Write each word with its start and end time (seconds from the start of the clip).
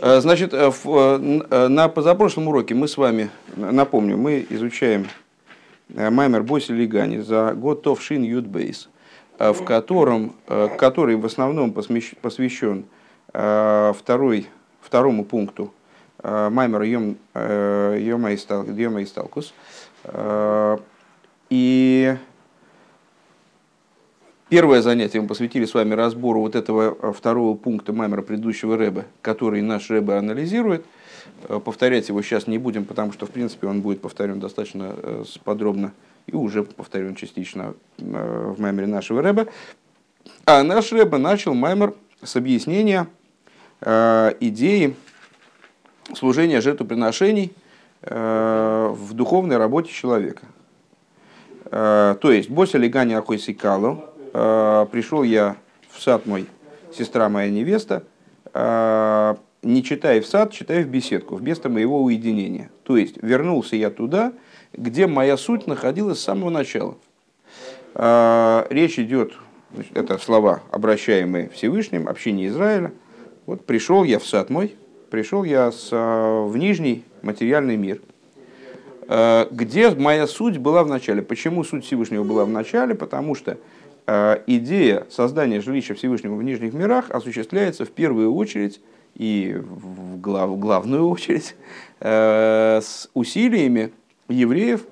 Э, 0.00 0.20
значит, 0.20 0.54
э, 0.54 0.70
э, 0.70 1.68
на 1.68 1.88
позапрошлом 1.88 2.48
уроке 2.48 2.74
мы 2.74 2.86
с 2.86 2.96
вами, 2.96 3.30
напомню, 3.56 4.16
мы 4.16 4.46
изучаем 4.48 5.08
Маймер 5.88 6.42
Боси 6.44 6.70
Лигани 6.72 7.18
за 7.18 7.54
год 7.54 7.82
Товшин 7.82 8.22
Ютбейс, 8.22 8.88
в 9.38 9.64
котором, 9.64 10.34
который 10.76 11.16
в 11.16 11.24
основном 11.24 11.72
посвящен 11.72 12.84
второй, 13.28 14.48
второму 14.82 15.24
пункту 15.24 15.72
Маймер 16.22 16.82
Йом, 16.82 17.16
Йома 17.34 18.34
Исталкус. 18.34 19.54
И 21.48 22.16
Первое 24.48 24.80
занятие 24.80 25.20
мы 25.20 25.28
посвятили 25.28 25.66
с 25.66 25.74
вами 25.74 25.92
разбору 25.92 26.40
вот 26.40 26.56
этого 26.56 26.96
э, 27.02 27.12
второго 27.12 27.54
пункта 27.54 27.92
маймера 27.92 28.22
предыдущего 28.22 28.78
Рэба, 28.78 29.04
который 29.20 29.60
наш 29.60 29.90
Рэбе 29.90 30.14
анализирует. 30.14 30.86
Э, 31.50 31.60
повторять 31.62 32.08
его 32.08 32.22
сейчас 32.22 32.46
не 32.46 32.56
будем, 32.56 32.86
потому 32.86 33.12
что, 33.12 33.26
в 33.26 33.30
принципе, 33.30 33.66
он 33.66 33.82
будет 33.82 34.00
повторен 34.00 34.40
достаточно 34.40 34.94
э, 34.96 35.24
подробно 35.44 35.92
и 36.26 36.34
уже 36.34 36.62
повторен 36.62 37.14
частично 37.14 37.74
в 37.98 38.58
маймере 38.58 38.86
нашего 38.86 39.20
Рэба. 39.20 39.48
А 40.46 40.62
наш 40.62 40.92
Рэбе 40.92 41.18
начал 41.18 41.52
маймер 41.52 41.94
с 42.22 42.34
объяснения 42.36 43.06
идеи 43.80 44.96
служения 46.14 46.60
жертвоприношений 46.60 47.52
в 48.02 49.08
духовной 49.12 49.56
работе 49.56 49.90
человека. 49.90 50.46
То 51.70 52.18
есть, 52.22 52.50
бося 52.50 52.76
легани 52.76 53.14
ахой 53.14 53.38
сикалу, 53.38 54.07
пришел 54.32 55.22
я 55.22 55.56
в 55.90 56.00
сад 56.00 56.26
мой, 56.26 56.46
сестра 56.92 57.28
моя 57.28 57.50
невеста, 57.50 58.04
э, 58.54 59.34
не 59.62 59.82
читая 59.82 60.20
в 60.20 60.26
сад, 60.26 60.52
читая 60.52 60.84
в 60.84 60.88
беседку, 60.88 61.34
в 61.34 61.42
место 61.42 61.68
моего 61.68 62.02
уединения. 62.02 62.70
То 62.84 62.96
есть 62.96 63.20
вернулся 63.22 63.76
я 63.76 63.90
туда, 63.90 64.32
где 64.72 65.06
моя 65.06 65.36
суть 65.36 65.66
находилась 65.66 66.20
с 66.20 66.24
самого 66.24 66.50
начала. 66.50 66.96
Э, 67.94 68.66
речь 68.70 68.98
идет, 68.98 69.32
это 69.94 70.18
слова, 70.18 70.62
обращаемые 70.70 71.48
Всевышним, 71.48 72.08
общение 72.08 72.48
Израиля. 72.48 72.92
Вот 73.46 73.64
пришел 73.64 74.04
я 74.04 74.18
в 74.18 74.26
сад 74.26 74.50
мой, 74.50 74.76
пришел 75.10 75.42
я 75.42 75.72
с, 75.72 75.90
в 75.90 76.56
нижний 76.56 77.04
материальный 77.22 77.76
мир, 77.76 78.00
где 79.50 79.90
моя 79.90 80.26
суть 80.26 80.58
была 80.58 80.84
в 80.84 80.88
начале. 80.88 81.22
Почему 81.22 81.64
суть 81.64 81.86
Всевышнего 81.86 82.24
была 82.24 82.44
в 82.44 82.50
начале? 82.50 82.94
Потому 82.94 83.34
что 83.34 83.52
Э, 83.52 83.56
идея 84.46 85.06
создания 85.10 85.60
жилища 85.60 85.94
Всевышнего 85.94 86.34
в 86.34 86.42
нижних 86.42 86.72
мирах 86.72 87.10
осуществляется 87.10 87.84
в 87.84 87.90
первую 87.90 88.32
очередь 88.34 88.80
и 89.14 89.54
в 89.60 90.20
глав, 90.20 90.58
главную 90.58 91.08
очередь 91.08 91.54
э, 92.00 92.80
с 92.82 93.10
усилиями 93.12 93.92
евреев 94.28 94.86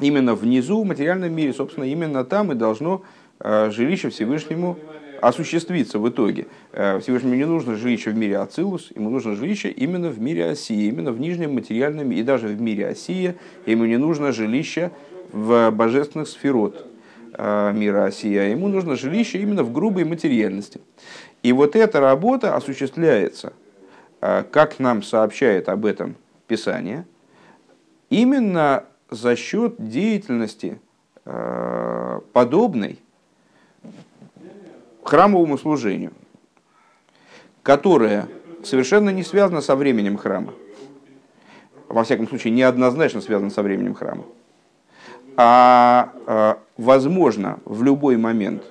именно 0.00 0.34
внизу 0.34 0.82
в 0.82 0.86
материальном 0.86 1.32
мире. 1.32 1.52
Собственно, 1.52 1.84
именно 1.84 2.24
там 2.24 2.52
и 2.52 2.54
должно 2.54 3.02
э, 3.40 3.70
жилище 3.70 4.10
Всевышнему 4.10 4.78
осуществиться 5.20 5.98
в 5.98 6.08
итоге. 6.08 6.46
Всевышнему 6.72 7.34
не 7.34 7.44
нужно 7.44 7.74
жилище 7.74 8.10
в 8.10 8.16
мире 8.16 8.38
Ацилус, 8.38 8.90
ему 8.94 9.10
нужно 9.10 9.34
жилище 9.36 9.68
именно 9.68 10.08
в 10.08 10.18
мире 10.18 10.46
Осии, 10.46 10.86
именно 10.86 11.12
в 11.12 11.20
нижнем 11.20 11.54
материальном 11.54 12.10
и 12.10 12.22
даже 12.22 12.48
в 12.48 12.58
мире 12.58 12.86
Осия. 12.86 13.34
Ему 13.66 13.84
не 13.84 13.98
нужно 13.98 14.32
жилище 14.32 14.92
в 15.30 15.70
божественных 15.72 16.26
сферот, 16.26 16.86
Э, 16.86 16.89
мира 17.72 18.04
Осия, 18.04 18.48
ему 18.48 18.68
нужно 18.68 18.96
жилище 18.96 19.38
именно 19.38 19.62
в 19.62 19.72
грубой 19.72 20.04
материальности. 20.04 20.80
И 21.42 21.52
вот 21.52 21.74
эта 21.74 22.00
работа 22.00 22.54
осуществляется, 22.54 23.52
э, 24.20 24.44
как 24.50 24.78
нам 24.78 25.02
сообщает 25.02 25.68
об 25.68 25.86
этом 25.86 26.16
Писание, 26.46 27.06
именно 28.10 28.84
за 29.08 29.36
счет 29.36 29.76
деятельности 29.78 30.80
э, 31.24 32.20
подобной 32.32 32.98
храмовому 35.04 35.56
служению, 35.56 36.12
которая 37.62 38.28
совершенно 38.64 39.10
не 39.10 39.22
связана 39.22 39.60
со 39.60 39.76
временем 39.76 40.16
храма. 40.16 40.52
Во 41.88 42.04
всяком 42.04 42.28
случае, 42.28 42.52
неоднозначно 42.52 43.20
связана 43.20 43.50
со 43.50 43.62
временем 43.62 43.94
храма 43.94 44.24
а, 45.42 46.12
а 46.26 46.58
возможно 46.76 47.60
в 47.64 47.82
любой 47.82 48.18
момент 48.18 48.62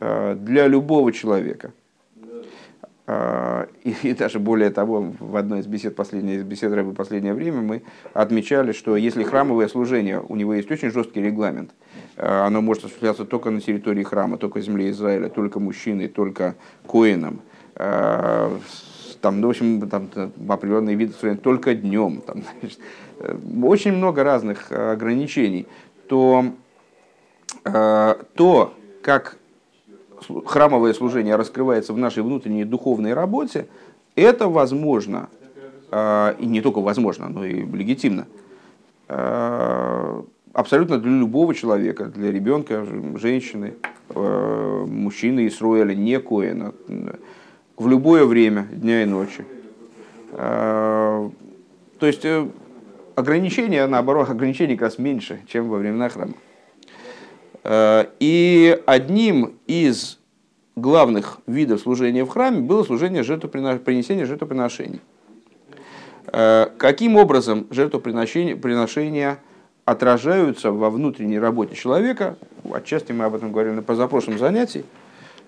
а, 0.00 0.34
для 0.34 0.66
любого 0.68 1.12
человека. 1.12 1.72
А, 3.06 3.68
и, 3.82 3.94
и 4.02 4.14
даже 4.14 4.38
более 4.38 4.70
того, 4.70 5.12
в 5.18 5.36
одной 5.36 5.60
из 5.60 5.66
бесед, 5.66 5.94
последней, 5.94 6.36
из 6.36 6.42
бесед 6.42 6.72
Рэбы 6.72 6.94
последнее 6.94 7.34
время 7.34 7.60
мы 7.60 7.82
отмечали, 8.14 8.72
что 8.72 8.96
если 8.96 9.22
храмовое 9.22 9.68
служение, 9.68 10.18
у 10.26 10.34
него 10.36 10.54
есть 10.54 10.70
очень 10.70 10.90
жесткий 10.90 11.20
регламент, 11.20 11.72
оно 12.16 12.62
может 12.62 12.84
осуществляться 12.84 13.26
только 13.26 13.50
на 13.50 13.60
территории 13.60 14.02
храма, 14.02 14.38
только 14.38 14.60
в 14.60 14.62
земле 14.62 14.90
Израиля, 14.90 15.28
только 15.28 15.60
мужчиной, 15.60 16.08
только 16.08 16.54
коином, 16.86 17.42
там, 19.24 19.40
ну, 19.40 19.46
в 19.46 19.50
общем, 19.50 19.88
там 19.88 20.10
определенные 20.48 20.96
виды 20.96 21.36
только 21.36 21.74
днем, 21.74 22.20
там, 22.20 22.42
значит, 22.60 22.78
э, 23.20 23.36
очень 23.62 23.92
много 23.92 24.22
разных 24.22 24.70
ограничений 24.70 25.66
то 26.08 26.44
э, 27.64 28.14
то, 28.34 28.74
как 29.02 29.38
храмовое 30.46 30.94
служение 30.94 31.36
раскрывается 31.36 31.92
в 31.92 31.98
нашей 31.98 32.22
внутренней 32.22 32.64
духовной 32.64 33.14
работе, 33.14 33.66
это 34.16 34.48
возможно, 34.48 35.28
э, 35.90 36.34
и 36.38 36.46
не 36.46 36.60
только 36.60 36.80
возможно, 36.80 37.28
но 37.28 37.44
и 37.44 37.64
легитимно, 37.64 38.26
э, 39.08 40.22
абсолютно 40.52 40.98
для 40.98 41.10
любого 41.10 41.54
человека, 41.54 42.06
для 42.06 42.30
ребенка, 42.30 42.86
женщины, 43.16 43.74
мужчины 44.14 45.48
Исруэля, 45.48 45.94
не 45.94 46.20
Коэна, 46.20 46.74
в 47.76 47.88
любое 47.88 48.24
время 48.26 48.68
дня 48.70 49.02
и 49.02 49.06
ночи. 49.06 49.44
То 50.30 51.32
есть 52.00 52.24
ограничения, 53.14 53.86
наоборот, 53.86 54.30
ограничений 54.30 54.76
как 54.76 54.88
раз 54.88 54.98
меньше, 54.98 55.40
чем 55.46 55.68
во 55.68 55.78
времена 55.78 56.08
храма. 56.08 56.34
Э, 57.62 58.06
и 58.20 58.80
одним 58.86 59.54
из 59.66 60.18
главных 60.76 61.38
видов 61.46 61.80
служения 61.80 62.24
в 62.24 62.28
храме 62.28 62.60
было 62.60 62.82
служение 62.84 63.22
жертвоприношения, 63.22 64.26
жертвоприношений. 64.26 65.00
Э, 66.26 66.66
каким 66.76 67.16
образом 67.16 67.66
жертвоприношения 67.70 69.38
отражаются 69.84 70.72
во 70.72 70.90
внутренней 70.90 71.38
работе 71.38 71.74
человека, 71.74 72.36
отчасти 72.72 73.12
мы 73.12 73.24
об 73.24 73.34
этом 73.34 73.52
говорили 73.52 73.74
на 73.74 73.82
позапрошлом 73.82 74.38
занятии, 74.38 74.84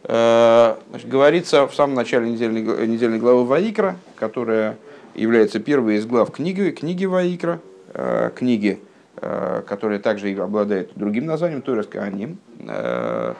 э, 0.04 0.76
Значит, 0.90 1.08
говорится 1.08 1.66
в 1.66 1.74
самом 1.74 1.94
начале 1.94 2.30
недельной, 2.30 2.86
недельной 2.86 3.18
главы 3.18 3.44
Ваикра, 3.44 3.96
которая 4.14 4.76
является 5.16 5.58
первой 5.58 5.96
из 5.96 6.06
глав 6.06 6.30
книги, 6.30 6.70
книги 6.70 7.04
Ваикра, 7.04 7.60
э, 7.94 8.30
книги, 8.34 8.80
э, 9.16 9.62
которая 9.66 9.98
также 9.98 10.30
обладает 10.32 10.90
другим 10.94 11.26
названием, 11.26 11.62
Торес 11.62 11.86
Кааним, 11.86 12.38
э, 12.60 13.34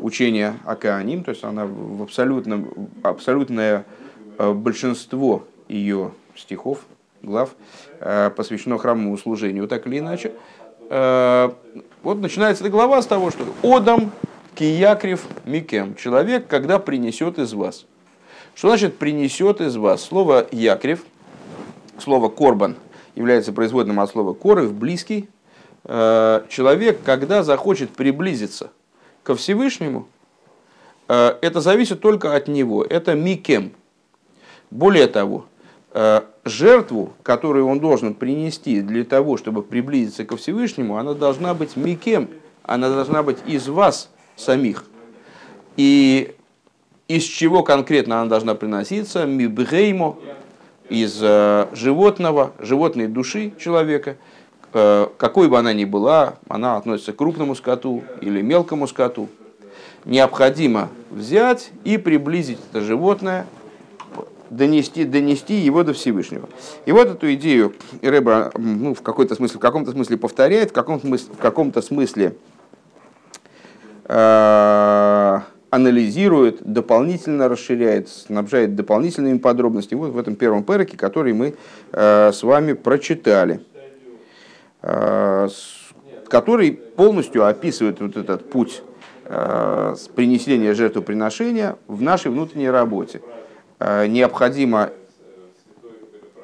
учение 0.00 0.54
о 0.64 0.76
Кааним, 0.76 1.24
то 1.24 1.30
есть 1.30 1.44
она 1.44 1.66
в 1.66 2.02
абсолютном, 2.02 2.88
абсолютное 3.02 3.84
большинство 4.38 5.44
ее 5.68 6.12
стихов, 6.34 6.78
глав, 7.20 7.50
посвящено 8.34 8.78
храмовому 8.78 9.18
служению, 9.18 9.68
так 9.68 9.86
или 9.86 9.98
иначе. 9.98 10.32
Вот 10.88 12.20
начинается 12.20 12.64
эта 12.64 12.70
глава 12.70 13.02
с 13.02 13.06
того, 13.06 13.30
что 13.30 13.44
«Одам 13.62 14.10
киякрив 14.54 15.22
микем»– 15.44 15.94
человек, 15.96 16.46
когда 16.46 16.78
принесет 16.78 17.38
из 17.38 17.52
вас– 17.52 17.84
что 18.60 18.68
значит 18.68 18.98
принесет 18.98 19.62
из 19.62 19.76
вас? 19.76 20.02
Слово 20.02 20.46
якрев, 20.52 21.02
слово 21.96 22.28
корбан 22.28 22.76
является 23.14 23.54
производным 23.54 24.00
от 24.00 24.10
слова 24.10 24.34
коров, 24.34 24.74
близкий. 24.74 25.30
Э, 25.84 26.42
человек, 26.50 27.00
когда 27.02 27.42
захочет 27.42 27.88
приблизиться 27.88 28.70
ко 29.22 29.34
Всевышнему, 29.34 30.08
э, 31.08 31.38
это 31.40 31.62
зависит 31.62 32.02
только 32.02 32.36
от 32.36 32.48
него. 32.48 32.84
Это 32.84 33.14
микем. 33.14 33.72
Более 34.70 35.06
того, 35.06 35.46
э, 35.94 36.20
жертву, 36.44 37.14
которую 37.22 37.66
он 37.66 37.80
должен 37.80 38.12
принести 38.12 38.82
для 38.82 39.04
того, 39.04 39.38
чтобы 39.38 39.62
приблизиться 39.62 40.26
ко 40.26 40.36
Всевышнему, 40.36 40.98
она 40.98 41.14
должна 41.14 41.54
быть 41.54 41.76
микем, 41.76 42.28
она 42.64 42.90
должна 42.90 43.22
быть 43.22 43.38
из 43.46 43.68
вас 43.68 44.10
самих. 44.36 44.84
И 45.78 46.34
из 47.16 47.24
чего 47.24 47.64
конкретно 47.64 48.20
она 48.20 48.30
должна 48.30 48.54
приноситься, 48.54 49.26
мибреймо, 49.26 50.16
из 50.88 51.18
э, 51.20 51.66
животного, 51.72 52.52
животной 52.60 53.08
души 53.08 53.52
человека, 53.58 54.16
э, 54.72 55.08
какой 55.16 55.48
бы 55.48 55.58
она 55.58 55.72
ни 55.72 55.84
была, 55.84 56.34
она 56.48 56.76
относится 56.76 57.12
к 57.12 57.16
крупному 57.16 57.56
скоту 57.56 58.04
или 58.20 58.42
мелкому 58.42 58.86
скоту, 58.86 59.28
необходимо 60.04 60.88
взять 61.10 61.70
и 61.82 61.96
приблизить 61.96 62.58
это 62.70 62.80
животное 62.80 63.46
донести, 64.48 65.04
донести 65.04 65.54
его 65.54 65.82
до 65.82 65.92
Всевышнего. 65.92 66.48
И 66.86 66.92
вот 66.92 67.08
эту 67.08 67.32
идею 67.34 67.74
Рэба 68.02 68.52
ну, 68.56 68.94
в, 68.94 69.02
какой-то 69.02 69.34
смысле, 69.34 69.58
в 69.58 69.60
каком-то 69.60 69.90
смысле 69.90 70.16
повторяет, 70.16 70.70
в 70.70 70.72
каком-то, 70.74 71.08
в 71.08 71.38
каком-то 71.38 71.82
смысле 71.82 72.36
э, 74.04 75.40
анализирует, 75.70 76.62
дополнительно 76.62 77.48
расширяет, 77.48 78.08
снабжает 78.08 78.74
дополнительными 78.74 79.38
подробностями. 79.38 80.00
Вот 80.00 80.10
в 80.10 80.18
этом 80.18 80.34
первом 80.34 80.64
переке, 80.64 80.96
который 80.96 81.32
мы 81.32 81.54
э, 81.92 82.32
с 82.32 82.42
вами 82.42 82.72
прочитали, 82.72 83.60
э, 84.82 85.48
который 86.28 86.72
полностью 86.72 87.46
описывает 87.46 88.00
вот 88.00 88.16
этот 88.16 88.50
путь 88.50 88.82
э, 89.24 89.94
принесения 90.16 90.74
жертвоприношения 90.74 91.76
в 91.86 92.02
нашей 92.02 92.32
внутренней 92.32 92.70
работе. 92.70 93.22
Э, 93.78 94.08
необходимо, 94.08 94.90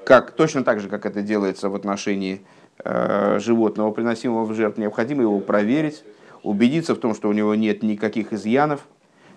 как, 0.05 0.31
точно 0.31 0.63
так 0.63 0.79
же, 0.79 0.89
как 0.89 1.05
это 1.05 1.21
делается 1.21 1.69
в 1.69 1.75
отношении 1.75 2.43
э, 2.85 3.41
животного, 3.41 3.91
приносимого 3.91 4.45
в 4.45 4.55
жертву, 4.55 4.83
необходимо 4.83 5.23
его 5.23 5.41
проверить, 5.41 6.05
убедиться 6.45 6.95
в 6.95 6.99
том, 6.99 7.13
что 7.13 7.29
у 7.29 7.33
него 7.33 7.57
нет 7.57 7.83
никаких 7.83 8.33
изъянов, 8.33 8.87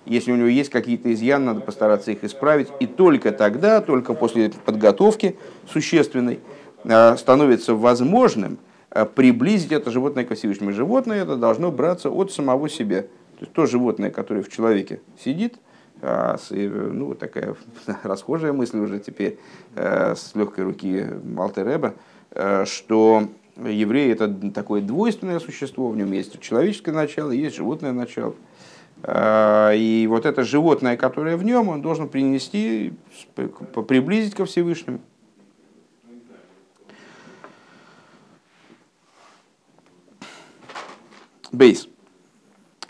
если 0.09 0.31
у 0.31 0.35
него 0.35 0.47
есть 0.47 0.71
какие-то 0.71 1.13
изъяны, 1.13 1.45
надо 1.45 1.61
постараться 1.61 2.11
их 2.11 2.23
исправить. 2.23 2.67
И 2.79 2.87
только 2.87 3.31
тогда, 3.31 3.79
только 3.79 4.15
после 4.15 4.49
подготовки 4.49 5.37
существенной, 5.71 6.39
э, 6.83 7.15
становится 7.15 7.75
возможным 7.75 8.57
э, 8.89 9.05
приблизить 9.05 9.71
это 9.71 9.91
животное 9.91 10.25
к 10.25 10.33
Всевышнему. 10.33 10.71
Животное 10.71 11.21
это 11.21 11.35
должно 11.35 11.71
браться 11.71 12.09
от 12.09 12.31
самого 12.31 12.69
себя. 12.69 13.03
То 13.03 13.41
есть 13.41 13.53
то 13.53 13.67
животное, 13.67 14.09
которое 14.09 14.41
в 14.41 14.49
человеке 14.49 14.99
сидит, 15.23 15.59
э, 16.01 16.37
ну, 16.49 17.13
такая 17.13 17.55
расхожая 18.03 18.51
мысль 18.51 18.79
уже 18.79 18.99
теперь 18.99 19.37
с 19.75 20.31
легкой 20.33 20.63
руки 20.63 21.05
Малтереба, 21.23 21.93
что 22.65 23.27
еврей 23.63 24.11
это 24.11 24.33
такое 24.55 24.81
двойственное 24.81 25.39
существо, 25.39 25.89
в 25.89 25.97
нем 25.97 26.11
есть 26.13 26.39
человеческое 26.39 26.93
начало, 26.93 27.29
есть 27.29 27.57
животное 27.57 27.91
начало– 27.91 28.33
и 29.07 30.07
вот 30.09 30.25
это 30.25 30.43
животное, 30.43 30.97
которое 30.97 31.37
в 31.37 31.43
нем, 31.43 31.69
он 31.69 31.81
должен 31.81 32.09
принести, 32.09 32.93
приблизить 33.87 34.35
ко 34.35 34.45
Всевышнему. 34.45 34.99
Бейс. 41.51 41.87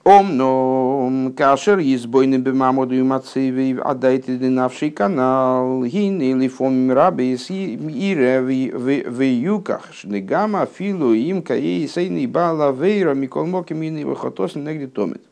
Ом, 0.03 0.35
но 0.38 1.31
кашер 1.38 1.79
избойны 1.79 2.35
бемамоду 2.35 2.95
и 2.95 3.03
мацеви 3.03 3.77
отдайте 3.79 4.38
динавший 4.38 4.89
канал 4.89 5.83
гин 5.83 6.19
или 6.19 6.47
фом 6.47 6.91
рабис 6.91 7.50
ире 7.51 8.41
в 8.41 9.21
юках 9.21 9.94
шнегама 9.94 10.65
филу 10.65 11.13
им 11.13 11.44
каи 11.44 11.88
сейни 11.88 12.25
бала 12.25 12.71
вейра 12.71 13.13
микол 13.13 13.45
моки 13.45 13.73
мини 13.73 14.03
выхотос 14.03 14.56
негде 14.56 14.88
томит. 14.88 15.28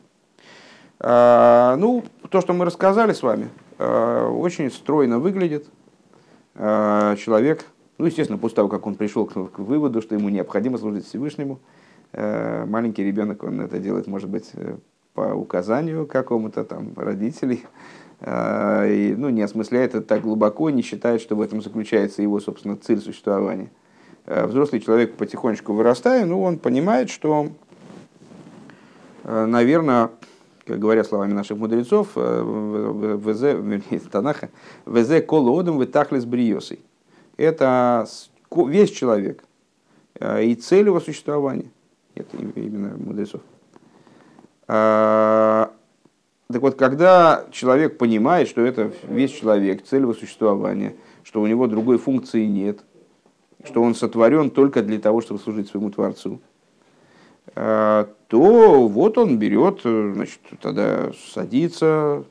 А, 1.00 1.76
ну, 1.76 2.04
то, 2.30 2.40
что 2.40 2.52
мы 2.52 2.64
рассказали 2.64 3.12
с 3.12 3.22
вами, 3.22 3.48
а, 3.78 4.28
очень 4.28 4.70
стройно 4.70 5.18
выглядит. 5.18 5.66
А, 6.54 7.14
человек, 7.16 7.64
ну, 7.98 8.06
естественно, 8.06 8.38
после 8.38 8.56
того, 8.56 8.68
как 8.68 8.86
он 8.86 8.96
пришел 8.96 9.26
к 9.26 9.58
выводу, 9.58 10.02
что 10.02 10.14
ему 10.14 10.28
необходимо 10.28 10.78
служить 10.78 11.06
Всевышнему, 11.06 11.60
маленький 12.12 13.04
ребенок, 13.04 13.42
он 13.42 13.60
это 13.60 13.78
делает, 13.78 14.06
может 14.06 14.30
быть, 14.30 14.50
по 15.12 15.34
указанию 15.34 16.06
какому-то 16.06 16.64
там 16.64 16.94
родителей, 16.96 17.66
и, 18.22 19.14
ну, 19.16 19.28
не 19.28 19.42
осмысляет 19.42 19.94
это 19.94 20.06
так 20.06 20.22
глубоко, 20.22 20.70
не 20.70 20.80
считает, 20.80 21.20
что 21.20 21.36
в 21.36 21.42
этом 21.42 21.60
заключается 21.60 22.22
его, 22.22 22.40
собственно, 22.40 22.76
цель 22.76 23.00
существования. 23.00 23.70
Взрослый 24.24 24.80
человек 24.80 25.16
потихонечку 25.16 25.74
вырастая, 25.74 26.24
ну, 26.24 26.42
он 26.42 26.58
понимает, 26.58 27.10
что, 27.10 27.48
наверное, 29.24 30.08
говоря 30.76 31.04
словами 31.04 31.32
наших 31.32 31.58
мудрецов, 31.58 32.08
э, 32.16 33.16
ВЗ, 33.22 34.10
Танаха, 34.10 34.50
ВЗ 34.86 35.24
колодом 35.26 35.78
вытахлес 35.78 36.24
бриосой. 36.24 36.80
Это 37.36 38.06
весь 38.50 38.90
человек 38.90 39.44
э, 40.18 40.44
и 40.44 40.54
цель 40.54 40.86
его 40.86 41.00
существования. 41.00 41.70
Это 42.14 42.36
именно 42.36 42.96
мудрецов. 42.96 43.40
А, 44.66 45.72
так 46.50 46.62
вот, 46.62 46.74
когда 46.74 47.46
человек 47.52 47.96
понимает, 47.96 48.48
что 48.48 48.62
это 48.62 48.92
весь 49.08 49.30
человек, 49.30 49.84
цель 49.84 50.02
его 50.02 50.14
существования, 50.14 50.96
что 51.22 51.40
у 51.40 51.46
него 51.46 51.66
другой 51.66 51.98
функции 51.98 52.44
нет, 52.44 52.80
что 53.64 53.82
он 53.82 53.94
сотворен 53.94 54.50
только 54.50 54.82
для 54.82 54.98
того, 54.98 55.20
чтобы 55.20 55.40
служить 55.40 55.68
своему 55.68 55.90
Творцу, 55.90 56.40
Э, 56.40 56.47
то 58.28 58.88
вот 58.88 59.16
он 59.18 59.38
берет, 59.38 59.80
э, 59.84 60.12
значит, 60.14 60.40
тогда 60.60 61.10
садится, 61.32 62.24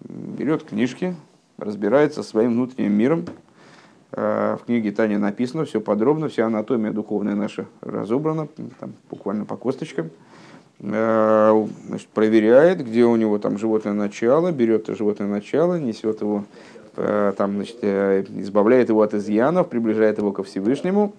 берет 0.00 0.64
книжки, 0.64 1.14
разбирается 1.58 2.22
своим 2.22 2.52
внутренним 2.52 2.94
миром. 2.94 3.26
Э, 4.12 4.56
в 4.58 4.64
книге 4.64 4.90
Таня 4.92 5.18
написано 5.18 5.66
все 5.66 5.82
подробно, 5.82 6.28
вся 6.28 6.46
анатомия 6.46 6.92
духовная 6.92 7.34
наша 7.34 7.66
разобрана, 7.82 8.48
там, 8.80 8.94
буквально 9.10 9.44
по 9.44 9.56
косточкам. 9.56 10.10
Значит, 10.80 12.08
проверяет, 12.12 12.84
где 12.84 13.04
у 13.04 13.14
него 13.16 13.38
там 13.38 13.58
животное 13.58 13.92
начало, 13.92 14.50
берет 14.50 14.88
животное 14.88 15.28
начало, 15.28 15.78
несет 15.78 16.20
его, 16.20 16.44
там, 16.96 17.54
значит, 17.54 17.82
избавляет 17.82 18.88
его 18.88 19.00
от 19.02 19.14
изъянов, 19.14 19.68
приближает 19.68 20.18
его 20.18 20.32
ко 20.32 20.42
Всевышнему, 20.42 21.14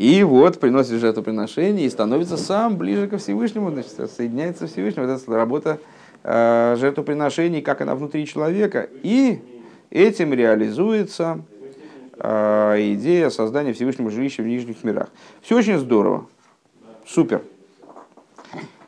и 0.00 0.22
вот 0.22 0.58
приносит 0.58 0.98
жертвоприношение 0.98 1.84
и 1.84 1.90
становится 1.90 2.38
сам 2.38 2.78
ближе 2.78 3.06
ко 3.06 3.18
Всевышнему, 3.18 3.70
значит, 3.70 4.10
соединяется 4.10 4.66
с 4.66 4.70
Всевышним. 4.70 5.06
Вот 5.06 5.12
это 5.12 5.34
работа 5.34 5.78
э, 6.22 6.76
жертвоприношений, 6.78 7.60
как 7.60 7.82
она 7.82 7.94
внутри 7.94 8.26
человека. 8.26 8.88
И 9.02 9.42
этим 9.90 10.32
реализуется 10.32 11.42
э, 12.16 12.76
идея 12.94 13.28
создания 13.28 13.74
Всевышнего 13.74 14.10
жилища 14.10 14.42
в 14.42 14.46
нижних 14.46 14.82
мирах. 14.84 15.10
Все 15.42 15.58
очень 15.58 15.76
здорово. 15.76 16.24
Супер. 17.06 17.42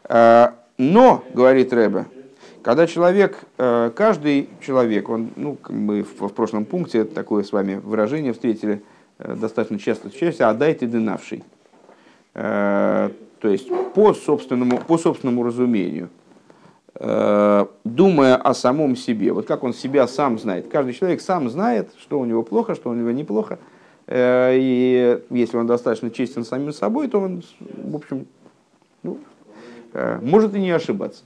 Э, 0.05 0.53
но, 0.79 1.23
говорит 1.35 1.75
Рэбе, 1.75 2.07
когда 2.63 2.87
человек, 2.87 3.39
э, 3.59 3.91
каждый 3.95 4.49
человек, 4.63 5.11
он, 5.11 5.29
ну, 5.37 5.59
мы 5.69 6.05
в, 6.05 6.27
в 6.27 6.33
прошлом 6.33 6.65
пункте 6.65 7.05
такое 7.05 7.45
с 7.45 7.53
вами 7.53 7.75
выражение 7.75 8.33
встретили– 8.33 8.83
достаточно 9.25 9.79
часто 9.79 10.09
встречается, 10.09 10.49
отдайте 10.49 10.87
дынавший. 10.87 11.45
Э, 12.35 13.11
то 13.41 13.49
есть 13.49 13.69
по 13.95 14.15
собственному, 14.15 14.79
по 14.79 14.99
собственному 14.99 15.43
разумению, 15.43 16.09
э, 16.95 17.67
думая 17.85 18.37
о 18.37 18.55
самом 18.55 18.97
себе, 18.97 19.33
вот 19.33 19.47
как 19.47 19.65
он 19.65 19.75
себя 19.75 20.07
сам 20.07 20.39
знает. 20.39 20.69
Каждый 20.69 20.95
человек 20.95 21.21
сам 21.21 21.49
знает, 21.49 21.91
что 21.99 22.19
у 22.19 22.25
него 22.25 22.43
плохо, 22.43 22.75
что 22.75 22.91
у 22.91 22.95
него 22.95 23.11
неплохо. 23.11 23.59
И 24.09 25.21
если 25.31 25.57
он 25.57 25.67
достаточно 25.69 26.11
честен 26.11 26.45
самим 26.45 26.73
собой, 26.73 27.07
то 27.07 27.21
он, 27.21 27.43
в 27.61 27.97
общем, 27.97 28.27
ну, 29.05 29.19
может 30.21 30.55
и 30.55 30.61
не 30.61 30.73
ошибаться. 30.73 31.23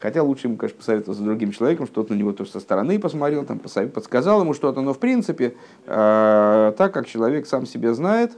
Хотя 0.00 0.22
лучше 0.22 0.46
ему, 0.46 0.56
конечно, 0.56 0.78
посоветоваться 0.78 1.22
с 1.22 1.24
другим 1.24 1.52
человеком, 1.52 1.86
что-то 1.86 2.14
на 2.14 2.18
него 2.18 2.32
то 2.32 2.46
со 2.46 2.58
стороны 2.58 2.98
посмотрел, 2.98 3.44
там, 3.44 3.58
подсказал 3.58 4.40
ему 4.40 4.54
что-то. 4.54 4.80
Но 4.80 4.94
в 4.94 4.98
принципе, 4.98 5.56
э, 5.86 6.72
так 6.76 6.94
как 6.94 7.06
человек 7.06 7.46
сам 7.46 7.66
себя 7.66 7.92
знает, 7.92 8.32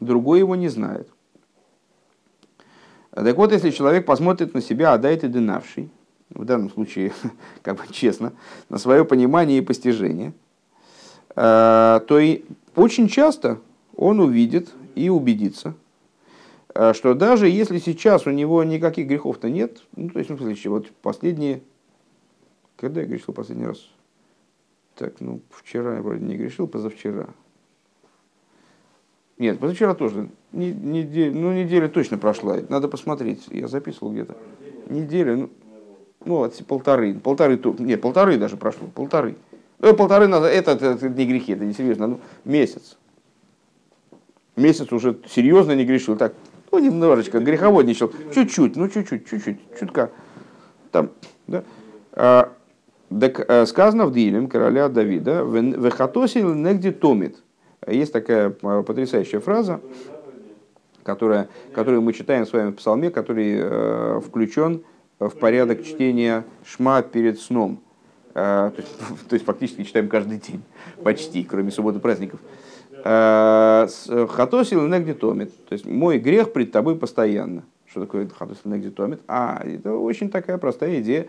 другой 0.00 0.40
его 0.40 0.56
не 0.56 0.66
знает. 0.66 1.08
Так 3.12 3.36
вот, 3.36 3.52
если 3.52 3.70
человек 3.70 4.06
посмотрит 4.06 4.54
на 4.54 4.60
себя, 4.60 4.92
а 4.92 4.98
дает 4.98 5.22
и 5.22 5.28
дынавший, 5.28 5.88
в 6.30 6.44
данном 6.44 6.68
случае, 6.68 7.12
как 7.62 7.76
бы 7.76 7.84
честно, 7.92 8.32
на 8.68 8.78
свое 8.78 9.04
понимание 9.04 9.58
и 9.58 9.62
постижение, 9.62 10.32
э, 11.36 12.00
то 12.08 12.18
и 12.18 12.44
очень 12.74 13.06
часто 13.06 13.60
он 13.94 14.18
увидит 14.18 14.70
и 14.96 15.08
убедится– 15.10 15.74
что 16.94 17.14
даже 17.14 17.48
если 17.48 17.78
сейчас 17.78 18.26
у 18.26 18.30
него 18.30 18.62
никаких 18.62 19.08
грехов-то 19.08 19.50
нет, 19.50 19.82
ну, 19.96 20.10
то 20.10 20.18
есть, 20.18 20.30
ну, 20.30 20.36
в 20.36 20.64
вот 20.66 20.90
последние, 21.02 21.60
когда 22.76 23.00
я 23.00 23.06
грешил 23.06 23.34
последний 23.34 23.66
раз? 23.66 23.88
Так, 24.94 25.20
ну, 25.20 25.40
вчера 25.50 25.96
я 25.96 26.02
вроде 26.02 26.24
не 26.24 26.36
грешил, 26.36 26.66
позавчера. 26.66 27.28
Нет, 29.38 29.58
позавчера 29.60 29.94
тоже. 29.94 30.28
Неделя, 30.52 31.32
ну, 31.32 31.52
неделя 31.52 31.88
точно 31.88 32.18
прошла. 32.18 32.58
Надо 32.68 32.88
посмотреть. 32.88 33.46
Я 33.50 33.68
записывал 33.68 34.12
где-то. 34.12 34.36
Неделя, 34.88 35.36
ну, 35.36 35.50
ну 36.24 36.36
вот 36.36 36.60
полторы. 36.66 37.14
Полторы, 37.14 37.60
нет, 37.78 38.00
полторы 38.00 38.38
даже 38.38 38.56
прошло. 38.56 38.88
Полторы. 38.88 39.36
Ну, 39.78 39.94
полторы 39.94 40.26
назад. 40.26 40.52
Это, 40.52 40.72
это, 40.72 40.86
это 40.86 41.08
не 41.08 41.26
грехи, 41.26 41.52
это 41.52 41.64
не 41.64 41.72
серьезно. 41.72 42.08
Ну, 42.08 42.20
месяц. 42.44 42.98
Месяц 44.56 44.90
уже 44.92 45.16
серьезно 45.28 45.76
не 45.76 45.84
грешил. 45.84 46.16
Так, 46.16 46.34
ну, 46.70 46.78
немножечко 46.78 47.40
греховодничал, 47.40 48.12
чуть-чуть, 48.34 48.76
ну, 48.76 48.88
чуть-чуть, 48.88 49.28
чуть-чуть, 49.28 49.58
чутка. 49.78 50.10
Там, 50.90 51.10
да. 51.46 51.64
А, 52.12 52.52
Так 53.08 53.68
сказано 53.68 54.06
в 54.06 54.12
Дилем 54.12 54.48
короля 54.48 54.88
Давида, 54.88 55.42
«Вехатосил 55.42 56.54
негде 56.54 56.92
томит». 56.92 57.36
Есть 57.86 58.12
такая 58.12 58.50
потрясающая 58.50 59.40
фраза, 59.40 59.80
которая, 61.02 61.48
которую 61.72 62.02
мы 62.02 62.12
читаем 62.12 62.46
с 62.46 62.52
вами 62.52 62.70
в 62.70 62.74
псалме, 62.74 63.10
который 63.10 63.56
э, 63.60 64.20
включен 64.26 64.82
в 65.18 65.30
порядок 65.30 65.82
чтения 65.82 66.44
шма 66.66 67.00
перед 67.00 67.40
сном. 67.40 67.80
Э, 68.34 68.70
то, 68.74 68.82
есть, 68.82 68.98
то 69.28 69.34
есть 69.34 69.46
фактически 69.46 69.84
читаем 69.84 70.08
каждый 70.08 70.38
день, 70.38 70.62
почти, 71.02 71.44
кроме 71.44 71.70
субботы 71.70 71.98
праздников. 71.98 72.40
Э, 72.42 72.67
хатосил 73.04 74.86
негде 74.86 75.14
томит. 75.14 75.52
То 75.66 75.72
есть 75.72 75.86
мой 75.86 76.18
грех 76.18 76.52
пред 76.52 76.72
тобой 76.72 76.96
постоянно. 76.96 77.64
Что 77.86 78.02
такое 78.02 78.28
хатосил 78.28 78.70
негде 78.70 78.90
томит? 78.90 79.20
А, 79.28 79.62
это 79.64 79.94
очень 79.94 80.30
такая 80.30 80.58
простая 80.58 81.00
идея. 81.00 81.28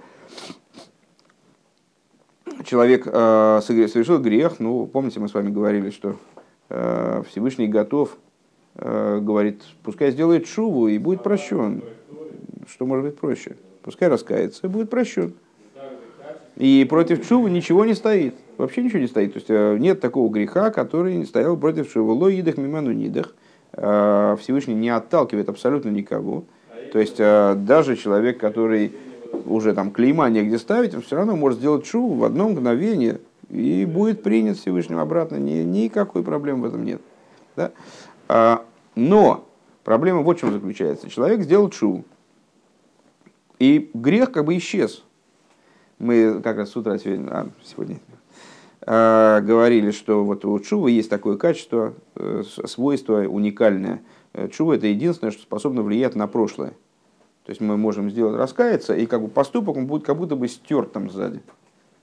Человек 2.66 3.08
э, 3.08 3.62
совершил 3.64 4.20
грех, 4.20 4.60
ну, 4.60 4.86
помните, 4.86 5.20
мы 5.20 5.30
с 5.30 5.34
вами 5.34 5.50
говорили, 5.50 5.92
что 5.92 6.18
э, 6.70 7.24
Всевышний 7.30 7.68
готов 7.68 8.18
Э, 8.82 9.20
говорит, 9.22 9.64
пускай 9.84 10.12
сделает 10.12 10.48
шуву 10.48 10.88
и 10.88 10.98
будет 10.98 11.22
прощен. 11.22 11.84
Что 12.68 12.86
может 12.86 13.06
быть 13.06 13.18
проще? 13.18 13.58
Пускай 13.82 14.08
раскается 14.08 14.68
и 14.68 14.70
будет 14.70 14.90
прощен. 14.90 15.34
И 16.56 16.86
против 16.90 17.26
шувы 17.28 17.50
ничего 17.50 17.84
не 17.86 17.94
стоит. 17.94 18.36
Вообще 18.60 18.84
ничего 18.84 19.00
не 19.00 19.08
стоит. 19.08 19.34
То 19.34 19.38
есть 19.38 19.50
э, 19.50 19.78
нет 19.80 20.00
такого 20.00 20.30
греха, 20.32 20.70
который 20.70 21.26
стоял 21.26 21.58
против 21.58 21.92
шувы. 21.92 22.14
Ло 22.14 22.30
идах 22.30 22.58
миману 22.58 22.92
нидах. 22.92 23.34
Э, 23.74 24.36
Всевышний 24.40 24.76
не 24.76 24.90
отталкивает 24.90 25.50
абсолютно 25.50 25.90
никого. 25.90 26.44
То 26.94 27.00
есть 27.00 27.18
даже 27.18 27.96
человек, 27.96 28.40
который 28.40 28.94
уже 29.46 29.74
там 29.74 29.92
клейма 29.92 30.28
негде 30.30 30.58
ставить, 30.58 30.96
он 30.96 31.02
все 31.02 31.18
равно 31.18 31.36
может 31.36 31.60
сделать 31.60 31.86
шуву 31.86 32.16
в 32.16 32.24
одно 32.24 32.50
мгновение 32.50 33.20
и 33.50 33.86
будет 33.86 34.24
принят 34.24 34.58
Всевышним 34.58 35.00
обратно. 35.00 35.38
Ни, 35.38 35.64
никакой 35.64 36.24
проблемы 36.24 36.64
в 36.64 36.66
этом 36.66 36.84
нет. 36.84 37.02
Да? 37.56 37.72
А, 38.28 38.66
но 38.96 39.46
проблема 39.84 40.22
вот 40.22 40.38
в 40.38 40.40
чем 40.40 40.52
заключается. 40.52 41.10
Человек 41.10 41.42
сделал 41.42 41.70
чу, 41.70 42.04
и 43.58 43.90
грех 43.94 44.32
как 44.32 44.46
бы 44.46 44.58
исчез. 44.58 45.04
Мы 45.98 46.42
как 46.42 46.58
раз 46.58 46.70
с 46.70 46.76
утра 46.78 46.98
сегодня, 46.98 47.28
а, 47.30 47.50
сегодня 47.64 47.96
э, 47.96 48.09
говорили, 48.90 49.92
что 49.92 50.26
вот 50.26 50.46
у 50.46 50.60
чува 50.60 50.88
есть 50.88 51.12
такое 51.12 51.38
качество, 51.38 51.94
э, 52.16 52.42
свойство 52.66 53.20
уникальное. 53.20 54.02
Э, 54.34 54.48
чува 54.48 54.74
это 54.74 54.88
единственное, 54.88 55.30
что 55.30 55.44
способно 55.44 55.84
влиять 55.84 56.16
на 56.16 56.26
прошлое. 56.28 56.72
То 57.46 57.52
есть 57.52 57.62
мы 57.62 57.78
можем 57.78 58.10
сделать 58.10 58.36
раскаяться, 58.36 58.96
и 58.96 59.06
как 59.06 59.22
бы 59.22 59.28
поступок 59.28 59.78
он 59.78 59.86
будет 59.86 60.06
как 60.06 60.18
будто 60.18 60.36
бы 60.36 60.48
стерт 60.48 60.92
там 60.92 61.10
сзади. 61.10 61.42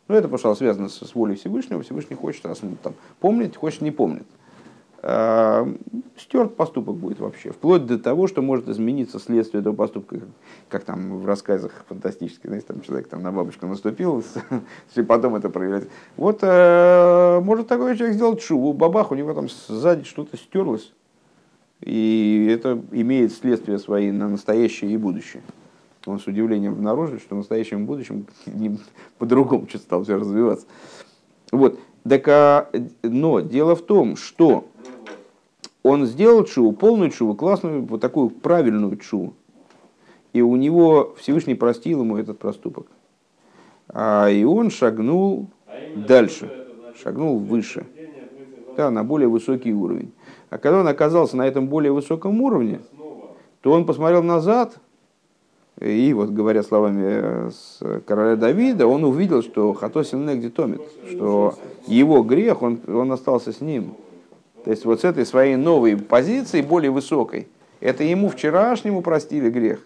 Ну, 0.06 0.14
это, 0.14 0.28
пожалуйста, 0.28 0.62
связано 0.62 0.88
с 0.88 1.14
волей 1.14 1.34
Всевышнего. 1.34 1.82
Всевышний 1.82 2.14
хочет, 2.14 2.46
раз 2.46 2.60
он 2.62 2.76
там 2.76 2.94
помнит, 3.18 3.56
хочет, 3.56 3.80
не 3.80 3.90
помнит. 3.90 4.26
Э, 5.08 5.64
стерт 6.18 6.56
поступок 6.56 6.96
будет 6.96 7.20
вообще. 7.20 7.52
Вплоть 7.52 7.86
до 7.86 7.96
того, 7.96 8.26
что 8.26 8.42
может 8.42 8.68
измениться 8.68 9.20
следствие 9.20 9.60
этого 9.60 9.72
поступка, 9.72 10.18
как 10.68 10.82
там 10.82 11.18
в 11.18 11.26
рассказах 11.26 11.84
фантастических, 11.88 12.46
знаете, 12.46 12.66
там 12.66 12.80
человек 12.80 13.06
там 13.06 13.22
на 13.22 13.30
бабочку 13.30 13.68
наступил, 13.68 14.24
и 14.96 15.02
потом 15.02 15.36
это 15.36 15.48
проявляется. 15.48 15.90
Вот 16.16 16.40
э, 16.42 17.40
может 17.40 17.68
такой 17.68 17.96
человек 17.96 18.16
сделать 18.16 18.42
шубу, 18.42 18.72
бабах, 18.72 19.12
у 19.12 19.14
него 19.14 19.32
там 19.32 19.46
сзади 19.48 20.02
что-то 20.02 20.36
стерлось, 20.36 20.92
и 21.82 22.48
это 22.50 22.82
имеет 22.90 23.32
следствие 23.32 23.78
свои 23.78 24.10
на 24.10 24.28
настоящее 24.28 24.90
и 24.90 24.96
будущее. 24.96 25.44
Он 26.04 26.18
с 26.18 26.26
удивлением 26.26 26.72
обнаружит, 26.72 27.22
что 27.22 27.36
в 27.36 27.38
настоящем 27.38 27.84
и 27.84 27.86
будущем 27.86 28.26
по-другому 29.18 29.68
что-то 29.68 29.84
стало 29.84 30.02
все 30.02 30.16
развиваться. 30.16 30.66
Вот. 31.52 31.78
Так, 32.08 32.26
а, 32.28 32.70
но 33.02 33.40
дело 33.40 33.74
в 33.74 33.82
том, 33.82 34.16
что 34.16 34.68
он 35.86 36.06
сделал 36.06 36.44
чу, 36.44 36.72
полную 36.72 37.10
чу, 37.10 37.32
классную, 37.34 37.84
вот 37.84 38.00
такую 38.00 38.30
правильную 38.30 38.96
чу. 38.96 39.34
И 40.32 40.42
у 40.42 40.56
него 40.56 41.14
Всевышний 41.18 41.54
простил 41.54 42.00
ему 42.00 42.16
этот 42.16 42.38
проступок. 42.38 42.88
А, 43.88 44.28
и 44.28 44.44
он 44.44 44.70
шагнул 44.70 45.48
дальше, 45.94 46.50
шагнул 47.00 47.38
выше, 47.38 47.86
да, 48.76 48.90
на 48.90 49.04
более 49.04 49.28
высокий 49.28 49.72
уровень. 49.72 50.12
А 50.50 50.58
когда 50.58 50.80
он 50.80 50.88
оказался 50.88 51.36
на 51.36 51.46
этом 51.46 51.68
более 51.68 51.92
высоком 51.92 52.40
уровне, 52.42 52.80
то 53.60 53.72
он 53.72 53.86
посмотрел 53.86 54.22
назад, 54.22 54.78
и 55.80 56.12
вот 56.14 56.30
говоря 56.30 56.62
словами 56.62 57.02
э, 57.04 58.00
короля 58.06 58.36
Давида, 58.36 58.86
он 58.86 59.04
увидел, 59.04 59.42
что 59.42 59.72
Хатосин 59.72 60.26
негде 60.26 60.48
томит, 60.48 60.80
что 61.08 61.54
его 61.86 62.22
грех, 62.22 62.62
он, 62.62 62.80
он 62.88 63.12
остался 63.12 63.52
с 63.52 63.60
ним. 63.60 63.94
То 64.66 64.72
есть 64.72 64.84
вот 64.84 65.00
с 65.00 65.04
этой 65.04 65.24
своей 65.24 65.54
новой 65.54 65.96
позиции, 65.96 66.60
более 66.60 66.90
высокой, 66.90 67.46
это 67.78 68.02
ему 68.02 68.28
вчерашнему 68.28 69.00
простили 69.00 69.48
грех. 69.48 69.78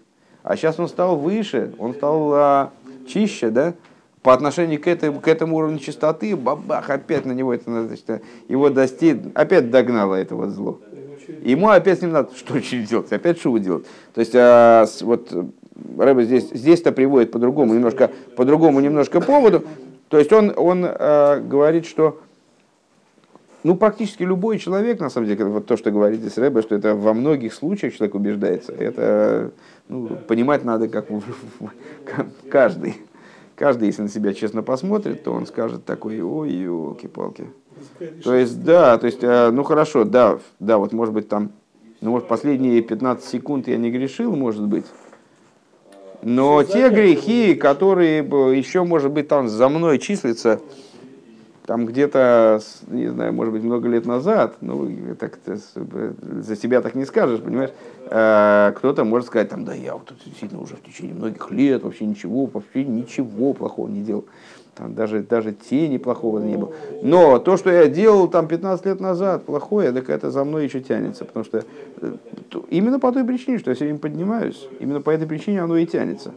А 0.43 0.57
сейчас 0.57 0.81
он 0.81 0.89
стал 0.89 1.19
выше, 1.19 1.75
он 1.77 1.93
стал 1.93 2.33
а, 2.33 2.71
чище, 3.07 3.51
да? 3.51 3.75
По 4.23 4.33
отношению 4.33 4.81
к 4.81 4.87
этому, 4.87 5.21
к 5.21 5.29
этому 5.29 5.57
уровню 5.57 5.81
чистоты, 5.81 6.35
бабах, 6.35 6.89
опять 6.89 7.27
на 7.27 7.33
него 7.33 7.53
это, 7.53 7.65
значит, 7.67 8.23
его 8.49 8.71
достиг, 8.71 9.19
опять 9.35 9.71
догнало 9.71 10.15
это 10.15 10.35
вот 10.35 10.49
зло. 10.49 10.81
Ему 11.43 11.69
опять 11.69 11.99
с 11.99 12.01
ним 12.01 12.13
надо 12.13 12.31
что 12.35 12.59
делать, 12.59 13.13
опять 13.13 13.39
шуву 13.39 13.59
делать. 13.59 13.85
То 14.15 14.21
есть 14.23 14.33
а, 14.35 14.87
вот 15.03 15.31
Рэбе 15.99 16.25
здесь, 16.25 16.49
здесь-то 16.55 16.93
приводит 16.93 17.33
по-другому, 17.33 17.75
немножко, 17.75 18.11
по-другому 18.35 18.81
немножко 18.81 19.21
поводу. 19.21 19.63
То 20.09 20.19
есть 20.19 20.33
он, 20.33 20.55
он 20.57 20.87
а, 20.87 21.39
говорит, 21.39 21.85
что 21.85 22.19
ну, 23.63 23.77
практически 23.77 24.23
любой 24.23 24.59
человек, 24.59 25.01
на 25.01 25.11
самом 25.11 25.29
деле, 25.29 25.45
вот 25.45 25.67
то, 25.67 25.77
что 25.77 25.91
говорит 25.91 26.21
здесь 26.21 26.39
Рэбе, 26.39 26.63
что 26.63 26.75
это 26.75 26.95
во 26.95 27.13
многих 27.13 27.53
случаях 27.53 27.95
человек 27.95 28.15
убеждается, 28.15 28.73
это 28.73 29.53
ну, 29.89 30.09
понимать 30.29 30.65
надо, 30.65 30.89
как 30.89 31.07
каждый. 32.51 32.97
Каждый, 33.57 33.89
если 33.89 34.03
на 34.03 34.09
себя 34.09 34.33
честно 34.33 34.63
посмотрит, 34.63 35.23
то 35.23 35.33
он 35.33 35.47
скажет 35.47 35.85
такой, 35.85 36.23
ой, 36.23 36.51
елки-палки. 36.51 37.45
То 38.25 38.35
есть, 38.35 38.65
да, 38.65 38.97
то 38.97 39.07
есть, 39.07 39.23
э, 39.23 39.51
ну 39.51 39.65
хорошо, 39.65 40.05
да, 40.05 40.39
да, 40.59 40.79
вот 40.79 40.93
может 40.93 41.13
быть 41.13 41.29
там, 41.29 41.53
ну 42.01 42.11
может 42.11 42.27
последние 42.27 42.81
15 42.81 43.25
секунд 43.25 43.69
я 43.69 43.77
не 43.77 43.91
грешил, 43.91 44.35
может 44.35 44.67
быть, 44.67 44.87
но 46.23 46.63
те 46.63 46.91
грехи, 46.91 47.55
которые 47.55 48.19
еще, 48.19 48.85
может 48.85 49.11
быть, 49.11 49.29
там 49.29 49.49
за 49.49 49.69
мной 49.69 49.99
числятся, 49.99 50.61
там 51.71 51.87
где-то, 51.87 52.59
не 52.89 53.07
знаю, 53.07 53.33
может 53.33 53.53
быть, 53.53 53.63
много 53.63 53.89
лет 53.89 54.05
назад, 54.05 54.57
ну, 54.61 54.91
так 55.17 55.39
за 55.45 56.57
себя 56.57 56.81
так 56.81 56.97
не 56.97 57.05
скажешь, 57.05 57.39
понимаешь, 57.41 57.71
а, 58.07 58.73
кто-то 58.73 59.05
может 59.05 59.29
сказать, 59.29 59.51
там, 59.51 59.65
да 59.65 59.73
я 59.73 59.95
вот 59.95 60.13
действительно 60.25 60.63
уже 60.63 60.75
в 60.75 60.83
течение 60.83 61.15
многих 61.15 61.49
лет 61.53 61.85
вообще 61.85 62.07
ничего, 62.07 62.47
вообще 62.47 62.85
ничего 62.85 63.53
плохого 63.53 63.87
не 63.87 64.03
делал. 64.03 64.25
Там 64.75 64.97
даже, 64.97 65.23
даже 65.23 65.53
тени 65.53 65.99
плохого 65.99 66.41
не 66.41 66.57
было. 66.57 66.73
Но 67.03 67.39
то, 67.39 67.57
что 67.57 67.71
я 67.71 67.87
делал 67.87 68.27
там 68.27 68.49
15 68.49 68.87
лет 68.87 68.99
назад, 68.99 69.45
плохое, 69.45 69.93
так 69.93 70.11
это 70.11 70.33
за 70.33 70.43
мной 70.43 70.65
еще 70.65 70.81
тянется. 70.81 71.25
Потому 71.25 71.45
что 71.45 71.65
э, 72.01 72.15
именно 72.71 72.99
по 72.99 73.13
той 73.13 73.23
причине, 73.23 73.61
что 73.61 73.71
я 73.71 73.77
все 73.77 73.85
время 73.85 74.01
поднимаюсь, 74.01 74.67
именно 74.81 75.01
по 75.01 75.11
этой 75.11 75.29
причине 75.29 75.63
оно 75.63 75.77
и 75.77 75.87
тянется. 75.87 76.33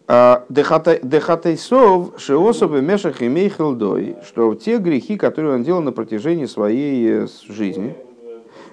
Дехатайсов, 0.49 2.13
Шиосов 2.17 2.71
Мешах 2.71 3.21
и 3.21 3.29
Мейхелдой, 3.29 4.17
что 4.27 4.53
те 4.55 4.77
грехи, 4.77 5.15
которые 5.15 5.55
он 5.55 5.63
делал 5.63 5.81
на 5.81 5.93
протяжении 5.93 6.47
своей 6.47 7.23
э, 7.23 7.27
жизни, 7.47 7.95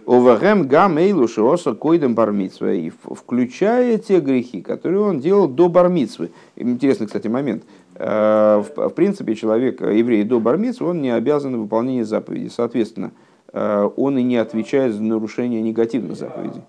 Овагем 0.04 0.66
гамейлу 0.66 1.28
шиоса 1.28 1.75
койдем 1.75 2.16
бармитсва, 2.16 2.73
и 2.73 2.90
включая 2.90 3.99
те 3.99 4.18
грехи, 4.18 4.62
которые 4.62 5.02
он 5.02 5.21
делал 5.21 5.47
до 5.47 5.68
бармитсвы. 5.68 6.30
Интересный, 6.57 7.07
кстати, 7.07 7.28
момент. 7.28 7.62
Э, 7.95 8.64
в 8.75 8.88
принципе, 8.88 9.37
человек, 9.37 9.80
э, 9.80 9.97
еврей 9.97 10.25
до 10.25 10.40
бармитсвы, 10.40 10.88
он 10.88 11.02
не 11.02 11.11
обязан 11.11 11.57
выполнение 11.57 12.04
заповедей. 12.04 12.50
Соответственно, 12.50 13.12
он 13.52 14.18
и 14.18 14.23
не 14.23 14.37
отвечает 14.37 14.92
за 14.92 15.02
нарушение 15.02 15.62
негативных 15.62 16.16
заповедей. 16.16 16.62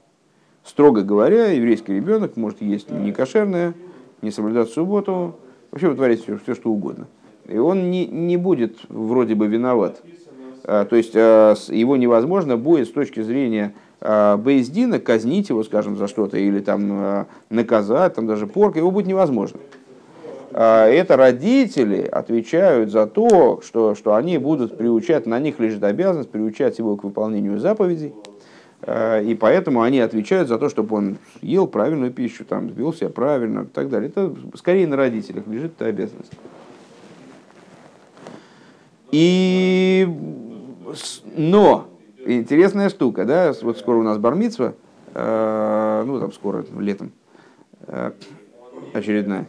Строго 0.63 1.01
говоря, 1.01 1.47
еврейский 1.47 1.93
ребенок 1.93 2.37
может 2.37 2.61
есть 2.61 2.89
некошерное, 2.89 3.73
не 4.21 4.31
соблюдать 4.31 4.69
субботу, 4.69 5.35
вообще 5.71 5.89
вытворять 5.89 6.21
все, 6.21 6.37
все 6.37 6.55
что 6.55 6.71
угодно. 6.71 7.07
И 7.47 7.57
он 7.57 7.89
не, 7.89 8.05
не 8.05 8.37
будет 8.37 8.77
вроде 8.89 9.35
бы 9.35 9.47
виноват. 9.47 10.01
А, 10.63 10.85
то 10.85 10.95
есть 10.95 11.13
а, 11.15 11.55
его 11.69 11.97
невозможно 11.97 12.57
будет 12.57 12.87
с 12.87 12.91
точки 12.91 13.21
зрения 13.21 13.73
а, 14.01 14.37
Бейздина 14.37 14.99
казнить 14.99 15.49
его, 15.49 15.63
скажем, 15.63 15.97
за 15.97 16.07
что-то, 16.07 16.37
или 16.37 16.59
там 16.59 17.27
наказать, 17.49 18.13
там 18.15 18.27
даже 18.27 18.45
порка, 18.45 18.79
его 18.79 18.91
будет 18.91 19.07
невозможно. 19.07 19.59
Это 20.51 21.15
родители 21.15 22.01
отвечают 22.01 22.91
за 22.91 23.05
то, 23.05 23.61
что, 23.63 23.93
что 23.93 24.15
они 24.15 24.39
будут 24.39 24.77
приучать, 24.77 25.27
на 25.27 25.39
них 25.39 25.59
лежит 25.59 25.83
обязанность 25.83 26.31
приучать 26.31 26.79
его 26.79 26.95
к 26.95 27.03
выполнению 27.03 27.59
заповедей, 27.59 28.13
и 28.87 29.37
поэтому 29.39 29.81
они 29.81 29.99
отвечают 29.99 30.47
за 30.47 30.57
то, 30.57 30.69
чтобы 30.69 30.95
он 30.95 31.17
ел 31.41 31.67
правильную 31.67 32.11
пищу, 32.11 32.45
там, 32.45 32.67
вел 32.67 32.93
себя 32.93 33.09
правильно 33.09 33.61
и 33.61 33.65
так 33.65 33.89
далее. 33.89 34.09
Это 34.09 34.33
скорее 34.55 34.87
на 34.87 34.95
родителях 34.95 35.45
лежит 35.47 35.73
эта 35.77 35.87
обязанность. 35.87 36.31
И... 39.11 40.07
Но, 41.35 41.87
интересная 42.25 42.89
штука, 42.89 43.25
да, 43.25 43.53
вот 43.61 43.77
скоро 43.77 43.97
у 43.97 44.03
нас 44.03 44.17
бармитсва, 44.17 44.75
э, 45.13 46.03
ну 46.05 46.19
там 46.19 46.31
скоро, 46.31 46.65
летом, 46.77 47.11
э, 47.87 48.11
очередная. 48.93 49.47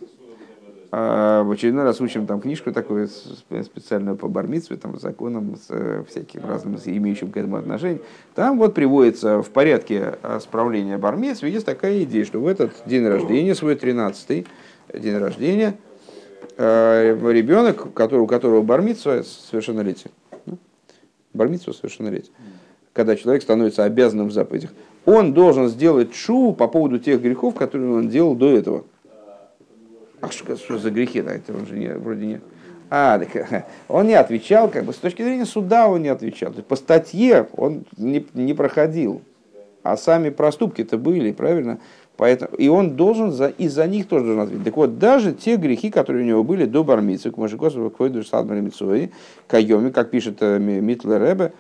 А 0.93 1.45
в 1.45 1.51
очередной 1.53 1.85
раз 1.85 2.01
учим 2.01 2.27
там 2.27 2.41
книжку 2.41 2.73
такую 2.73 3.09
специальную 3.09 4.17
по 4.17 4.27
бармитсве, 4.27 4.77
там, 4.77 4.99
законам, 4.99 5.55
с 5.57 5.67
э, 5.69 6.03
всяким 6.09 6.45
разным, 6.45 6.79
с 6.79 6.89
имеющим 6.89 7.31
к 7.31 7.37
этому 7.37 7.57
отношение. 7.57 8.01
Там 8.35 8.59
вот 8.59 8.75
приводится 8.75 9.41
в 9.41 9.51
порядке 9.51 10.19
справления 10.41 10.99
бармитсвы, 10.99 11.49
есть 11.49 11.65
такая 11.67 12.03
идея, 12.03 12.25
что 12.25 12.41
в 12.41 12.47
этот 12.49 12.73
день 12.87 13.07
рождения, 13.07 13.55
свой 13.55 13.77
13-й 13.77 14.47
день 14.93 15.17
рождения, 15.17 15.77
э, 16.57 17.17
ребенок, 17.33 17.87
у 17.87 18.27
которого 18.27 18.63
бармитсва 18.63 19.23
совершеннолетие, 19.23 20.11
ну, 20.47 20.59
бармитсва 21.33 21.73
совершеннолетие, 21.73 22.33
когда 22.93 23.15
человек 23.15 23.43
становится 23.43 23.85
обязанным 23.85 24.29
в 24.29 24.33
заповедях, 24.33 24.71
он 25.07 25.33
должен 25.33 25.69
сделать 25.69 26.15
шу 26.15 26.53
по 26.53 26.69
поводу 26.69 26.99
тех 26.99 27.23
грехов, 27.23 27.55
которые 27.55 27.93
он 27.93 28.09
делал 28.09 28.35
до 28.35 28.51
этого. 28.51 28.85
А 30.21 30.31
что, 30.31 30.57
что 30.57 30.79
за 30.79 30.91
грехи? 30.91 31.23
Да, 31.23 31.33
это 31.33 31.53
он 31.55 31.67
же 31.67 31.79
не, 31.79 31.89
вроде 31.89 32.27
не... 32.27 32.41
А, 32.91 33.19
так, 33.19 33.67
он 33.89 34.07
не 34.07 34.15
отвечал, 34.15 34.69
как 34.69 34.85
бы 34.85 34.93
с 34.93 34.97
точки 34.97 35.23
зрения 35.23 35.47
суда 35.47 35.89
он 35.89 36.03
не 36.03 36.09
отвечал. 36.09 36.51
То 36.51 36.59
есть, 36.59 36.69
по 36.69 36.77
статье 36.77 37.49
он 37.57 37.85
не, 37.97 38.27
не 38.35 38.53
проходил. 38.53 39.23
А 39.83 39.97
сами 39.97 40.29
проступки-то 40.31 40.99
были, 40.99 41.33
правильно? 41.33 41.79
Поэтому, 42.17 42.55
и 42.57 42.69
он 42.69 42.97
должен 42.97 43.33
за, 43.33 43.47
и 43.47 43.69
за 43.69 43.87
них 43.87 44.07
тоже 44.07 44.27
должен 44.27 44.43
ответить. 44.43 44.65
Так 44.65 44.77
вот, 44.77 44.99
даже 44.99 45.33
те 45.33 45.57
грехи, 45.57 45.91
которые 45.91 46.23
у 46.23 46.27
него 46.27 46.45
были 46.45 46.67
до 46.67 46.85
бармицы, 46.85 47.31
к 47.31 47.39
Машикосу, 47.39 47.89
Койду, 47.89 48.23
Садмари 48.23 48.61
Мицуи, 48.61 49.11
Кайоми, 49.47 49.91
как 49.91 50.11
пишет 50.11 50.37
э, 50.41 50.59
Митлер 50.59 51.23
Ребе, 51.23 51.55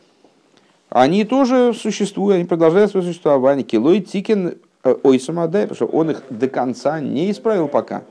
они 0.90 1.24
тоже 1.24 1.72
существуют, 1.72 2.36
они 2.36 2.44
продолжают 2.44 2.90
свое 2.90 3.06
существование. 3.06 3.64
Килой 3.64 4.00
Тикен 4.00 4.58
э, 4.84 4.94
Ойсамадай, 5.02 5.66
потому 5.66 5.76
что 5.76 5.96
он 5.96 6.10
их 6.10 6.22
до 6.28 6.48
конца 6.48 7.00
не 7.00 7.30
исправил 7.30 7.68
пока. 7.68 8.02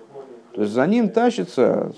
То 0.54 0.62
есть 0.62 0.74
за 0.74 0.86
ним 0.88 1.10
тащится 1.10 1.94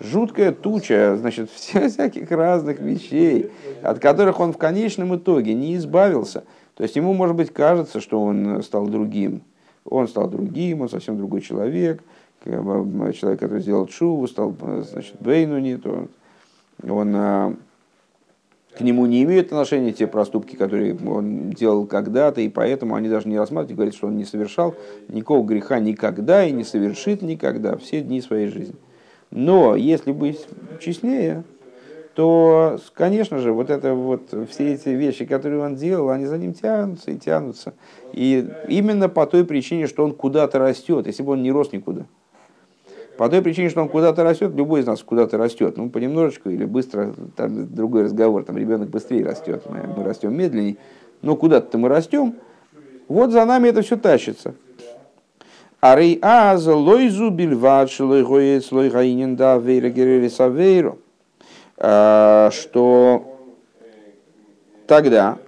жуткая 0.00 0.52
туча, 0.52 1.16
значит, 1.16 1.50
всяких 1.50 2.30
разных 2.30 2.80
вещей, 2.80 3.50
от 3.82 3.98
которых 3.98 4.40
он 4.40 4.52
в 4.52 4.58
конечном 4.58 5.16
итоге 5.16 5.54
не 5.54 5.76
избавился. 5.76 6.44
То 6.74 6.82
есть 6.82 6.96
ему, 6.96 7.12
может 7.12 7.36
быть, 7.36 7.52
кажется, 7.52 8.00
что 8.00 8.22
он 8.22 8.62
стал 8.62 8.86
другим. 8.86 9.42
Он 9.84 10.08
стал 10.08 10.28
другим, 10.28 10.82
он 10.82 10.88
совсем 10.88 11.16
другой 11.16 11.40
человек. 11.40 12.02
Человек, 12.44 13.40
который 13.40 13.60
сделал 13.60 13.88
шуву, 13.88 14.26
стал, 14.26 14.54
значит, 14.90 15.14
Бейнуни, 15.20 15.76
то 15.76 16.08
он 16.82 17.14
а, 17.14 17.54
к 18.76 18.80
нему 18.80 19.06
не 19.06 19.22
имеют 19.22 19.48
отношения 19.48 19.92
те 19.92 20.06
проступки, 20.06 20.56
которые 20.56 20.96
он 21.06 21.50
делал 21.50 21.86
когда-то, 21.86 22.40
и 22.40 22.48
поэтому 22.48 22.94
они 22.94 23.08
даже 23.08 23.28
не 23.28 23.38
рассматривают, 23.38 23.76
говорят, 23.76 23.94
что 23.94 24.06
он 24.06 24.16
не 24.16 24.24
совершал 24.24 24.74
никакого 25.08 25.46
греха 25.46 25.78
никогда 25.78 26.44
и 26.44 26.52
не 26.52 26.64
совершит 26.64 27.22
никогда 27.22 27.76
все 27.76 28.00
дни 28.00 28.20
своей 28.22 28.48
жизни. 28.48 28.76
Но 29.30 29.76
если 29.76 30.12
быть 30.12 30.46
честнее, 30.80 31.44
то, 32.14 32.78
конечно 32.94 33.38
же, 33.38 33.52
вот 33.52 33.70
это 33.70 33.94
вот 33.94 34.34
все 34.50 34.74
эти 34.74 34.90
вещи, 34.90 35.24
которые 35.24 35.62
он 35.62 35.76
делал, 35.76 36.10
они 36.10 36.26
за 36.26 36.38
ним 36.38 36.52
тянутся 36.52 37.10
и 37.10 37.18
тянутся. 37.18 37.74
И 38.12 38.46
именно 38.68 39.08
по 39.08 39.26
той 39.26 39.44
причине, 39.44 39.86
что 39.86 40.04
он 40.04 40.12
куда-то 40.12 40.58
растет, 40.58 41.06
если 41.06 41.22
бы 41.22 41.32
он 41.32 41.42
не 41.42 41.50
рос 41.50 41.72
никуда. 41.72 42.06
По 43.22 43.28
той 43.28 43.40
причине, 43.40 43.70
что 43.70 43.80
он 43.82 43.88
куда-то 43.88 44.24
растет, 44.24 44.50
любой 44.56 44.80
из 44.80 44.86
нас 44.86 45.00
куда-то 45.00 45.38
растет. 45.38 45.76
Ну, 45.76 45.90
понемножечку 45.90 46.50
или 46.50 46.64
быстро, 46.64 47.14
там 47.36 47.72
другой 47.72 48.02
разговор, 48.02 48.42
там 48.42 48.58
ребенок 48.58 48.90
быстрее 48.90 49.24
растет, 49.24 49.62
мы, 49.70 49.78
мы 49.96 50.02
растем 50.02 50.36
медленнее. 50.36 50.76
Но 51.20 51.36
куда-то 51.36 51.78
мы 51.78 51.88
растем, 51.88 52.34
вот 53.06 53.30
за 53.30 53.44
нами 53.44 53.68
это 53.68 53.82
все 53.82 53.96
тащится. 53.96 54.56
Арей 55.80 56.18
аз 56.20 56.66
лойзу 56.66 57.30
бильват 57.30 57.92
шилой 57.92 58.24
гоец 58.24 58.72
лой 58.72 58.90
гаинин 58.90 59.36
да 59.36 59.56
вейра 59.56 59.90
герери 59.90 60.26
савейру. 60.26 60.98
А, 61.76 62.50
что 62.50 63.38
тогда 64.88 65.38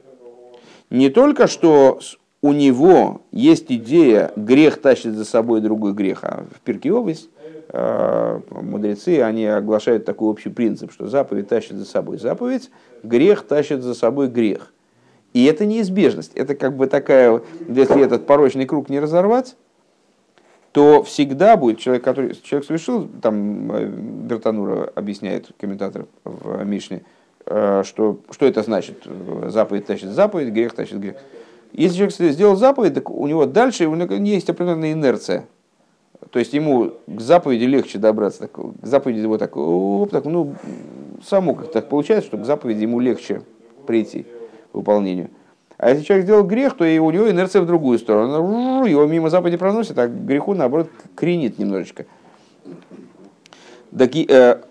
не 0.90 1.10
только 1.10 1.48
что 1.48 1.98
у 2.40 2.52
него 2.52 3.22
есть 3.32 3.66
идея, 3.72 4.30
грех 4.36 4.80
тащит 4.80 5.14
за 5.14 5.24
собой 5.24 5.60
другой 5.60 5.92
грех, 5.92 6.20
а 6.22 6.44
в 6.54 6.60
Пиркиовость 6.60 7.30
Э, 7.33 7.33
мудрецы, 8.50 9.20
они 9.20 9.46
оглашают 9.46 10.04
такой 10.04 10.28
общий 10.28 10.50
принцип, 10.50 10.92
что 10.92 11.08
заповедь 11.08 11.48
тащит 11.48 11.76
за 11.76 11.84
собой 11.84 12.18
заповедь, 12.18 12.70
грех 13.02 13.42
тащит 13.46 13.82
за 13.82 13.94
собой 13.94 14.28
грех. 14.28 14.72
И 15.32 15.44
это 15.46 15.66
неизбежность. 15.66 16.32
Это 16.34 16.54
как 16.54 16.76
бы 16.76 16.86
такая, 16.86 17.42
если 17.68 18.02
этот 18.02 18.26
порочный 18.26 18.66
круг 18.66 18.88
не 18.88 19.00
разорвать, 19.00 19.56
то 20.70 21.02
всегда 21.02 21.56
будет 21.56 21.78
человек, 21.78 22.02
который 22.02 22.34
человек 22.34 22.66
совершил, 22.66 23.08
там 23.22 23.70
э, 23.72 23.86
Бертанура 23.86 24.90
объясняет, 24.94 25.50
комментатор 25.60 26.06
в 26.24 26.64
Мишне, 26.64 27.02
э, 27.46 27.82
что, 27.84 28.20
что 28.30 28.46
это 28.46 28.62
значит, 28.62 29.06
заповедь 29.46 29.86
тащит 29.86 30.10
заповедь, 30.10 30.52
грех 30.52 30.74
тащит 30.74 30.98
грех. 30.98 31.16
Если 31.72 31.96
человек 31.96 32.34
сделал 32.34 32.56
заповедь, 32.56 32.94
так 32.94 33.08
у 33.10 33.26
него 33.28 33.46
дальше 33.46 33.86
у 33.86 33.94
него 33.94 34.14
есть 34.14 34.50
определенная 34.50 34.92
инерция. 34.92 35.46
То 36.30 36.38
есть 36.38 36.52
ему 36.52 36.92
к 37.06 37.20
заповеди 37.20 37.64
легче 37.64 37.98
добраться, 37.98 38.40
так, 38.40 38.52
к 38.52 38.86
заповеди 38.86 39.20
его 39.20 39.38
так, 39.38 39.56
оп, 39.56 40.10
так, 40.10 40.24
ну, 40.24 40.54
само 41.26 41.54
как 41.54 41.72
так 41.72 41.88
получается, 41.88 42.28
что 42.28 42.38
к 42.38 42.44
заповеди 42.44 42.82
ему 42.82 43.00
легче 43.00 43.42
прийти 43.86 44.26
к 44.72 44.74
выполнению. 44.74 45.30
А 45.76 45.90
если 45.90 46.04
человек 46.04 46.24
сделал 46.24 46.44
грех, 46.44 46.76
то 46.76 46.84
и 46.84 46.98
у 46.98 47.10
него 47.10 47.30
инерция 47.30 47.62
в 47.62 47.66
другую 47.66 47.98
сторону. 47.98 48.84
Его 48.84 49.06
мимо 49.06 49.28
заповеди 49.28 49.56
проносит, 49.56 49.98
а 49.98 50.06
к 50.06 50.24
греху, 50.24 50.54
наоборот, 50.54 50.88
кренит 51.14 51.58
немножечко. 51.58 52.06
Так, 53.96 54.14
э, 54.14 54.62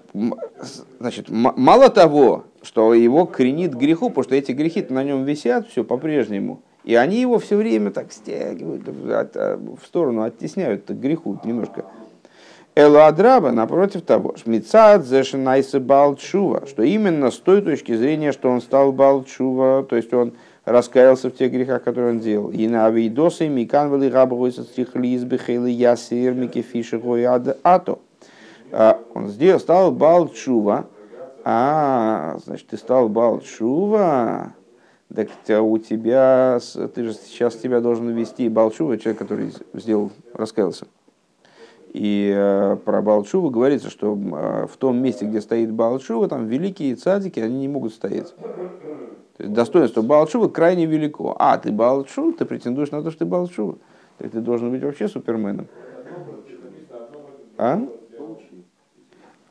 значит, 1.00 1.28
мало 1.30 1.90
того, 1.90 2.46
что 2.62 2.94
его 2.94 3.26
кренит 3.26 3.76
к 3.76 3.78
греху, 3.78 4.10
потому 4.10 4.24
что 4.24 4.36
эти 4.36 4.54
грехи 4.54 4.86
на 4.90 5.04
нем 5.04 5.24
висят 5.24 5.68
все 5.68 5.84
по-прежнему– 5.84 6.62
и 6.84 6.96
они 6.96 7.22
его 7.22 7.40
все 7.40 7.56
время 7.56 7.92
так 7.92 8.12
стягивают 8.12 8.88
от, 9.10 9.36
в 9.36 9.86
сторону, 9.86 10.24
оттесняют 10.24 10.86
к 10.86 10.92
греху 10.92 11.40
немножко. 11.44 11.86
Элуадраба, 12.76 13.52
напротив 13.52 14.02
того, 14.02 14.36
шмицад 14.36 15.06
зешинайса 15.06 15.80
балчува, 15.80 16.66
что 16.68 16.82
именно 16.82 17.30
с 17.30 17.38
той 17.38 17.62
точки 17.62 17.96
зрения, 17.96 18.32
что 18.32 18.50
он 18.50 18.62
стал 18.62 18.92
балчува, 18.92 19.84
то 19.84 19.96
есть 19.96 20.12
он 20.12 20.34
раскаялся 20.66 21.30
в 21.30 21.36
тех 21.36 21.52
грехах, 21.52 21.84
которые 21.84 22.14
он 22.14 22.20
делал. 22.20 22.50
И 22.50 22.68
на 22.68 22.88
авидосы 22.88 23.48
микан 23.48 23.90
вали 23.90 24.10
рабовойся 24.10 24.64
стихлиз 24.64 25.24
бихейли 25.24 25.70
ясир 25.70 26.34
микефиши 26.34 27.00
ато. 27.64 28.00
А, 28.72 29.00
он 29.14 29.28
сделал, 29.28 29.60
стал 29.60 29.92
балчува, 29.92 30.88
а, 31.44 32.38
значит, 32.44 32.68
ты 32.68 32.78
стал 32.78 33.08
балчува, 33.08 34.54
так 35.16 35.30
у 35.62 35.78
тебя, 35.78 36.60
ты 36.96 37.04
же 37.04 37.14
сейчас 37.14 37.56
тебя 37.56 37.82
должен 37.82 38.10
вести 38.10 38.50
Балчува, 38.50 38.98
человек, 38.98 39.20
который 39.20 39.52
сделал, 39.74 40.12
раскаялся. 40.34 40.88
И 41.94 42.34
э, 42.36 42.78
про 42.84 43.02
Балчува 43.04 43.52
говорится, 43.52 43.92
что 43.92 44.18
э, 44.18 44.66
в 44.66 44.76
том 44.78 44.98
месте, 44.98 45.26
где 45.26 45.40
стоит 45.42 45.72
Балчува, 45.72 46.28
там 46.28 46.48
великие 46.48 46.96
цадики, 46.96 47.40
они 47.40 47.60
не 47.60 47.68
могут 47.68 47.94
стоять. 47.94 48.34
То 49.38 49.44
есть 49.44 49.54
достоинство 49.54 50.02
Балчува 50.02 50.48
крайне 50.48 50.88
велико. 50.88 51.36
А, 51.38 51.60
ты 51.60 51.72
Балчува, 51.72 52.34
ты 52.34 52.46
претендуешь 52.46 52.90
на 52.90 53.04
то, 53.04 53.12
что 53.12 53.20
ты 53.20 53.26
Балчува. 53.26 53.78
Так 54.18 54.32
ты 54.32 54.42
должен 54.42 54.72
быть 54.72 54.84
вообще 54.84 55.08
суперменом. 55.08 55.68
А? 57.60 57.80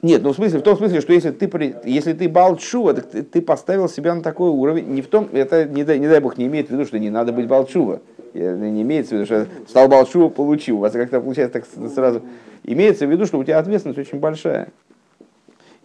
Нет, 0.02 0.22
ну 0.22 0.32
в 0.32 0.34
смысле, 0.34 0.58
в 0.58 0.62
том 0.62 0.76
смысле, 0.76 1.00
что 1.00 1.12
если 1.12 1.30
ты, 1.30 1.76
если 1.84 2.12
ты 2.12 2.28
балчува, 2.28 2.92
так 2.92 3.08
ты, 3.08 3.22
ты 3.22 3.40
поставил 3.40 3.88
себя 3.88 4.16
на 4.16 4.22
такой 4.22 4.50
уровень, 4.50 4.88
не 4.88 5.00
в 5.00 5.06
том, 5.06 5.28
это 5.32 5.64
не 5.64 5.84
дай, 5.84 6.00
не 6.00 6.08
дай 6.08 6.18
бог 6.18 6.36
не 6.38 6.46
имеет 6.46 6.68
в 6.68 6.70
виду, 6.72 6.84
что 6.84 6.98
не 6.98 7.08
надо 7.08 7.32
быть 7.32 7.46
балчува. 7.46 8.00
Не 8.34 8.82
имеется 8.82 9.10
в 9.10 9.18
виду, 9.18 9.26
что 9.26 9.46
стал 9.68 9.86
балчува, 9.86 10.28
получил. 10.28 10.78
У 10.78 10.80
вас 10.80 10.92
как-то 10.92 11.20
получается 11.20 11.60
так 11.60 11.90
сразу. 11.90 12.22
Имеется 12.64 13.06
в 13.06 13.12
виду, 13.12 13.26
что 13.26 13.38
у 13.38 13.44
тебя 13.44 13.60
ответственность 13.60 14.00
очень 14.00 14.18
большая. 14.18 14.70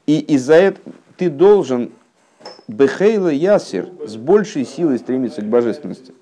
И 0.08 0.18
из-за 0.20 0.56
этого 0.56 0.96
ты 1.18 1.30
должен 1.30 1.92
бехейла 2.68 3.30
ясер 3.30 3.88
с 4.04 4.16
большей 4.16 4.66
силой 4.66 4.98
стремиться 4.98 5.42
к 5.42 5.46
божественности. 5.46 6.14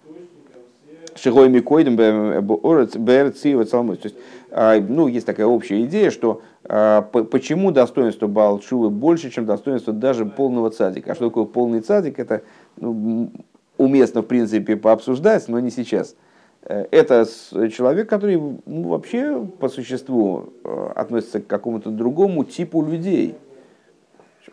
Шигой 1.16 1.50
Микойдем 1.50 1.96
Берцива 1.96 3.66
Цалмус. 3.66 4.00
То 4.00 4.08
есть, 4.08 4.18
а, 4.52 4.80
ну, 4.80 5.08
есть 5.08 5.26
такая 5.26 5.48
общая 5.48 5.84
идея, 5.86 6.12
что 6.12 6.42
а, 6.66 7.02
почему 7.02 7.72
достоинство 7.72 8.28
Балчувы 8.28 8.90
больше, 8.90 9.30
чем 9.30 9.46
достоинство 9.46 9.94
даже 9.94 10.26
полного 10.26 10.70
цадика. 10.72 11.12
А 11.12 11.16
что 11.16 11.30
такое 11.30 11.46
полный 11.46 11.82
цадик? 11.82 12.20
Это 12.20 12.42
ну, 12.78 13.32
уместно, 13.78 14.22
в 14.22 14.26
принципе, 14.26 14.76
пообсуждать, 14.76 15.48
но 15.48 15.60
не 15.60 15.72
сейчас. 15.72 16.16
Э, 16.64 16.86
это 16.92 17.26
человек, 17.72 18.10
который 18.10 18.36
ну, 18.38 18.90
вообще 18.90 19.46
по 19.60 19.70
существу 19.70 20.54
э, 20.64 20.92
относится 20.96 21.40
к 21.40 21.48
какому-то 21.48 21.92
другому 21.92 22.44
типу 22.44 22.84
людей. 22.84 23.36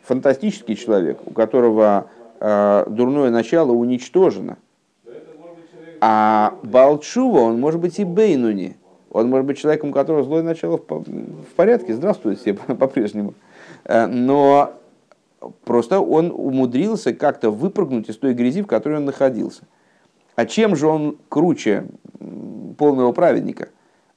Фантастический 0.02 0.74
человек, 0.74 1.18
у 1.26 1.30
которого 1.30 2.06
э, 2.40 2.84
дурное 2.88 3.30
начало 3.30 3.72
уничтожено. 3.72 4.58
А 6.04 6.58
Балчува, 6.64 7.42
он 7.42 7.60
может 7.60 7.78
быть 7.78 8.00
и 8.00 8.04
Бейнуни. 8.04 8.76
Он 9.12 9.30
может 9.30 9.46
быть 9.46 9.58
человеком, 9.58 9.90
у 9.90 9.92
которого 9.92 10.24
злое 10.24 10.42
начало 10.42 10.76
в 10.76 11.54
порядке, 11.54 11.94
здравствует 11.94 12.40
все 12.40 12.54
по-прежнему. 12.54 13.34
Но 13.88 14.72
просто 15.64 16.00
он 16.00 16.32
умудрился 16.34 17.14
как-то 17.14 17.52
выпрыгнуть 17.52 18.08
из 18.08 18.16
той 18.16 18.34
грязи, 18.34 18.62
в 18.62 18.66
которой 18.66 18.96
он 18.96 19.04
находился. 19.04 19.62
А 20.34 20.44
чем 20.44 20.74
же 20.74 20.88
он 20.88 21.18
круче 21.28 21.84
полного 22.78 23.12
праведника? 23.12 23.68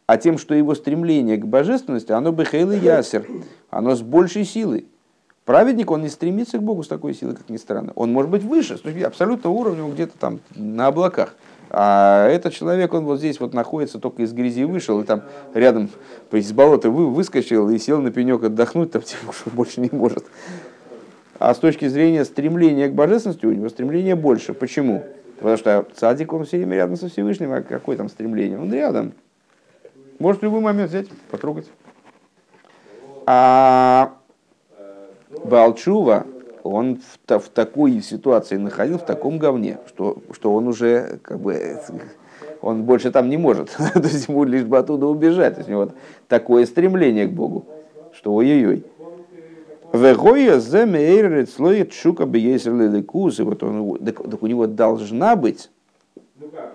А 0.07 0.17
тем, 0.17 0.39
что 0.39 0.55
его 0.55 0.73
стремление 0.73 1.37
к 1.37 1.45
божественности, 1.45 2.11
оно 2.13 2.31
бехейл 2.31 2.71
и 2.71 2.79
ясер, 2.79 3.27
оно 3.69 3.93
с 3.93 4.01
большей 4.01 4.45
силой. 4.45 4.87
Праведник, 5.45 5.91
он 5.91 6.01
не 6.01 6.09
стремится 6.09 6.57
к 6.57 6.63
Богу 6.63 6.81
с 6.81 6.87
такой 6.87 7.13
силой, 7.13 7.35
как 7.35 7.49
ни 7.49 7.57
странно. 7.57 7.91
Он 7.93 8.11
может 8.11 8.31
быть 8.31 8.41
выше, 8.41 8.79
с 8.79 9.03
абсолютного 9.03 9.53
уровня, 9.53 9.87
где-то 9.87 10.17
там 10.17 10.39
на 10.55 10.87
облаках. 10.87 11.35
А 11.77 12.29
этот 12.29 12.53
человек, 12.53 12.93
он 12.93 13.03
вот 13.03 13.19
здесь 13.19 13.41
вот 13.41 13.53
находится, 13.53 13.99
только 13.99 14.23
из 14.23 14.31
грязи 14.31 14.63
вышел, 14.63 15.01
и 15.01 15.03
там 15.03 15.23
рядом 15.53 15.89
из 16.31 16.53
болота 16.53 16.89
вы, 16.89 17.09
выскочил 17.09 17.69
и 17.69 17.77
сел 17.79 18.01
на 18.01 18.11
пенек 18.11 18.45
отдохнуть, 18.45 18.91
там 18.91 19.01
типа, 19.01 19.33
больше 19.51 19.81
не 19.81 19.89
может. 19.91 20.23
А 21.37 21.53
с 21.53 21.57
точки 21.57 21.89
зрения 21.89 22.23
стремления 22.23 22.87
к 22.87 22.93
божественности 22.93 23.45
у 23.45 23.51
него 23.51 23.67
стремление 23.67 24.15
больше. 24.15 24.53
Почему? 24.53 25.03
Потому 25.35 25.57
что 25.57 25.85
цадик, 25.93 26.31
он 26.31 26.45
все 26.45 26.55
время 26.55 26.77
рядом 26.77 26.95
со 26.95 27.09
Всевышним, 27.09 27.51
а 27.51 27.61
какое 27.61 27.97
там 27.97 28.07
стремление? 28.07 28.57
Он 28.57 28.71
рядом. 28.71 29.11
Может 30.17 30.39
в 30.39 30.45
любой 30.45 30.61
момент 30.61 30.91
взять, 30.91 31.09
потрогать. 31.29 31.67
А 33.25 34.13
Балчува, 35.43 36.25
он 36.65 36.99
в, 37.27 37.39
в 37.39 37.49
такой 37.49 38.01
ситуации 38.01 38.57
находил, 38.57 38.97
в 38.97 39.05
таком 39.05 39.37
говне, 39.37 39.77
что, 39.87 40.17
что 40.31 40.53
он 40.53 40.67
уже 40.67 41.19
как 41.21 41.39
бы 41.39 41.79
он 42.61 42.83
больше 42.83 43.11
там 43.11 43.29
не 43.29 43.37
может. 43.37 43.69
То 43.93 43.99
есть 43.99 44.27
ему 44.27 44.43
лишь 44.43 44.63
бы 44.63 44.77
оттуда 44.77 45.05
убежать. 45.05 45.53
То 45.53 45.59
есть 45.59 45.69
у 45.69 45.71
него 45.71 45.91
такое 46.27 46.65
стремление 46.65 47.27
к 47.27 47.31
Богу, 47.31 47.65
что 48.13 48.33
ой-ой-ой. 48.33 48.83
Вегоя 49.93 50.59
земейрит 50.59 51.49
слоит 51.49 51.93
шука 51.93 52.25
бейсерлиликус. 52.25 53.39
И 53.39 53.43
вот 53.43 53.63
он, 53.63 53.99
так, 53.99 54.21
так 54.23 54.43
у 54.43 54.47
него 54.47 54.67
должна 54.67 55.35
быть 55.35 55.69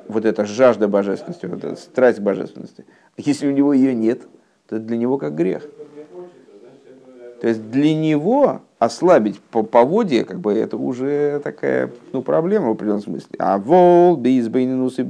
вот 0.09 0.25
эта 0.25 0.45
жажда 0.45 0.89
божественности, 0.89 1.47
вот 1.47 1.65
эта 1.65 1.77
страсть 1.77 2.21
божественности. 2.21 2.85
Если 3.17 3.47
у 3.49 3.53
него 3.53 3.73
ее 3.73 3.95
нет, 3.95 4.23
то 4.69 4.79
для 4.79 4.97
него 4.97 5.19
как 5.19 5.35
грех. 5.35 5.69
То 7.41 7.49
есть 7.49 7.71
для 7.71 7.95
него 7.95 8.63
ослабить 8.81 9.39
по 9.39 9.63
поводье, 9.63 10.25
как 10.25 10.41
бы 10.41 10.55
это 10.55 10.79
уже 10.79 11.41
такая 11.45 11.91
ну, 12.13 12.23
проблема 12.23 12.69
в 12.69 12.71
определенном 12.71 13.03
смысле. 13.03 13.37
А 13.39 13.59
вол, 13.59 14.17
бейсбейнинус 14.17 14.99
и 14.99 15.03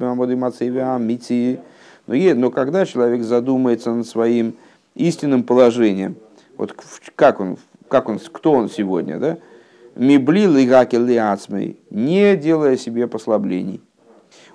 мити. 0.98 1.61
Но 2.06 2.50
когда 2.50 2.85
человек 2.85 3.22
задумается 3.22 3.92
над 3.94 4.09
своим 4.09 4.56
истинным 4.96 5.44
положением, 5.44 6.16
вот 6.56 6.74
как 7.14 7.38
он, 7.38 7.59
как 7.87 8.09
он, 8.09 8.18
кто 8.18 8.52
он 8.52 8.68
сегодня, 8.68 9.18
да? 9.18 9.38
Мибли 9.94 10.46
лигаки 10.46 10.96
лиацмей, 10.96 11.78
не 11.90 12.37
делая 12.37 12.76
себе 12.76 13.06
послаблений. 13.06 13.80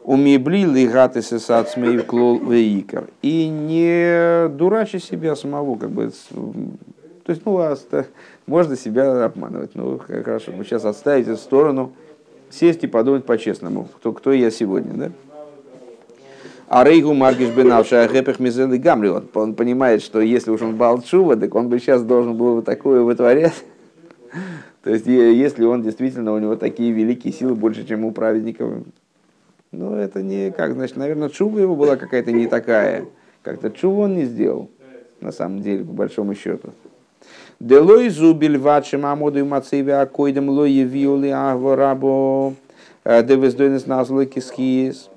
У 0.03 0.17
мибли 0.17 0.65
лигаты 0.65 1.21
сесацмей 1.21 1.99
клол 1.99 2.39
вейкер. 2.39 3.07
И 3.21 3.47
не 3.47 4.49
дурачи 4.49 4.97
себя 4.97 5.37
самого, 5.37 5.77
как 5.77 5.91
бы, 5.91 6.11
то 7.25 7.31
есть, 7.31 7.43
ну, 7.43 7.57
а 7.57 7.75
можно 8.47 8.75
себя 8.75 9.25
обманывать. 9.25 9.71
Ну, 9.73 9.99
хорошо, 9.99 10.51
мы 10.51 10.63
сейчас 10.63 10.85
отставить 10.85 11.27
в 11.27 11.37
сторону, 11.37 11.93
сесть 12.49 12.83
и 12.83 12.87
подумать 12.87 13.25
по-честному, 13.25 13.85
кто, 13.97 14.13
кто 14.13 14.31
я 14.31 14.51
сегодня, 14.51 14.93
да? 14.93 15.11
А 16.67 16.83
Рейгу 16.83 17.13
Маргиш 17.13 17.49
Бенавша 17.49 18.07
Гэпех 18.11 18.39
Мизелы 18.39 18.79
Гамри, 18.79 19.11
он 19.33 19.53
понимает, 19.53 20.01
что 20.01 20.19
если 20.19 20.49
уж 20.49 20.61
он 20.63 20.75
Балчува, 20.77 21.35
так 21.35 21.53
он 21.53 21.69
бы 21.69 21.79
сейчас 21.79 22.01
должен 22.01 22.35
был 22.35 22.55
вот 22.55 22.65
такое 22.65 23.01
вытворять. 23.01 23.53
То 24.83 24.89
есть, 24.89 25.05
если 25.05 25.63
он 25.63 25.83
действительно, 25.83 26.33
у 26.33 26.39
него 26.39 26.55
такие 26.55 26.91
великие 26.91 27.33
силы, 27.33 27.53
больше, 27.53 27.85
чем 27.85 28.03
у 28.03 28.11
праведников, 28.11 28.83
ну, 29.71 29.93
это 29.95 30.23
не 30.23 30.51
как, 30.51 30.73
значит, 30.73 30.97
наверное, 30.97 31.29
чува 31.29 31.59
его 31.59 31.75
была 31.75 31.97
какая-то 31.97 32.31
не 32.31 32.47
такая. 32.47 33.05
Как-то 33.43 33.69
чува 33.69 34.05
он 34.05 34.15
не 34.15 34.25
сделал, 34.25 34.69
на 35.21 35.31
самом 35.31 35.61
деле, 35.61 35.83
по 35.83 35.91
большому 35.91 36.33
счету. 36.33 36.71
Делой 37.59 38.09
зубиль 38.09 38.57
вачем 38.57 39.05
амоду 39.05 39.39
и 39.39 39.43
мацеве 39.43 39.95
акойдем 39.95 40.49
лои 40.49 40.83
виоли 40.83 41.29
агворабо 41.29 42.53
девездойнес 43.05 43.85
назлой 43.85 44.25
кисхиес. 44.25 45.09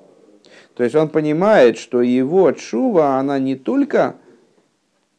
То 0.75 0.83
есть 0.83 0.95
он 0.95 1.09
понимает, 1.09 1.77
что 1.77 2.01
его 2.01 2.51
чува, 2.53 3.17
она 3.17 3.37
не 3.39 3.55
только 3.55 4.15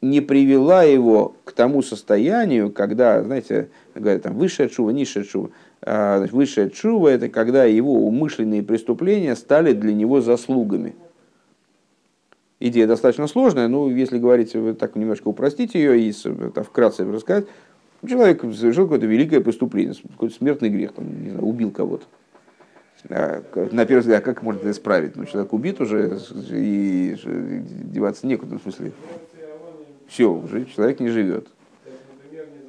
не 0.00 0.22
привела 0.22 0.82
его 0.82 1.34
к 1.44 1.52
тому 1.52 1.82
состоянию, 1.82 2.72
когда, 2.72 3.22
знаете, 3.22 3.68
говорят, 3.94 4.22
там, 4.22 4.38
высшая 4.38 4.70
чува, 4.70 4.88
низшая 4.90 5.24
чува. 5.24 5.50
А, 5.82 6.24
высшая 6.26 6.70
чува– 6.70 7.08
это 7.10 7.28
когда 7.28 7.64
его 7.64 8.06
умышленные 8.06 8.62
преступления 8.62 9.36
стали 9.36 9.74
для 9.74 9.92
него 9.92 10.22
заслугами. 10.22 10.94
Идея 12.62 12.86
достаточно 12.86 13.26
сложная, 13.26 13.68
но 13.68 13.90
если 13.90 14.18
говорить, 14.18 14.54
так 14.78 14.94
немножко 14.94 15.28
упростить 15.28 15.74
ее 15.74 15.98
и 15.98 16.10
это, 16.10 16.62
вкратце 16.62 17.10
рассказать, 17.10 17.46
человек 18.06 18.42
совершил 18.54 18.84
какое-то 18.84 19.06
великое 19.06 19.40
преступление, 19.40 19.94
какой-то 20.10 20.34
смертный 20.34 20.68
грех, 20.68 20.92
там, 20.92 21.06
не 21.22 21.30
знаю, 21.30 21.46
убил 21.46 21.70
кого-то. 21.70 22.04
А, 23.08 23.42
на 23.72 23.86
первый 23.86 24.00
взгляд, 24.00 24.22
как 24.22 24.42
можно 24.42 24.60
это 24.60 24.72
исправить? 24.72 25.16
Ну, 25.16 25.24
человек 25.24 25.54
убит 25.54 25.80
уже, 25.80 26.18
и 26.50 27.16
деваться 27.24 28.26
некуда, 28.26 28.58
в 28.58 28.62
смысле. 28.62 28.92
Все, 30.06 30.30
уже 30.30 30.66
человек 30.66 31.00
не 31.00 31.08
живет. 31.08 31.48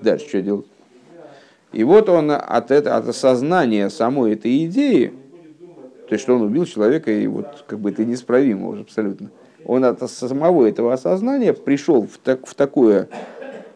Дальше 0.01 0.25
что 0.29 0.41
делать? 0.41 0.67
И 1.73 1.83
вот 1.83 2.07
он 2.07 2.31
от, 2.31 2.71
это, 2.71 2.95
от 2.95 3.09
осознания 3.09 3.89
самой 3.89 4.33
этой 4.33 4.65
идеи, 4.67 5.11
то 6.07 6.13
есть, 6.13 6.23
что 6.23 6.35
он 6.35 6.43
убил 6.43 6.65
человека, 6.65 7.11
и 7.11 7.27
вот 7.27 7.65
как 7.67 7.79
бы 7.79 7.91
это 7.91 8.05
неисправимо 8.05 8.69
уже 8.69 8.81
абсолютно. 8.83 9.31
Он 9.71 9.85
от 9.85 10.01
самого 10.11 10.67
этого 10.67 10.91
осознания 10.91 11.53
пришел 11.53 12.05
в, 12.05 12.17
так, 12.17 12.45
в 12.45 12.55
такое 12.55 13.07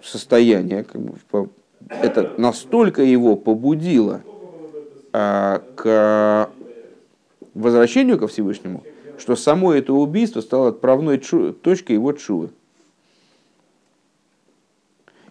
состояние, 0.03 0.83
как 0.83 0.99
бы, 0.99 1.49
это 1.89 2.33
настолько 2.37 3.01
его 3.01 3.37
побудило, 3.37 4.21
а, 5.13 5.63
к 5.75 6.49
возвращению 7.53 8.19
ко 8.19 8.27
Всевышнему, 8.27 8.83
что 9.17 9.37
само 9.37 9.73
это 9.73 9.93
убийство 9.93 10.41
стало 10.41 10.67
отправной 10.67 11.17
точкой 11.17 11.93
его 11.93 12.11
чувы. 12.11 12.49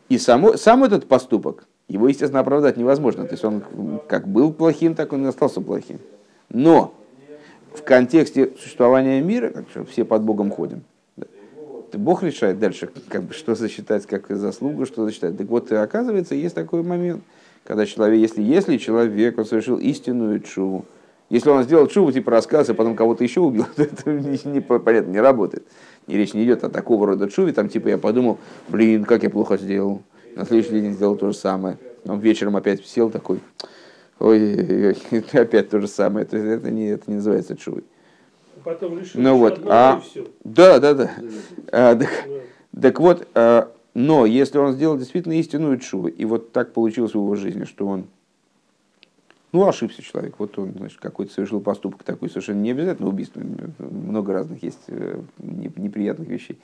И 0.09 0.16
само, 0.16 0.57
сам 0.57 0.83
этот 0.83 1.07
поступок, 1.07 1.66
его, 1.88 2.09
естественно, 2.09 2.40
оправдать 2.40 2.79
невозможно. 2.79 3.27
То 3.27 3.33
есть 3.33 3.44
он 3.44 4.00
как 4.09 4.27
был 4.27 4.50
плохим, 4.50 4.94
так 4.94 5.12
он 5.12 5.27
и 5.27 5.29
остался 5.29 5.61
плохим. 5.61 5.98
Но 6.48 6.94
в 7.75 7.83
контексте 7.83 8.53
существования 8.59 9.21
мира, 9.21 9.51
как 9.51 9.89
все 9.89 10.05
под 10.05 10.23
Богом 10.23 10.51
ходим, 10.51 10.85
Бог 11.93 12.23
решает 12.25 12.59
дальше, 12.59 12.89
как 13.09 13.23
бы, 13.23 13.35
что 13.35 13.55
засчитать 13.55 14.07
как 14.07 14.27
заслугу, 14.29 14.85
что 14.85 15.05
засчитать. 15.05 15.37
Так 15.37 15.47
вот, 15.47 15.71
оказывается, 15.71 16.35
есть 16.35 16.55
такой 16.55 16.83
момент– 16.83 17.23
когда 17.65 17.87
человек, 17.87 18.21
если, 18.21 18.43
если 18.43 18.77
человек 18.77 19.39
он 19.39 19.47
совершил 19.47 19.79
истинную 19.79 20.41
чуву, 20.41 20.85
если 21.31 21.49
он 21.49 21.63
сделал 21.65 21.87
чуву, 21.87 22.13
типа 22.13 22.31
рассказ, 22.31 22.69
а 22.69 22.75
потом 22.75 22.95
кого-то 22.95 23.25
еще 23.25 23.41
убил, 23.41 23.65
то 23.77 23.83
это 23.83 24.13
не, 24.13 24.39
не, 24.45 24.61
понятно, 24.61 25.11
не 25.11 25.21
работает. 25.21 25.67
И 26.07 26.17
речь 26.17 26.35
не 26.35 26.45
идет 26.45 26.63
о 26.65 26.69
такого 26.69 27.07
рода 27.07 27.29
чуве, 27.31 27.53
там 27.53 27.69
типа 27.69 27.89
я 27.89 27.99
подумал, 27.99 28.39
блин, 28.69 29.05
как 29.05 29.23
я 29.23 29.31
плохо 29.31 29.57
сделал. 29.57 30.03
На 30.37 30.45
следующий 30.45 30.81
день 30.81 30.93
сделал 30.93 31.17
то 31.17 31.31
же 31.31 31.37
самое. 31.37 31.79
Он 32.05 32.19
вечером 32.21 32.57
опять 32.57 32.85
сел 32.85 33.11
такой, 33.11 33.41
ой, 34.18 34.57
ой, 34.57 34.96
ой 35.12 35.24
опять 35.33 35.70
то 35.70 35.81
же 35.81 35.88
самое. 35.88 36.27
То 36.27 36.37
есть 36.37 36.48
это 36.48 36.70
не, 36.70 36.88
это 36.88 37.05
не 37.07 37.16
называется 37.16 37.57
чувой. 37.57 37.85
Потом 38.62 38.98
решил, 38.98 39.20
ну 39.20 39.37
вот, 39.37 39.61
а, 39.66 40.00
да, 40.42 40.81
да, 40.81 40.94
да. 40.94 41.11
А, 41.70 41.94
так, 41.94 42.11
так 42.81 43.00
вот, 43.00 43.29
а, 43.35 43.70
но 43.92 44.24
если 44.24 44.57
он 44.57 44.72
сделал 44.72 44.96
действительно 44.96 45.35
истинную 45.35 45.79
чуву, 45.79 46.09
и 46.09 46.24
вот 46.24 46.53
так 46.53 46.72
получилось 46.72 47.12
в 47.12 47.16
его 47.16 47.35
жизни, 47.37 47.64
что 47.64 47.87
он 47.87 48.07
ну, 49.55 49.68
ошибся 49.68 50.03
человек. 50.03 50.35
Вот 50.38 50.59
он, 50.59 50.72
значит, 50.72 50.98
какой-то 50.98 51.33
совершил 51.33 51.61
поступок 51.61 52.03
такой, 52.03 52.29
совершенно 52.29 52.61
не 52.61 52.72
обязательно 52.72 53.09
убийство. 53.09 53.40
Много 53.79 54.33
разных 54.33 54.61
есть 54.64 54.81
э, 54.88 55.20
неприятных 55.38 56.27
вещей. 56.27 56.59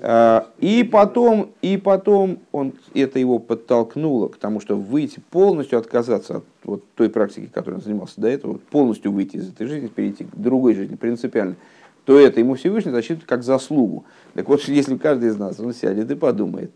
А, 0.00 0.48
и 0.58 0.84
потом, 0.84 1.52
и 1.60 1.76
потом 1.76 2.38
он, 2.50 2.72
это 2.94 3.18
его 3.18 3.38
подтолкнуло 3.38 4.28
к 4.28 4.36
тому, 4.36 4.60
чтобы 4.60 4.82
выйти, 4.82 5.20
полностью 5.30 5.78
отказаться 5.78 6.38
от 6.38 6.44
вот 6.64 6.84
той 6.94 7.10
практики, 7.10 7.50
которой 7.52 7.74
он 7.74 7.82
занимался 7.82 8.20
до 8.20 8.28
этого, 8.28 8.58
полностью 8.70 9.12
выйти 9.12 9.36
из 9.36 9.48
этой 9.48 9.66
жизни, 9.66 9.88
перейти 9.88 10.24
к 10.24 10.34
другой 10.34 10.74
жизни 10.74 10.96
принципиально, 10.96 11.56
то 12.04 12.18
это 12.18 12.40
ему 12.40 12.54
Всевышний 12.54 12.90
засчитывает 12.90 13.28
как 13.28 13.42
заслугу. 13.42 14.04
Так 14.34 14.48
вот, 14.48 14.62
если 14.68 14.96
каждый 14.96 15.28
из 15.28 15.36
нас, 15.36 15.60
он 15.60 15.74
сядет 15.74 16.10
и 16.10 16.14
подумает, 16.14 16.72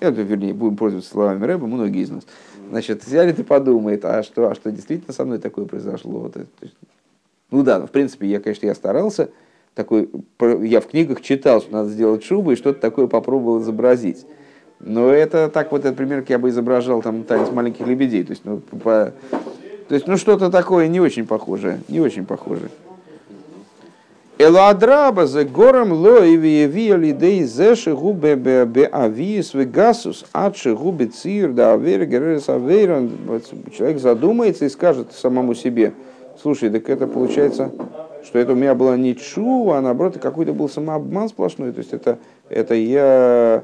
это, 0.00 0.22
вернее, 0.22 0.54
будем 0.54 0.76
пользоваться 0.76 1.10
словами 1.10 1.44
Рэба, 1.44 1.66
многие 1.66 2.02
из 2.02 2.10
нас, 2.10 2.26
значит, 2.68 3.04
сядет 3.04 3.38
и 3.38 3.44
подумает, 3.44 4.04
а 4.04 4.22
что, 4.22 4.50
а 4.50 4.54
что 4.54 4.72
действительно 4.72 5.12
со 5.12 5.24
мной 5.24 5.38
такое 5.38 5.66
произошло? 5.66 6.20
Вот 6.20 6.36
это, 6.36 6.48
ну 7.50 7.62
да, 7.62 7.86
в 7.86 7.90
принципе, 7.90 8.26
я, 8.26 8.40
конечно, 8.40 8.66
я 8.66 8.74
старался, 8.74 9.30
такой, 9.74 10.08
я 10.62 10.80
в 10.80 10.86
книгах 10.86 11.20
читал, 11.20 11.60
что 11.60 11.72
надо 11.72 11.90
сделать 11.90 12.24
шубу, 12.24 12.52
и 12.52 12.56
что-то 12.56 12.80
такое 12.80 13.06
попробовал 13.06 13.60
изобразить. 13.60 14.26
Но 14.80 15.10
это 15.10 15.48
так 15.48 15.72
вот, 15.72 15.84
этот 15.84 15.96
пример, 15.96 16.24
я 16.28 16.38
бы 16.38 16.48
изображал 16.48 17.02
там 17.02 17.24
танец 17.24 17.50
маленьких 17.50 17.86
лебедей. 17.86 18.24
То 18.24 18.30
есть, 18.30 18.44
ну, 18.44 18.58
по, 18.58 19.12
то 19.88 19.94
есть, 19.94 20.06
ну 20.06 20.16
что-то 20.16 20.50
такое 20.50 20.88
не 20.88 21.00
очень 21.00 21.26
похожее, 21.26 21.80
не 21.88 22.00
очень 22.00 22.24
похожее. 22.24 22.70
Эладраба 24.36 25.26
за 25.26 25.44
гором 25.44 25.92
ло 25.92 26.24
и 26.24 26.36
виевия 26.36 26.96
лидей 26.96 27.44
зеши 27.44 27.94
губе 27.94 28.34
бе 28.34 28.90
авиес 28.92 29.54
вегасус 29.54 30.24
адши 30.32 30.74
губе 30.74 31.06
цир 31.06 31.52
да 31.52 31.74
авер 31.74 32.02
авейрон. 32.48 33.12
Человек 33.76 34.00
задумается 34.00 34.64
и 34.64 34.68
скажет 34.68 35.12
самому 35.12 35.54
себе, 35.54 35.92
слушай, 36.42 36.68
так 36.68 36.90
это 36.90 37.06
получается 37.06 37.70
что 38.24 38.38
это 38.38 38.52
у 38.52 38.56
меня 38.56 38.74
была 38.74 38.96
не 38.96 39.14
чу, 39.14 39.70
а 39.70 39.80
наоборот 39.80 40.18
какой-то 40.18 40.54
был 40.54 40.68
самообман 40.68 41.28
сплошной. 41.28 41.72
То 41.72 41.78
есть 41.78 41.92
это, 41.92 42.18
это 42.48 42.74
я 42.74 43.62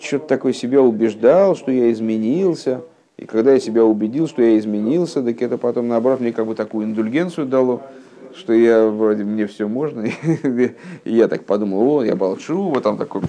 что-то 0.00 0.26
такое 0.26 0.52
себя 0.52 0.80
убеждал, 0.80 1.56
что 1.56 1.72
я 1.72 1.90
изменился. 1.90 2.82
И 3.16 3.26
когда 3.26 3.52
я 3.52 3.60
себя 3.60 3.84
убедил, 3.84 4.28
что 4.28 4.42
я 4.42 4.56
изменился, 4.56 5.22
так 5.22 5.42
это 5.42 5.58
потом 5.58 5.88
наоборот 5.88 6.20
мне 6.20 6.32
как 6.32 6.46
бы 6.46 6.54
такую 6.54 6.86
индульгенцию 6.86 7.46
дало, 7.46 7.82
что 8.36 8.52
я 8.52 8.86
вроде 8.86 9.24
мне 9.24 9.48
все 9.48 9.66
можно. 9.66 10.06
И 10.44 10.74
я 11.04 11.26
так 11.26 11.44
подумал, 11.44 11.96
о, 11.96 12.04
я 12.04 12.14
болчу, 12.14 12.68
вот 12.68 12.84
там 12.84 12.96
такой, 12.96 13.22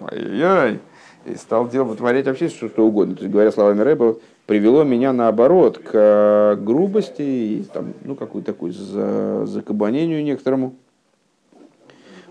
ай-яй, 0.00 0.78
и 1.24 1.34
стал 1.36 1.68
делать, 1.68 1.90
вытворять 1.90 2.26
вообще 2.26 2.48
что, 2.48 2.68
что 2.68 2.86
угодно. 2.86 3.14
То 3.14 3.22
есть, 3.22 3.32
говоря 3.32 3.52
словами 3.52 3.82
Рэба, 3.82 4.16
привело 4.46 4.84
меня 4.84 5.12
наоборот 5.12 5.78
к 5.78 5.90
э, 5.92 6.56
грубости 6.56 7.22
и 7.22 7.64
там, 7.72 7.94
ну, 8.04 8.14
какую-то 8.14 8.52
такую 8.52 8.72
за, 8.72 9.46
закабанению 9.46 10.22
некоторому. 10.24 10.74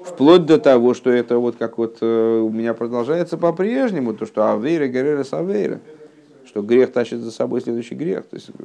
Вплоть 0.04 0.46
до 0.46 0.58
того, 0.58 0.94
что 0.94 1.12
это 1.12 1.38
вот 1.38 1.58
как 1.58 1.78
вот 1.78 1.98
э, 2.02 2.40
у 2.40 2.50
меня 2.50 2.74
продолжается 2.74 3.38
по-прежнему, 3.38 4.14
то, 4.14 4.26
что 4.26 4.52
авейра, 4.52 4.88
герера, 4.88 5.24
савейра, 5.24 5.80
что 6.46 6.62
грех 6.62 6.92
тащит 6.92 7.20
за 7.20 7.32
собой 7.32 7.62
следующий 7.62 7.96
грех. 7.96 8.26
То 8.26 8.36
есть, 8.36 8.50
э, 8.58 8.64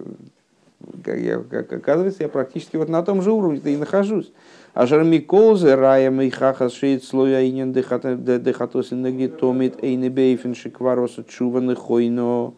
как, 1.04 1.18
я, 1.18 1.38
как 1.38 1.72
оказывается, 1.72 2.22
я 2.22 2.28
практически 2.28 2.76
вот 2.76 2.88
на 2.88 3.02
том 3.02 3.22
же 3.22 3.32
уровне 3.32 3.60
и 3.64 3.76
нахожусь. 3.76 4.32
А 4.76 4.84
жарми 4.86 5.20
колзе 5.20 5.74
рая 5.74 6.10
мейхахас 6.10 6.74
шеет 6.74 7.02
слоя 7.02 7.40
инен 7.40 7.72
дехатосин 7.72 9.00
нагнет 9.00 9.38
томит 9.38 9.82
эйне 9.82 10.10
бейфен 10.10 10.54
шиквароса 10.54 11.24
чуваны 11.24 11.74
хойно. 11.74 12.52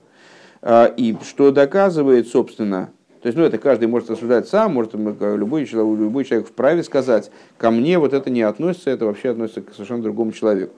А, 0.61 0.87
и 0.87 1.16
что 1.22 1.52
доказывает, 1.52 2.26
собственно, 2.26 2.90
то 3.22 3.28
есть, 3.28 3.38
ну, 3.38 3.44
это 3.44 3.59
каждый 3.59 3.87
может 3.87 4.11
рассуждать 4.11 4.48
сам, 4.48 4.74
может 4.74 4.94
любой 4.94 5.64
человек, 5.66 6.00
любой 6.00 6.24
человек 6.24 6.48
вправе 6.48 6.83
сказать, 6.83 7.31
ко 7.57 7.70
мне 7.70 8.00
вот 8.00 8.12
это 8.12 8.31
не 8.31 8.42
относится, 8.42 8.90
это 8.90 9.07
вообще 9.07 9.31
относится 9.31 9.62
к 9.62 9.72
совершенно 9.72 10.02
другому 10.02 10.33
человеку. 10.33 10.74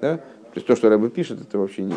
Да? 0.00 0.16
То 0.16 0.56
есть 0.56 0.66
то, 0.66 0.74
что 0.74 0.88
Рэбе 0.88 1.10
пишет, 1.10 1.40
это 1.40 1.58
вообще 1.58 1.82
не, 1.82 1.94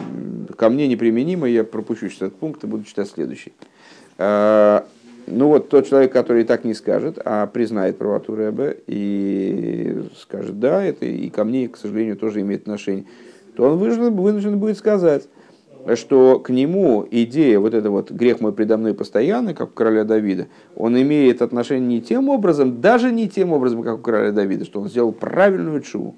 ко 0.56 0.70
мне 0.70 0.88
неприменимо, 0.88 1.50
я 1.50 1.64
пропущу 1.64 2.06
этот 2.06 2.36
пункт 2.36 2.64
и 2.64 2.68
буду 2.68 2.84
читать 2.84 3.10
следующий. 3.10 3.54
Ну 5.28 5.48
вот 5.48 5.70
тот 5.70 5.88
человек, 5.88 6.12
который 6.14 6.44
так 6.44 6.66
не 6.66 6.76
скажет, 6.76 7.20
а 7.24 7.48
признает 7.48 7.98
правоту 7.98 8.36
Рэбе 8.36 8.78
и 8.86 10.04
скажет, 10.18 10.60
да, 10.60 10.84
это 10.84 11.06
и 11.06 11.30
ко 11.30 11.44
мне, 11.44 11.68
к 11.68 11.78
сожалению, 11.78 12.16
тоже 12.16 12.42
имеет 12.42 12.62
отношение, 12.62 13.06
то 13.56 13.64
он 13.64 13.78
вынужден, 13.80 14.16
вынужден 14.16 14.60
будет 14.60 14.78
сказать, 14.78 15.28
что 15.96 16.40
к 16.40 16.52
нему 16.52 17.08
идея, 17.10 17.60
вот 17.60 17.74
это 17.74 17.90
вот 17.90 18.12
грех 18.12 18.40
мой 18.40 18.54
предо 18.54 18.78
мной 18.78 18.94
постоянно, 18.94 19.56
как 19.56 19.70
у 19.70 19.74
короля 19.74 20.04
Давида, 20.04 20.48
он 20.76 21.00
имеет 21.02 21.42
отношение 21.42 21.88
не 21.88 22.02
тем 22.02 22.30
образом, 22.30 22.80
даже 22.80 23.12
не 23.12 23.28
тем 23.28 23.52
образом, 23.52 23.82
как 23.82 24.00
у 24.00 24.02
короля 24.02 24.32
Давида, 24.32 24.66
что 24.66 24.80
он 24.80 24.90
сделал 24.90 25.12
правильную 25.12 25.82
чуву 25.82 26.16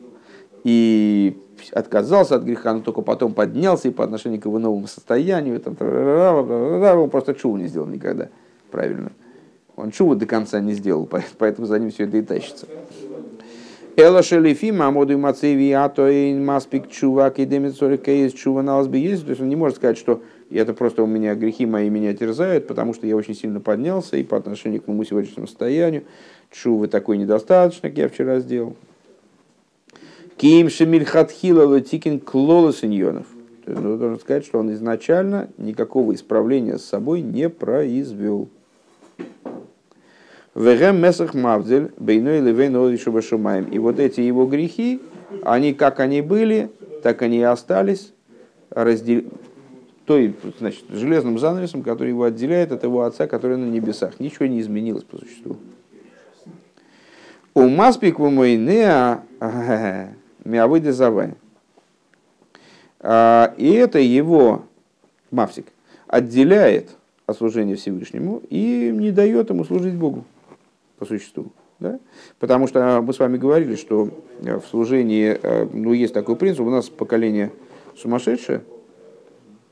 и 0.65 1.38
отказался 1.72 2.36
от 2.36 2.43
греха, 2.43 2.74
но 2.74 2.82
только 2.82 3.02
потом 3.02 3.34
поднялся 3.34 3.88
и 3.88 3.91
по 3.91 4.04
отношению 4.04 4.41
к 4.41 4.46
его 4.46 4.60
новому 4.60 4.88
состоянию, 4.88 5.62
там, 5.62 5.78
он 5.80 7.10
просто 7.10 7.34
чуву 7.36 7.56
не 7.56 7.67
сделал 7.67 7.88
никогда 7.88 8.28
правильно. 8.71 9.12
Он 9.75 9.91
чуву 9.91 10.15
до 10.15 10.25
конца 10.25 10.60
не 10.60 10.73
сделал, 10.73 11.08
поэтому 11.38 11.67
за 11.67 11.80
ним 11.80 11.91
все 11.91 12.03
это 12.03 12.17
и 12.17 12.21
тащится. 12.21 12.67
Эла 13.99 14.21
шелифи 14.21 14.71
мамоду 14.71 15.17
мацеви 15.17 15.71
ато 15.71 16.08
и 16.08 16.34
маспик 16.36 16.88
чувак 16.88 17.39
и 17.39 17.45
демицорика 17.45 18.12
есть 18.12 18.38
чува 18.38 18.62
на 18.62 18.80
есть. 18.82 19.23
То 19.23 19.32
есть 19.32 19.41
он 19.41 19.49
не 19.49 19.56
может 19.56 19.77
сказать, 19.77 19.97
что 19.97 20.21
это 20.51 20.75
просто 20.75 21.01
у 21.01 21.08
меня 21.08 21.34
грехи 21.34 21.65
мои 21.65 21.89
меня 21.89 22.13
терзают, 22.13 22.67
потому 22.67 22.93
что 22.93 23.08
я 23.08 23.15
очень 23.15 23.34
сильно 23.34 23.60
поднялся 23.60 24.15
и 24.17 24.23
по 24.23 24.38
отношению 24.38 24.84
к 24.84 24.88
моему 24.88 25.03
сегодняшнему 25.03 25.47
состоянию. 25.47 26.03
Чувы 26.51 26.88
такой 26.88 27.17
недостаточно, 27.17 27.89
как 27.89 27.97
я 27.97 28.08
вчера 28.08 28.39
сделал. 28.39 28.75
Ким 30.38 30.69
шемиль 30.69 31.03
хатхила 31.03 31.65
латикин 31.65 32.19
клола 32.19 32.71
синьонов. 32.71 33.25
Он 33.65 33.97
должен 33.97 34.19
сказать, 34.19 34.45
что 34.45 34.60
он 34.60 34.71
изначально 34.73 35.49
никакого 35.58 36.13
исправления 36.13 36.77
с 36.77 36.86
собой 36.86 37.21
не 37.21 37.49
произвел. 37.49 38.47
Вегем 40.58 40.99
месах 40.99 41.36
мавдель, 41.36 41.91
бейной 41.97 42.41
левейн 42.41 42.73
еще 42.91 43.12
башумаем. 43.12 43.65
И 43.65 43.77
вот 43.77 43.99
эти 43.99 44.21
его 44.21 44.47
грехи, 44.47 44.99
они 45.43 45.73
как 45.73 45.99
они 45.99 46.21
были, 46.21 46.71
так 47.03 47.21
они 47.21 47.38
и 47.38 47.43
остались, 47.43 48.12
раздел... 48.71 49.21
той, 50.06 50.36
значит, 50.58 50.86
железным 50.89 51.38
занавесом, 51.38 51.84
который 51.84 52.10
его 52.10 52.23
отделяет 52.23 52.71
от 52.71 52.84
его 52.84 53.03
отца, 53.03 53.27
который 53.27 53.58
на 53.58 53.65
небесах. 53.65 54.19
Ничего 54.19 54.47
не 54.47 54.60
изменилось 54.60 55.03
по 55.03 55.17
существу. 55.17 55.58
У 57.53 57.67
маспик 57.67 58.17
в 58.17 58.30
мой 58.30 58.56
неа 58.56 59.21
миавыды 60.43 60.91
завай. 60.91 61.36
И 63.03 63.73
это 63.80 63.99
его 63.99 64.65
мавсик 65.30 65.67
отделяет 66.08 66.89
от 67.28 67.38
служения 67.38 67.76
Всевышнему 67.76 68.42
и 68.50 68.90
не 68.92 69.12
дает 69.12 69.50
ему 69.50 69.66
служить 69.66 69.94
Богу 69.94 70.24
по 70.98 71.06
существу. 71.06 71.52
Да? 71.80 72.00
Потому 72.40 72.66
что 72.68 73.02
мы 73.02 73.13
с 73.13 73.20
вами 73.20 73.38
говорили, 73.38 73.76
что 73.76 74.10
э, 74.42 74.60
в 74.60 74.66
служении, 74.66 75.38
э, 75.40 75.68
ну, 75.72 75.94
есть 75.94 76.13
такой 76.13 76.36
принцип, 76.36 76.62
у 76.62 76.70
нас 76.70 76.90
поколение 76.90 77.52
сумасшедшее, 77.96 78.62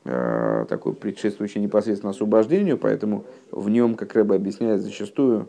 э, 0.04 0.66
такой 0.68 0.92
предшествующий 0.92 1.60
непосредственно 1.60 2.10
освобождению, 2.10 2.78
поэтому 2.78 3.24
в 3.50 3.68
нем, 3.70 3.96
как 3.96 4.14
Рэба 4.14 4.36
объясняет, 4.36 4.82
зачастую, 4.82 5.48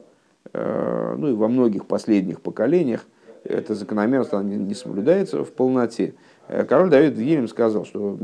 ну 0.54 1.28
и 1.28 1.34
во 1.34 1.50
многих 1.50 1.86
последних 1.86 2.40
поколениях, 2.40 3.06
это 3.44 3.76
закономерность 3.76 4.32
не 4.34 4.74
соблюдается 4.74 5.44
в 5.44 5.52
полноте. 5.52 6.14
Король 6.48 6.90
Давид 6.90 7.16
в 7.16 7.48
сказал, 7.50 7.84
что 7.84 8.18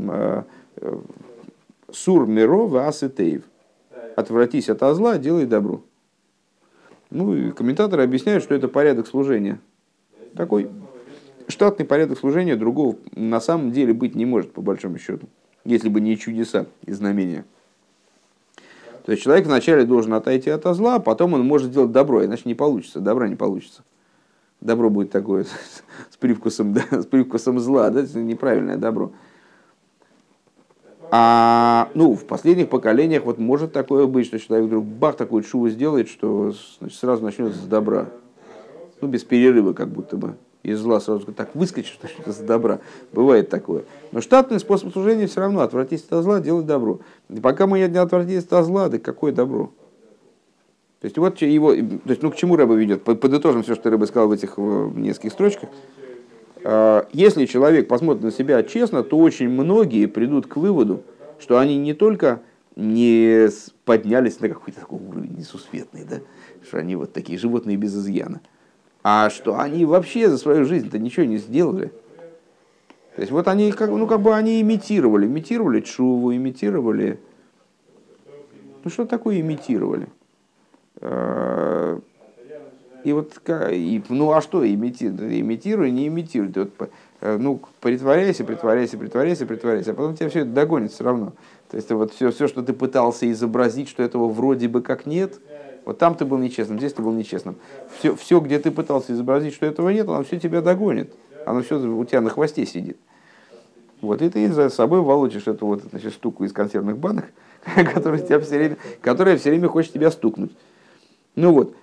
«Сур 1.92 2.26
миро 2.26 2.66
ваасетеев»– 2.66 3.42
«Отвратись 4.16 4.68
от 4.68 4.80
зла, 4.94 5.18
делай 5.18 5.46
добро». 5.46 5.82
Ну 7.10 7.34
и 7.34 7.50
комментаторы 7.52 8.02
объясняют, 8.02 8.42
что 8.42 8.54
это 8.54 8.68
порядок 8.68 9.06
служения. 9.06 9.60
Такой 10.36 10.68
штатный 11.48 11.86
порядок 11.86 12.18
служения 12.18 12.56
другого 12.56 12.96
на 13.14 13.40
самом 13.40 13.72
деле 13.72 13.92
быть 13.92 14.14
не 14.14 14.26
может, 14.26 14.52
по 14.52 14.62
большому 14.62 14.98
счету, 14.98 15.28
если 15.64 15.88
бы 15.88 16.00
не 16.00 16.18
чудеса 16.18 16.66
и 16.84 16.92
знамения. 16.92 17.44
То 19.04 19.12
есть 19.12 19.22
человек 19.22 19.46
вначале 19.46 19.84
должен 19.84 20.14
отойти 20.14 20.48
от 20.48 20.64
зла, 20.74 20.96
а 20.96 20.98
потом 20.98 21.34
он 21.34 21.44
может 21.44 21.70
сделать 21.70 21.92
добро, 21.92 22.24
иначе 22.24 22.42
не 22.46 22.54
получится, 22.54 23.00
добра 23.00 23.28
не 23.28 23.36
получится. 23.36 23.82
Добро 24.60 24.88
будет 24.88 25.10
такое 25.10 25.44
с 26.10 26.16
привкусом, 26.16 26.72
да, 26.72 26.82
с 26.90 27.06
привкусом 27.06 27.60
зла, 27.60 27.90
да, 27.90 28.02
неправильное 28.18 28.78
добро. 28.78 29.12
А 31.16 31.90
ну, 31.94 32.16
в 32.16 32.24
последних 32.24 32.68
поколениях 32.68 33.22
вот 33.22 33.38
может 33.38 33.72
такое 33.72 34.08
быть, 34.08 34.26
что 34.26 34.40
человек 34.40 34.66
вдруг 34.66 34.84
бах 34.84 35.16
такую 35.16 35.44
шуву 35.44 35.68
сделает, 35.68 36.08
что 36.08 36.52
значит, 36.80 36.98
сразу 36.98 37.22
начнется 37.22 37.56
с 37.56 37.66
добра. 37.66 38.08
Ну, 39.00 39.06
без 39.06 39.22
перерыва 39.22 39.74
как 39.74 39.90
будто 39.90 40.16
бы. 40.16 40.34
Из 40.64 40.80
зла 40.80 40.98
сразу 40.98 41.32
так 41.32 41.54
выскочит, 41.54 41.92
что 41.92 42.08
что-то 42.08 42.32
с 42.32 42.38
добра. 42.38 42.80
Бывает 43.12 43.48
такое. 43.48 43.84
Но 44.10 44.20
штатный 44.20 44.58
способ 44.58 44.92
служения 44.92 45.28
все 45.28 45.38
равно 45.38 45.60
отвратить 45.60 46.04
от 46.10 46.24
зла, 46.24 46.40
делать 46.40 46.66
добро. 46.66 46.98
И 47.28 47.38
пока 47.38 47.68
мы 47.68 47.78
не 47.78 47.96
отвратились 47.96 48.48
от 48.50 48.64
зла, 48.64 48.88
да 48.88 48.98
какое 48.98 49.30
добро? 49.30 49.66
То 50.98 51.04
есть 51.04 51.16
вот 51.16 51.40
его, 51.42 51.76
то 51.76 52.10
есть, 52.10 52.22
ну 52.22 52.32
к 52.32 52.34
чему 52.34 52.56
рыба 52.56 52.74
ведет? 52.74 53.04
Подытожим 53.04 53.62
все, 53.62 53.76
что 53.76 53.88
рыба 53.88 54.06
сказал 54.06 54.26
в 54.26 54.32
этих 54.32 54.58
в 54.58 54.98
нескольких 54.98 55.30
строчках. 55.30 55.68
Э, 56.64 57.02
если 57.12 57.46
человек 57.46 57.86
посмотрит 57.86 58.24
на 58.24 58.32
себя 58.32 58.62
честно, 58.62 59.02
то 59.02 59.18
очень 59.18 59.48
многие 59.48 60.06
придут 60.06 60.46
к 60.46 60.56
выводу, 60.56 61.02
что 61.38 61.58
они 61.58 61.76
не 61.76 61.94
только 61.94 62.40
не 62.76 63.48
поднялись 63.84 64.40
на 64.40 64.48
какой-то 64.48 64.80
такой 64.80 64.98
уровень 65.00 65.36
несусветный, 65.38 66.04
да? 66.04 66.20
что 66.66 66.78
они 66.78 66.96
вот 66.96 67.12
такие 67.12 67.38
животные 67.38 67.76
без 67.76 67.94
изъяна, 67.94 68.40
а 69.02 69.30
что 69.30 69.60
они 69.60 69.84
вообще 69.84 70.28
за 70.28 70.38
свою 70.38 70.64
жизнь-то 70.64 70.98
ничего 70.98 71.26
не 71.26 71.38
сделали. 71.38 71.92
То 73.14 73.20
есть 73.20 73.30
вот 73.30 73.46
они 73.46 73.70
как, 73.70 73.90
ну, 73.90 74.06
как 74.08 74.20
бы 74.22 74.34
они 74.34 74.60
имитировали, 74.60 75.26
имитировали 75.26 75.80
чуву, 75.80 76.34
имитировали... 76.34 77.20
Ну 78.82 78.90
что 78.90 79.06
такое 79.06 79.40
имитировали? 79.40 80.08
И 83.04 83.12
вот, 83.12 83.38
и, 83.48 84.02
ну 84.08 84.32
а 84.32 84.40
что 84.40 84.66
имитируй? 84.66 85.40
Имитируй, 85.40 85.90
не 85.90 86.08
имитируй. 86.08 86.50
Ты 86.50 86.60
вот, 86.60 86.90
э, 87.20 87.36
ну, 87.38 87.60
притворяйся, 87.80 88.44
притворяйся, 88.44 88.96
притворяйся, 88.96 89.46
притворяйся, 89.46 89.90
а 89.90 89.94
потом 89.94 90.16
тебя 90.16 90.30
все 90.30 90.40
это 90.40 90.50
догонит 90.50 90.92
все 90.92 91.04
равно. 91.04 91.34
То 91.70 91.76
есть 91.76 91.90
вот 91.90 92.14
все, 92.14 92.30
все, 92.30 92.48
что 92.48 92.62
ты 92.62 92.72
пытался 92.72 93.30
изобразить, 93.30 93.90
что 93.90 94.02
этого 94.02 94.28
вроде 94.28 94.68
бы 94.68 94.80
как 94.80 95.04
нет, 95.04 95.38
вот 95.84 95.98
там 95.98 96.14
ты 96.14 96.24
был 96.24 96.38
нечестным, 96.38 96.78
здесь 96.78 96.94
ты 96.94 97.02
был 97.02 97.12
нечестным. 97.12 97.56
Все, 97.98 98.16
все 98.16 98.40
где 98.40 98.58
ты 98.58 98.70
пытался 98.70 99.12
изобразить, 99.12 99.54
что 99.54 99.66
этого 99.66 99.90
нет, 99.90 100.08
оно 100.08 100.24
все 100.24 100.40
тебя 100.40 100.62
догонит. 100.62 101.12
Оно 101.44 101.62
все 101.62 101.78
у 101.78 102.04
тебя 102.06 102.22
на 102.22 102.30
хвосте 102.30 102.64
сидит. 102.64 102.96
Вот 104.00 104.22
и 104.22 104.30
ты 104.30 104.50
за 104.50 104.70
собой 104.70 105.00
волочишь 105.00 105.46
эту 105.46 105.66
вот 105.66 105.82
значит, 105.90 106.12
штуку 106.14 106.44
из 106.44 106.52
консервных 106.52 106.96
банок, 106.96 107.26
которая, 107.94 108.20
тебя 108.20 108.40
все 108.40 108.56
время, 108.56 108.76
которая 109.02 109.36
все 109.36 109.50
время 109.50 109.68
хочет 109.68 109.92
тебя 109.92 110.10
стукнуть. 110.10 110.52
Ну 111.36 111.52
вот. 111.52 111.74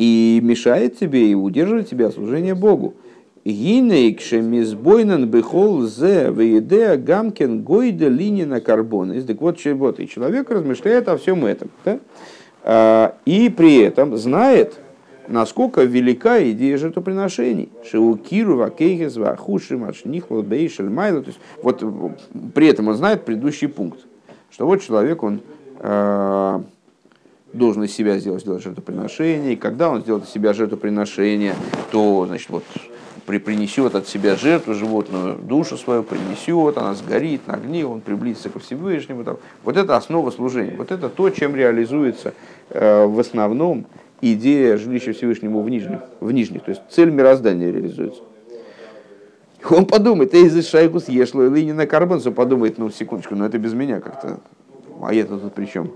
И 0.00 0.40
мешает 0.42 0.98
тебе 0.98 1.30
и 1.30 1.34
удерживает 1.34 1.90
тебя 1.90 2.10
служение 2.10 2.54
Богу. 2.54 2.94
Гинейкше 3.44 4.40
мизбойнан 4.40 5.28
бехол 5.28 5.82
зе 5.82 6.32
веедеа 6.34 6.96
гамкен 6.96 7.62
гойда 7.62 8.08
линина 8.08 8.62
карбона. 8.62 9.20
Так 9.20 9.38
вот, 9.42 9.62
вот, 9.62 10.00
и 10.00 10.08
человек 10.08 10.50
размышляет 10.50 11.06
о 11.10 11.18
всем 11.18 11.44
этом. 11.44 11.68
Да? 11.84 11.98
А, 12.62 13.14
и 13.26 13.50
при 13.50 13.82
этом 13.82 14.16
знает, 14.16 14.80
насколько 15.28 15.82
велика 15.82 16.42
идея 16.50 16.78
жертвоприношений. 16.78 17.68
Шеукиру, 17.84 18.56
вакейхес, 18.56 19.18
вахуши, 19.18 19.76
машнихло, 19.76 20.40
бейшель, 20.40 20.88
майло. 20.88 21.20
То 21.20 21.28
есть, 21.28 21.40
вот 21.62 21.84
при 22.54 22.68
этом 22.68 22.88
он 22.88 22.94
знает 22.94 23.26
предыдущий 23.26 23.68
пункт, 23.68 24.00
что 24.50 24.64
вот 24.64 24.80
человек, 24.80 25.22
он 25.22 25.42
э, 25.78 26.60
должен 27.52 27.84
из 27.84 27.92
себя 27.92 28.18
сделать, 28.18 28.42
сделать 28.42 28.62
жертвоприношение, 28.62 29.54
и 29.54 29.56
когда 29.56 29.90
он 29.90 30.02
сделает 30.02 30.24
из 30.24 30.30
себя 30.30 30.52
жертвоприношение, 30.52 31.54
то, 31.90 32.24
значит, 32.26 32.48
вот 32.50 32.64
при, 33.26 33.38
принесет 33.38 33.94
от 33.94 34.08
себя 34.08 34.36
жертву 34.36 34.74
животную, 34.74 35.36
душу 35.36 35.76
свою 35.76 36.02
принесет, 36.02 36.76
она 36.78 36.94
сгорит 36.94 37.46
на 37.46 37.54
огне, 37.54 37.86
он 37.86 38.00
приблизится 38.00 38.50
ко 38.50 38.58
Всевышнему. 38.58 39.24
Там. 39.24 39.36
Вот 39.64 39.76
это 39.76 39.96
основа 39.96 40.30
служения. 40.30 40.74
Вот 40.76 40.90
это 40.90 41.08
то, 41.08 41.30
чем 41.30 41.54
реализуется 41.54 42.34
э, 42.70 43.06
в 43.06 43.18
основном 43.18 43.86
идея 44.20 44.76
жилища 44.76 45.12
Всевышнему 45.12 45.62
в 45.62 45.70
нижних, 45.70 46.00
в 46.20 46.32
нижних. 46.32 46.64
То 46.64 46.70
есть 46.70 46.82
цель 46.90 47.10
мироздания 47.10 47.70
реализуется. 47.70 48.22
Он 49.68 49.86
подумает, 49.86 50.34
эй, 50.34 50.48
за 50.48 50.62
шайку 50.62 51.00
съешло, 51.00 51.44
или 51.44 51.66
не 51.66 51.72
на 51.72 51.86
карбонцу 51.86 52.32
подумает, 52.32 52.78
ну, 52.78 52.90
секундочку, 52.90 53.34
но 53.34 53.46
это 53.46 53.58
без 53.58 53.74
меня 53.74 54.00
как-то. 54.00 54.40
А 55.02 55.12
я 55.12 55.24
тут 55.24 55.52
при 55.52 55.66
чем? 55.66 55.92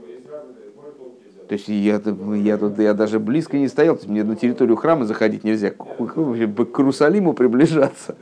То 1.48 1.54
есть 1.54 1.68
я, 1.68 2.00
я 2.37 2.57
тут 2.57 2.78
я 2.78 2.94
даже 2.94 3.20
близко 3.20 3.59
не 3.59 3.68
стоял, 3.68 3.98
мне 4.07 4.24
на 4.24 4.35
территорию 4.35 4.76
храма 4.76 5.04
заходить 5.04 5.44
нельзя, 5.44 5.70
к, 5.70 5.76
к 5.76 6.16
Иерусалиму 6.16 7.35
приближаться. 7.35 8.16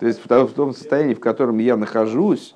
То 0.00 0.06
есть 0.06 0.20
в 0.24 0.52
том 0.52 0.74
состоянии, 0.74 1.14
в 1.14 1.20
котором 1.20 1.58
я 1.58 1.76
нахожусь, 1.76 2.54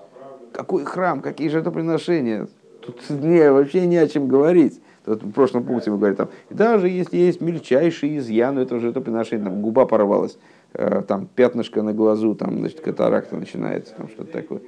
какой 0.53 0.85
храм, 0.85 1.21
какие 1.21 1.49
жертвоприношения, 1.49 2.49
тут 2.81 2.99
не, 3.11 3.51
вообще 3.51 3.87
не 3.87 3.97
о 3.97 4.09
чем 4.09 4.29
говорить. 4.29 4.81
Тут 5.05 5.23
в 5.23 5.33
прошлом 5.33 5.65
пункте 5.65 5.91
мы 5.91 5.97
говорим, 5.97 6.17
там, 6.17 6.29
даже 6.51 6.89
если 6.89 7.17
есть 7.17 7.41
мельчайшие 7.41 8.19
изъяны 8.19 8.61
этого 8.61 8.81
жертвоприношения, 8.81 9.45
там 9.45 9.63
губа 9.63 9.87
порвалась, 9.87 10.37
э, 10.75 11.03
там 11.09 11.27
пятнышко 11.27 11.83
на 11.83 11.95
глазу, 11.95 12.35
там, 12.35 12.59
значит, 12.59 12.81
катаракта 12.81 13.37
начинается, 13.37 13.95
там 13.95 14.09
что-то 14.09 14.31
такое, 14.33 14.61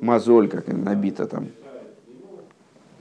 мозоль 0.00 0.48
как 0.48 0.68
набита 0.68 1.26
там, 1.26 1.48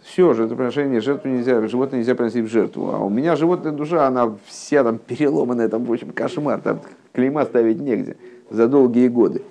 все, 0.06 0.34
жертвоприношение, 0.36 1.02
жертву 1.02 1.30
нельзя, 1.30 1.68
животное 1.68 2.00
нельзя 2.00 2.14
приносить 2.14 2.46
в 2.46 2.48
жертву. 2.48 2.92
А 2.94 3.00
у 3.00 3.10
меня 3.10 3.36
животная 3.36 3.72
душа, 3.72 4.06
она 4.06 4.36
вся 4.46 4.84
там 4.84 5.00
переломанная, 5.00 5.68
там, 5.68 5.84
в 5.84 5.92
общем, 5.92 6.12
кошмар, 6.12 6.62
там 6.62 6.82
клейма 7.12 7.44
ставить 7.46 7.82
негде 7.82 8.16
за 8.52 8.68
долгие 8.68 9.08
годы. 9.08 9.42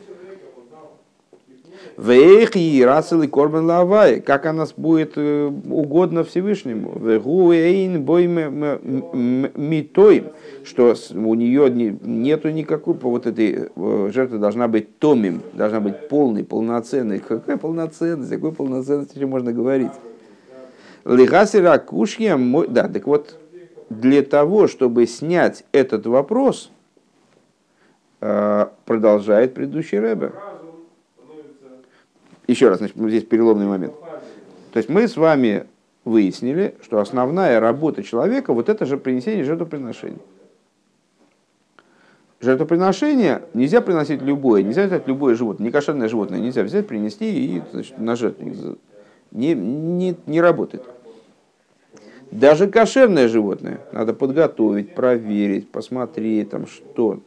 Вейх 1.96 2.56
и 2.56 2.84
расел 2.84 3.26
корбан 3.28 3.66
лавай, 3.66 4.20
как 4.20 4.46
она 4.46 4.66
будет 4.76 5.12
э, 5.16 5.46
угодно 5.46 6.24
Всевышнему. 6.24 6.98
Вегуэйн 6.98 8.02
бой 8.02 8.26
митой, 8.26 10.24
что 10.64 10.94
у 11.14 11.34
нее 11.34 11.70
нету 11.70 12.50
никакой, 12.50 12.94
вот 12.94 13.26
этой 13.26 13.70
э, 13.74 14.10
жертвы 14.12 14.38
должна 14.38 14.66
быть 14.66 14.98
томим, 14.98 15.42
должна 15.52 15.80
быть 15.80 16.08
полной, 16.08 16.42
полноценной. 16.42 17.20
Какая 17.20 17.56
полноценность, 17.58 18.30
какой 18.30 18.52
полноценности 18.52 19.16
еще 19.16 19.26
можно 19.26 19.52
говорить? 19.52 19.92
Лигасира 21.04 21.78
кушья, 21.78 22.38
да, 22.68 22.88
так 22.88 23.06
вот, 23.06 23.38
для 23.90 24.22
того, 24.22 24.68
чтобы 24.68 25.06
снять 25.06 25.64
этот 25.72 26.06
вопрос, 26.06 26.70
э, 28.20 28.66
продолжает 28.86 29.54
предыдущий 29.54 29.98
Рэбе. 29.98 30.32
Еще 32.46 32.68
раз, 32.68 32.78
значит, 32.78 32.96
здесь 32.96 33.24
переломный 33.24 33.66
момент. 33.66 33.94
То 34.72 34.78
есть 34.78 34.88
мы 34.88 35.06
с 35.06 35.16
вами 35.16 35.66
выяснили, 36.04 36.74
что 36.82 36.98
основная 36.98 37.60
работа 37.60 38.02
человека 38.02 38.52
вот 38.52 38.68
это 38.68 38.86
же 38.86 38.96
принесение 38.96 39.44
жертвоприношений. 39.44 40.18
Жертвоприношение 42.40 43.42
нельзя 43.54 43.80
приносить 43.80 44.20
любое, 44.20 44.62
нельзя 44.62 44.86
взять 44.86 45.08
любое 45.08 45.34
животное, 45.34 45.66
некошерное 45.66 46.08
животное 46.08 46.40
нельзя 46.40 46.62
взять, 46.62 46.86
принести 46.86 47.56
и 47.56 47.62
значит, 47.72 47.98
на 47.98 48.16
жертву. 48.16 48.76
Не, 49.34 49.54
не, 49.54 50.16
не 50.26 50.40
работает. 50.40 50.84
Даже 52.30 52.68
кошерное 52.68 53.28
животное 53.28 53.80
надо 53.92 54.14
подготовить, 54.14 54.94
проверить, 54.94 55.70
посмотреть, 55.70 56.50
там 56.50 56.66
что, 56.66 57.20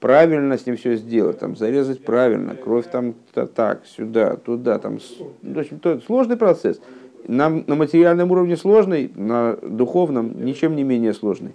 правильно 0.00 0.58
с 0.58 0.66
ним 0.66 0.76
все 0.76 0.96
сделать, 0.96 1.38
там 1.38 1.56
зарезать 1.56 2.04
правильно, 2.04 2.56
кровь 2.56 2.86
там 2.90 3.14
так, 3.32 3.86
сюда, 3.86 4.36
туда, 4.36 4.78
там, 4.78 4.98
в 5.42 5.58
общем, 5.58 5.78
то, 5.78 6.00
сложный 6.00 6.36
процесс. 6.36 6.80
На, 7.26 7.48
на 7.48 7.76
материальном 7.76 8.32
уровне 8.32 8.56
сложный, 8.56 9.10
на 9.14 9.56
духовном 9.62 10.44
ничем 10.44 10.74
не 10.74 10.82
менее 10.82 11.14
сложный. 11.14 11.52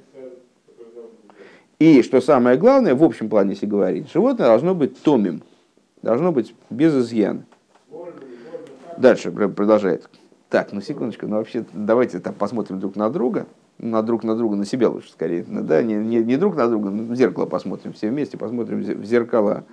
И, 1.79 2.01
что 2.01 2.21
самое 2.21 2.57
главное, 2.57 2.95
в 2.95 3.03
общем 3.03 3.29
плане, 3.29 3.51
если 3.51 3.65
говорить, 3.65 4.11
животное 4.11 4.47
должно 4.47 4.73
быть 4.73 5.01
томим, 5.03 5.43
должно 6.01 6.31
быть 6.31 6.55
без 6.69 6.95
изъяна. 6.95 7.45
Дальше 8.97 9.31
продолжает. 9.31 10.09
Так, 10.49 10.71
ну 10.71 10.81
секундочку, 10.81 11.27
ну 11.27 11.37
вообще 11.37 11.65
давайте 11.73 12.19
там 12.19 12.33
посмотрим 12.33 12.79
друг 12.79 12.95
на 12.95 13.09
друга, 13.09 13.47
на 13.77 14.01
друг 14.01 14.23
на 14.23 14.35
друга, 14.35 14.55
на 14.55 14.65
себя 14.65 14.89
лучше 14.89 15.11
скорее, 15.11 15.43
ну, 15.47 15.61
да, 15.61 15.83
не, 15.83 15.95
не, 15.95 16.17
не 16.17 16.37
друг 16.37 16.55
на 16.55 16.67
друга, 16.67 16.87
в 16.87 17.15
зеркало 17.15 17.45
посмотрим, 17.45 17.93
все 17.93 18.09
вместе 18.09 18.37
посмотрим 18.37 18.79
в 18.79 19.05
зеркала. 19.05 19.65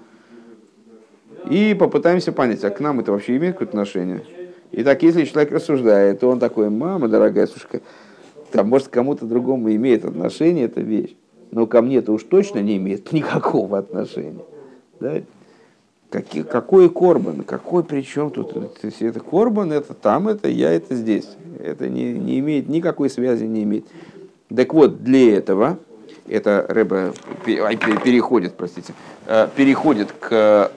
И 1.49 1.77
попытаемся 1.79 2.33
понять, 2.33 2.65
а 2.65 2.71
к 2.71 2.81
нам 2.81 3.01
это 3.01 3.13
вообще 3.13 3.37
имеет 3.37 3.55
какое-то 3.55 3.73
отношение? 3.73 4.25
Итак, 4.73 5.03
если 5.03 5.25
человек 5.25 5.53
рассуждает, 5.53 6.21
то 6.21 6.29
он 6.29 6.41
такой, 6.41 6.71
мама 6.71 7.09
дорогая, 7.09 7.47
слушай, 7.47 7.83
там, 8.51 8.69
может, 8.69 8.89
кому-то 8.89 9.27
другому 9.27 9.73
имеет 9.75 10.05
отношение 10.05 10.65
эта 10.65 10.81
вещь, 10.81 11.15
но 11.51 11.67
ко 11.67 11.83
мне 11.83 11.99
это 11.99 12.13
уж 12.13 12.25
точно 12.25 12.59
не 12.59 12.79
имеет 12.79 13.13
никакого 13.13 13.79
отношения. 13.79 14.45
Да? 14.99 15.23
Какие, 16.15 16.45
какой 16.45 16.89
корбан? 16.91 17.43
Какой 17.43 17.83
причем 17.83 18.31
тут? 18.31 18.55
Это 19.01 19.19
корбан, 19.19 19.73
это 19.73 19.95
там, 19.95 20.29
это 20.29 20.49
я, 20.49 20.71
это 20.71 20.95
здесь. 20.95 21.29
Это 21.59 21.89
не, 21.89 22.13
не 22.13 22.39
имеет 22.39 22.69
никакой 22.69 23.11
связи, 23.11 23.43
не 23.47 23.65
имеет. 23.65 23.85
Так 24.55 24.73
вот, 24.75 25.03
для 25.03 25.37
этого, 25.37 25.77
это 26.29 26.67
Рэба 26.69 27.15
переходит, 27.45 28.55
простите, 28.57 28.95
э, 29.27 29.49
переходит 29.57 30.13
к 30.13 30.71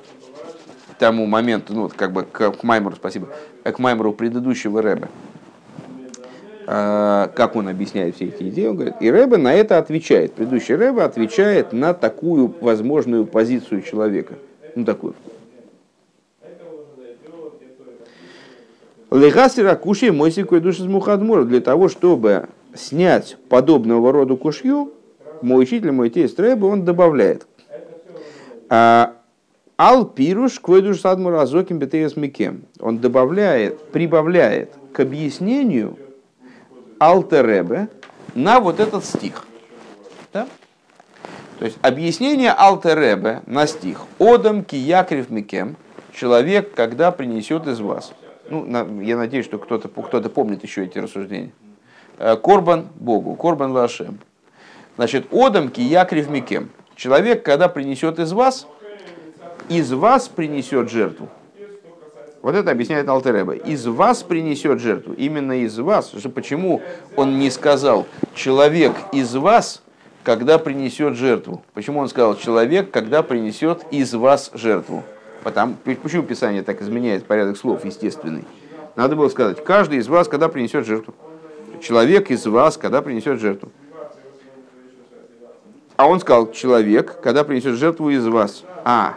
тому 0.98 1.28
моменту, 1.28 1.76
ну, 1.76 1.92
как 1.96 2.14
бы 2.14 2.24
к, 2.24 2.54
к 2.54 2.64
Маймору, 2.64 2.96
спасибо, 2.96 3.28
к 3.64 3.78
Маймору 3.78 4.14
предыдущего 4.14 4.82
Рэба. 4.82 5.08
Э, 6.66 7.28
как 7.36 7.56
он 7.56 7.68
объясняет 7.68 8.16
все 8.16 8.26
эти 8.26 8.42
идеи, 8.50 8.66
он 8.66 8.78
говорит, 8.78 8.96
и 9.02 9.12
Рэбе 9.12 9.38
на 9.38 9.54
это 9.54 9.78
отвечает. 9.78 10.34
Предыдущий 10.34 10.74
Рэбе 10.74 11.04
отвечает 11.04 11.74
на 11.74 11.94
такую 11.94 12.52
возможную 12.60 13.28
позицию 13.28 13.84
человека– 13.84 14.34
ну, 14.78 14.86
такую. 14.86 15.16
Легасира 19.10 19.76
куши 19.76 20.12
мойсикой 20.12 20.60
души 20.60 20.84
с 20.84 20.86
мухадмура. 20.86 21.46
Для 21.46 21.62
того, 21.62 21.90
чтобы 21.90 22.50
снять 22.76 23.38
подобного 23.50 24.12
рода 24.12 24.36
кушью, 24.36 24.94
мой 25.42 25.64
учитель, 25.64 25.92
мой 25.92 26.10
тесть 26.10 26.38
Рэбе, 26.38 26.66
он 26.66 26.86
добавляет. 26.86 27.48
А, 28.70 29.16
Ал 29.80 30.06
пируш 30.06 30.60
квойдуш 30.60 31.00
садму 31.00 31.30
разоким 31.30 31.80
бетеес 31.80 32.16
микем. 32.16 32.64
Он 32.80 33.00
добавляет, 33.00 33.80
прибавляет 33.92 34.74
к 34.94 35.00
объяснению 35.00 35.98
Алтеребе 37.00 37.88
на 38.36 38.60
вот 38.60 38.80
этот 38.80 39.06
стих. 39.06 39.46
Да? 40.34 40.48
То 41.60 41.66
есть 41.66 41.78
объяснение 41.82 42.54
Алтеребе 42.56 43.42
на 43.46 43.66
стих. 43.68 44.02
Одам 44.20 44.64
киякрив 44.64 45.30
микем. 45.30 45.76
Человек, 46.14 46.74
когда 46.74 47.12
принесет 47.12 47.68
из 47.68 47.80
вас. 47.80 48.14
Ну, 48.50 49.02
я 49.02 49.18
надеюсь, 49.18 49.46
что 49.46 49.58
кто-то 49.58 49.90
кто 49.90 50.22
помнит 50.22 50.64
еще 50.64 50.86
эти 50.86 51.00
рассуждения. 51.00 51.52
Э, 52.18 52.36
корбан 52.38 52.88
Богу, 52.96 53.36
Корбан 53.36 53.72
Лашем. 53.72 54.20
Значит, 54.96 55.28
Одам 55.32 55.70
киякрив 55.70 56.30
микем. 56.30 56.70
Человек, 56.96 57.44
когда 57.44 57.70
принесет 57.70 58.20
из 58.20 58.32
вас, 58.34 58.68
из 59.70 59.92
вас 59.92 60.28
принесет 60.28 60.90
жертву. 60.90 61.30
Вот 62.42 62.56
это 62.56 62.72
объясняет 62.72 63.10
Алтереба. 63.10 63.54
Из 63.54 63.86
вас 63.86 64.24
принесет 64.24 64.80
жертву. 64.80 65.14
Именно 65.14 65.64
из 65.64 65.78
вас. 65.80 66.14
Почему 66.34 66.82
он 67.16 67.40
не 67.40 67.52
сказал 67.52 68.06
человек 68.36 68.94
из 69.12 69.36
вас, 69.36 69.84
когда 70.28 70.58
принесет 70.58 71.16
жертву? 71.16 71.64
Почему 71.74 72.02
он 72.02 72.10
сказал 72.10 72.36
человек, 72.36 72.92
когда 72.92 73.24
принесет 73.24 73.86
из 73.92 74.14
вас 74.14 74.52
жертву? 74.54 75.04
Потому, 75.42 75.76
почему 76.04 76.22
Писание 76.24 76.64
так 76.64 76.82
изменяет 76.82 77.24
порядок 77.24 77.56
слов 77.56 77.86
естественный? 77.86 78.44
Надо 78.98 79.16
было 79.16 79.30
сказать, 79.30 79.64
каждый 79.64 80.00
из 80.00 80.10
вас, 80.10 80.28
когда 80.28 80.50
принесет 80.50 80.86
жертву. 80.86 81.14
Человек 81.82 82.30
из 82.30 82.46
вас, 82.46 82.76
когда 82.76 83.02
принесет 83.02 83.40
жертву. 83.40 83.72
А 85.96 86.10
он 86.10 86.20
сказал, 86.20 86.52
человек, 86.52 87.22
когда 87.22 87.46
принесет 87.46 87.76
жертву 87.76 88.10
из 88.10 88.28
вас. 88.28 88.66
А, 88.84 89.16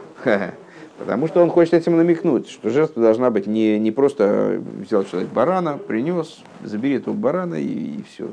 Потому 1.00 1.26
что 1.26 1.42
он 1.42 1.50
хочет 1.50 1.74
этим 1.74 1.96
намекнуть, 1.96 2.48
что 2.48 2.70
жертва 2.70 3.02
должна 3.02 3.30
быть 3.30 3.48
не, 3.48 3.80
не 3.80 3.90
просто 3.90 4.62
взял 4.78 5.02
человек 5.02 5.30
барана, 5.30 5.76
принес, 5.76 6.38
забери 6.62 6.98
этого 6.98 7.14
барана 7.14 7.56
и, 7.56 7.96
и 7.96 8.04
все, 8.04 8.28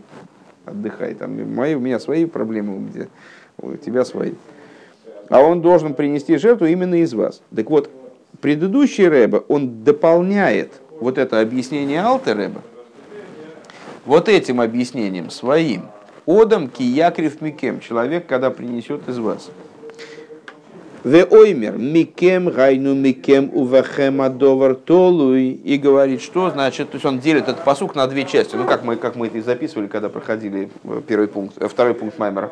отдыхай. 0.68 1.14
Там, 1.16 1.54
мои, 1.54 1.76
у 1.76 1.80
меня 1.80 2.00
свои 2.00 2.26
проблемы, 2.26 2.90
у 3.58 3.76
тебя 3.76 4.06
свои. 4.06 4.34
А 5.30 5.42
он 5.42 5.62
должен 5.62 5.94
принести 5.94 6.38
жертву 6.38 6.68
именно 6.68 6.96
из 6.96 7.14
вас. 7.14 7.42
Так 7.56 7.70
вот, 7.70 7.90
предыдущий 8.42 9.08
Рэба, 9.08 9.44
он 9.48 9.84
дополняет 9.84 10.72
вот 11.00 11.18
это 11.18 11.42
объяснение 11.42 12.02
Алтереба 12.02 12.62
вот 14.08 14.30
этим 14.30 14.62
объяснением 14.62 15.30
своим. 15.30 15.84
Одам 16.26 16.70
киякрив 16.70 17.42
микем, 17.42 17.80
человек, 17.82 18.26
когда 18.26 18.50
принесет 18.50 19.08
из 19.08 19.20
вас. 19.20 19.52
Ве 21.08 21.26
микем 21.72 22.50
гайну 22.50 22.94
микем 22.94 23.50
увахем 23.54 24.22
адовар 24.22 24.76
толуй. 24.76 25.52
И 25.52 25.78
говорит, 25.78 26.22
что 26.22 26.50
значит, 26.50 26.90
то 26.90 26.96
есть 26.96 27.06
он 27.06 27.20
делит 27.20 27.44
этот 27.44 27.64
посук 27.64 27.96
на 27.96 28.08
две 28.08 28.26
части. 28.26 28.58
Ну, 28.58 28.66
как 28.66 28.84
мы, 28.84 28.98
как 28.98 29.16
мы 29.16 29.28
это 29.28 29.38
и 29.38 29.42
записывали, 29.42 29.88
когда 29.88 30.10
проходили 30.10 30.70
первый 31.08 31.30
пункт, 31.30 31.56
э, 31.62 31.70
второй 31.70 31.94
пункт 31.94 32.20
Маймера. 32.20 32.52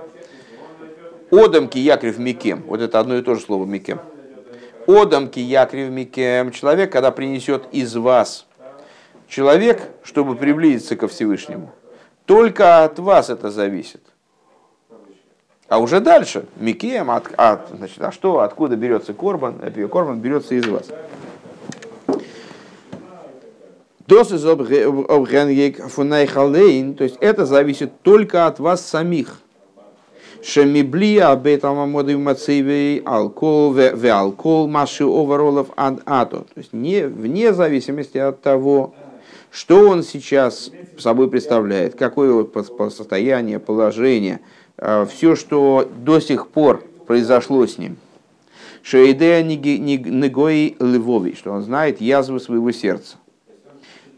Одамки 1.32 1.80
якрив 1.80 2.18
микем. 2.18 2.64
Вот 2.68 2.80
это 2.80 2.98
одно 2.98 3.18
и 3.18 3.22
то 3.22 3.36
же 3.36 3.42
слово 3.42 3.66
микем. 3.66 4.00
Одамки 4.88 5.40
якрив 5.40 5.90
микем. 5.90 6.52
Человек, 6.52 6.94
когда 6.94 7.12
принесет 7.12 7.64
из 7.74 7.94
вас. 7.98 8.46
Человек, 9.28 9.82
чтобы 10.02 10.36
приблизиться 10.38 10.96
ко 10.96 11.10
Всевышнему. 11.10 11.74
Только 12.26 12.86
от 12.86 13.00
вас 13.00 13.30
это 13.30 13.52
зависит. 13.52 14.02
А 15.68 15.80
уже 15.80 16.00
дальше, 16.00 16.46
Микеем, 16.58 17.10
от, 17.10 17.34
от, 17.38 17.70
значит, 17.76 18.00
а 18.00 18.12
что, 18.12 18.42
откуда 18.42 18.76
берется 18.76 19.14
корбан? 19.14 19.56
Корбан 19.92 20.20
берется 20.20 20.54
из 20.54 20.68
вас. 20.68 20.86
То 24.08 24.24
есть 27.04 27.18
это 27.20 27.46
зависит 27.48 28.02
только 28.04 28.46
от 28.46 28.60
вас 28.60 28.86
самих. 28.86 29.40
Шемиблия 30.44 31.32
абетама 31.32 31.88
моды 31.88 32.16
мацивей 32.16 33.00
алкол 33.04 33.74
ве 33.74 34.12
алкол 34.12 34.68
маши 34.68 35.04
оверолов 35.04 35.70
ад 35.76 36.02
ато. 36.06 36.42
То 36.42 36.58
есть 36.58 36.74
не, 36.74 37.08
вне 37.08 37.52
зависимости 37.52 38.20
от 38.20 38.44
того, 38.44 38.94
что 39.50 39.90
он 39.90 40.04
сейчас 40.04 40.70
собой 41.00 41.28
представляет, 41.32 41.96
какое 41.96 42.30
его 42.30 42.90
состояние, 42.92 43.58
положение– 43.58 44.42
Э, 44.50 44.55
все, 44.78 45.36
что 45.36 45.90
до 45.98 46.20
сих 46.20 46.48
пор 46.48 46.84
произошло 47.08 47.66
с 47.66 47.78
ним. 47.78 47.98
Шейдея 48.84 49.44
Негои 49.44 50.76
Львови, 50.80 51.34
что 51.34 51.52
он 51.52 51.64
знает 51.64 52.02
язву 52.02 52.40
своего 52.40 52.72
сердца. 52.72 53.18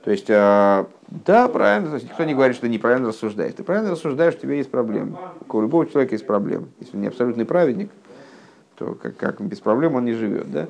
То 0.03 0.11
есть, 0.11 0.29
э, 0.29 0.85
да, 1.25 1.47
правильно, 1.47 1.89
то 1.89 1.95
есть 1.95 2.09
никто 2.09 2.23
не 2.23 2.33
говорит, 2.33 2.55
что 2.55 2.65
ты 2.65 2.69
неправильно 2.69 3.09
рассуждаешь. 3.09 3.53
Ты 3.53 3.63
правильно 3.63 3.91
рассуждаешь, 3.91 4.35
у 4.35 4.37
тебя 4.39 4.55
есть 4.55 4.69
проблемы. 4.71 5.17
У 5.49 5.61
любого 5.61 5.85
человека 5.85 6.15
есть 6.15 6.25
проблемы. 6.25 6.67
Если 6.79 6.95
он 6.95 7.01
не 7.01 7.07
абсолютный 7.07 7.45
праведник, 7.45 7.89
то 8.75 8.93
как, 8.93 9.17
как 9.17 9.41
без 9.41 9.59
проблем 9.59 9.95
он 9.95 10.05
не 10.05 10.13
живет. 10.13 10.51
Да? 10.51 10.67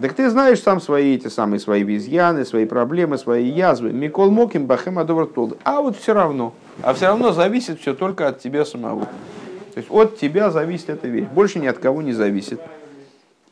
Так 0.00 0.14
ты 0.14 0.30
знаешь 0.30 0.60
сам 0.60 0.80
свои 0.80 1.16
эти 1.16 1.28
самые 1.28 1.60
свои 1.60 1.84
изъяны, 1.96 2.44
свои 2.44 2.64
проблемы, 2.64 3.18
свои 3.18 3.48
язвы. 3.48 3.90
Микол 3.92 4.30
Моким 4.30 4.66
Бахем 4.66 4.98
Адовар 4.98 5.28
А 5.64 5.82
вот 5.82 5.96
все 5.96 6.14
равно. 6.14 6.54
А 6.82 6.94
все 6.94 7.06
равно 7.06 7.32
зависит 7.32 7.80
все 7.80 7.94
только 7.94 8.28
от 8.28 8.40
тебя 8.40 8.64
самого. 8.64 9.04
То 9.74 9.78
есть 9.78 9.90
от 9.90 10.18
тебя 10.18 10.50
зависит 10.50 10.88
эта 10.90 11.08
вещь. 11.08 11.26
Больше 11.34 11.58
ни 11.58 11.66
от 11.66 11.78
кого 11.78 12.00
не 12.00 12.12
зависит. 12.12 12.60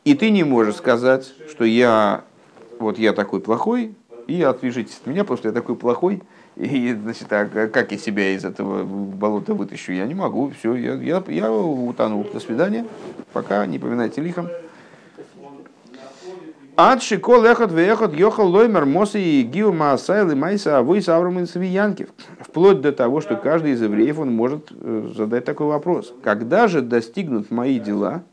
И 0.03 0.15
ты 0.15 0.31
не 0.31 0.43
можешь 0.43 0.75
сказать, 0.75 1.31
что 1.49 1.63
я 1.63 2.23
вот 2.79 2.97
я 2.97 3.13
такой 3.13 3.39
плохой, 3.39 3.93
и 4.27 4.41
отвяжитесь 4.41 4.99
от 5.01 5.07
меня, 5.07 5.23
потому 5.23 5.37
что 5.37 5.49
я 5.49 5.53
такой 5.53 5.75
плохой, 5.75 6.21
и, 6.55 6.93
значит, 6.93 7.31
а 7.31 7.45
как 7.45 7.91
я 7.91 7.97
себя 7.97 8.33
из 8.33 8.43
этого 8.43 8.83
болота 8.83 9.53
вытащу? 9.53 9.93
Я 9.93 10.05
не 10.05 10.13
могу, 10.15 10.51
все, 10.59 10.75
я, 10.75 10.93
я, 10.95 11.23
я 11.27 11.51
утонул. 11.51 12.25
До 12.31 12.39
свидания, 12.39 12.85
пока, 13.33 13.65
не 13.65 13.79
поминайте 13.79 14.21
лихом. 14.21 14.47
Ад 16.77 17.03
шикол 17.03 17.45
эхот 17.45 17.71
вехот 17.71 18.13
йохал 18.13 18.49
лоймер 18.49 18.85
мосы 18.85 19.19
и 19.19 19.43
гиу 19.43 19.73
маасайл 19.73 20.31
и 20.31 20.35
майса 20.35 20.77
авой 20.77 21.01
саврам 21.01 21.45
свиянкив. 21.45 22.09
Вплоть 22.39 22.81
до 22.81 22.91
того, 22.93 23.19
что 23.19 23.35
каждый 23.35 23.71
из 23.71 23.81
евреев 23.81 24.19
он 24.19 24.31
может 24.31 24.71
э, 24.71 25.09
задать 25.15 25.43
такой 25.43 25.67
вопрос. 25.67 26.13
Когда 26.23 26.67
же 26.67 26.81
достигнут 26.81 27.51
мои 27.51 27.77
дела, 27.77 28.23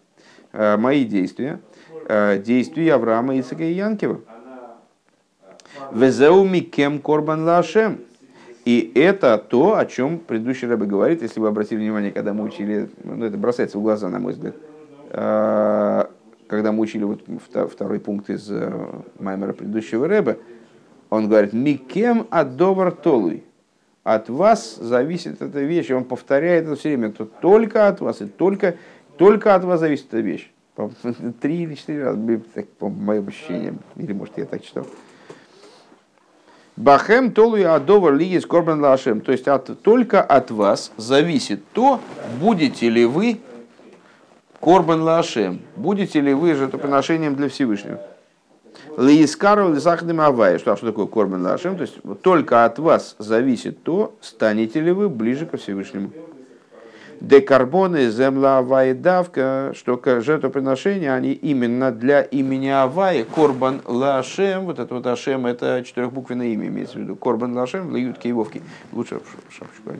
э, 0.53 0.77
мои 0.77 1.05
действия, 1.05 1.59
э, 2.07 2.39
действия 2.39 2.95
Авраама, 2.95 3.39
Ицека 3.39 3.65
и 3.65 3.73
Янкива? 3.73 4.21
Везеуми 5.93 6.61
кем 6.61 7.01
корбан 7.01 7.45
лашем. 7.45 7.99
И 8.65 8.93
это 8.95 9.39
то, 9.39 9.79
о 9.79 9.87
чем 9.87 10.19
предыдущий 10.19 10.69
рыба 10.69 10.85
говорит, 10.85 11.23
если 11.23 11.41
вы 11.41 11.49
обратили 11.49 11.79
внимание, 11.79 12.13
когда 12.13 12.35
мы 12.35 12.45
учили, 12.45 12.89
ну 13.03 13.25
это 13.25 13.37
бросается 13.37 13.79
в 13.79 13.83
глаза, 13.83 14.09
на 14.09 14.19
мой 14.19 14.35
взгляд, 14.35 14.55
когда 16.49 16.73
мы 16.73 16.81
учили 16.81 17.05
вот 17.05 17.23
второй 17.71 18.01
пункт 18.01 18.31
из 18.31 18.51
э, 18.51 18.73
Маймера 19.19 19.53
предыдущего 19.53 20.09
Рэба, 20.09 20.39
он 21.11 21.29
говорит, 21.29 21.53
«Микем 21.53 22.27
адовар 22.31 22.91
толуй». 22.91 23.45
От 24.03 24.31
вас 24.31 24.77
зависит 24.77 25.43
эта 25.43 25.61
вещь. 25.61 25.91
И 25.91 25.93
он 25.93 26.05
повторяет 26.05 26.65
это 26.65 26.77
все 26.77 26.89
время. 26.89 27.09
Это 27.09 27.27
только 27.27 27.89
от 27.89 28.01
вас, 28.01 28.23
и 28.23 28.27
только, 28.27 28.77
только 29.19 29.55
от 29.55 29.65
вас 29.65 29.81
зависит 29.81 30.07
эта 30.09 30.21
вещь. 30.21 30.51
Три 31.41 31.65
или 31.65 31.75
четыре 31.75 32.05
раза, 32.05 32.19
по 32.79 32.89
моим 32.89 33.29
ощущениям. 33.29 33.81
Или, 33.97 34.13
может, 34.13 34.39
я 34.39 34.47
так 34.47 34.63
читал. 34.63 34.87
Бахем 36.77 37.33
толуй 37.33 37.65
адовар 37.65 38.15
лигис 38.15 38.47
корбан 38.47 38.81
лашем. 38.81 39.21
То 39.21 39.33
есть 39.33 39.49
от, 39.49 39.83
только 39.83 40.23
от 40.23 40.51
вас 40.51 40.93
зависит 40.97 41.61
то, 41.73 42.01
будете 42.41 42.89
ли 42.89 43.05
вы 43.05 43.41
Корбан 44.61 45.03
Лашем. 45.03 45.61
Будете 45.77 46.21
ли 46.21 46.35
вы 46.35 46.55
жертвоприношением 46.55 47.37
для 47.37 47.49
Всевышнего? 47.49 48.01
Лиискару 48.97 49.73
лисахдым 49.73 50.21
авай. 50.21 50.59
Что, 50.59 50.77
что 50.77 50.87
такое 50.87 51.07
Корбан 51.07 51.43
Лашем? 51.43 51.77
То 51.77 51.83
есть 51.83 51.99
только 52.23 52.65
от 52.65 52.79
вас 52.79 53.15
зависит 53.19 53.83
то, 53.83 54.17
станете 54.21 54.81
ли 54.81 54.91
вы 54.91 55.09
ближе 55.09 55.47
ко 55.47 55.57
Всевышнему. 55.57 56.11
Декарбоны, 57.21 58.11
земля 58.11 58.59
авай 58.59 58.95
давка, 58.95 59.73
что 59.75 60.01
жертвоприношения, 60.05 61.13
они 61.13 61.33
именно 61.33 61.91
для 61.91 62.23
имени 62.23 62.69
Авай, 62.69 63.25
Корбан 63.25 63.81
Лашем, 63.87 64.67
вот 64.67 64.79
это 64.79 64.95
вот 64.95 65.07
Ашем, 65.07 65.47
это 65.47 65.83
четырехбуквенное 65.85 66.47
имя 66.49 66.69
имеется 66.69 66.99
в 66.99 67.01
виду. 67.01 67.17
Корбан 67.17 67.57
Лашем, 67.57 67.91
лают 67.91 68.19
киевовки. 68.19 68.63
Лучше 68.93 69.21
шапочку 69.51 69.91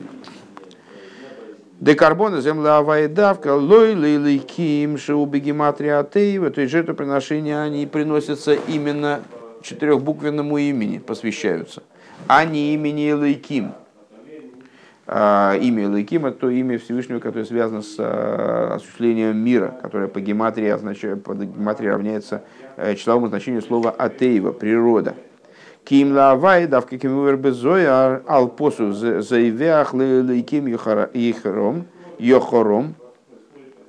Декарбона 1.79 2.41
земля 2.41 2.79
авайдавка 2.79 3.55
лой 3.55 3.95
лейликим 3.95 4.97
шеубегематрия 4.97 5.99
атеева, 5.99 6.49
то 6.49 6.59
есть 6.59 6.73
жертвоприношения, 6.73 7.61
они 7.61 7.85
приносятся 7.85 8.53
именно 8.53 9.21
четырехбуквенному 9.61 10.57
имени, 10.57 10.97
посвящаются, 10.97 11.83
а 12.27 12.43
не 12.43 12.73
имени 12.73 13.13
Лейким. 13.13 13.71
А, 15.11 15.55
имя 15.55 15.85
Элайким– 15.85 16.25
это 16.27 16.37
то 16.37 16.49
имя 16.51 16.77
Всевышнего, 16.77 17.19
которое 17.19 17.45
связано 17.45 17.81
с 17.81 17.95
а, 17.97 18.73
осуществлением 18.75 19.37
мира, 19.37 19.79
которое 19.81 20.07
по 20.07 20.19
гематрии, 20.19 20.67
означает, 20.67 21.23
по 21.23 21.33
гематрии 21.33 21.87
равняется 21.87 22.43
э, 22.75 22.93
числовому 22.93 23.27
значению 23.29 23.63
слова 23.63 23.89
«атеева»– 23.89 24.51
природа. 24.53 25.15
Ким 25.89 26.13
лавай 26.13 26.67
давка 26.67 26.99
ким 26.99 27.35
безоя 27.37 28.21
алпосу 28.27 28.93
заивях 28.93 29.95
лейким 29.95 30.67
йохором, 30.67 31.87
йохором, 32.19 32.93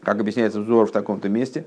как 0.02 0.18
объясняется 0.18 0.62
взор 0.62 0.86
в 0.86 0.92
таком-то 0.92 1.28
месте. 1.28 1.66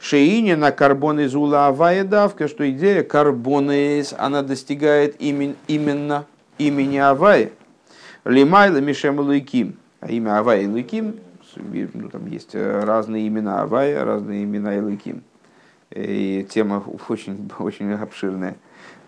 Шеине 0.00 0.56
на 0.56 0.72
карбоны 0.72 1.28
зула 1.28 1.68
авая 1.68 2.02
давка, 2.02 2.48
что 2.48 2.68
идея 2.68 3.04
карбонез, 3.04 4.12
она 4.18 4.42
достигает 4.42 5.20
именно 5.20 6.26
имени 6.58 6.96
Авая– 6.96 7.50
Лимайла 8.24 8.78
Мишем 8.78 9.20
Луиким. 9.20 9.76
А 10.00 10.10
имя 10.10 10.40
Авай 10.40 10.64
и 10.64 10.66
Луиким, 10.66 11.20
ну, 11.54 12.08
там 12.08 12.26
есть 12.26 12.56
разные 12.56 13.28
имена 13.28 13.62
Авая, 13.62 14.04
разные 14.04 14.42
имена 14.42 14.76
и 14.76 14.80
Луиким. 14.80 15.22
И 15.92 16.44
тема 16.50 16.84
очень, 17.08 17.48
очень 17.60 17.92
обширная. 17.92 18.56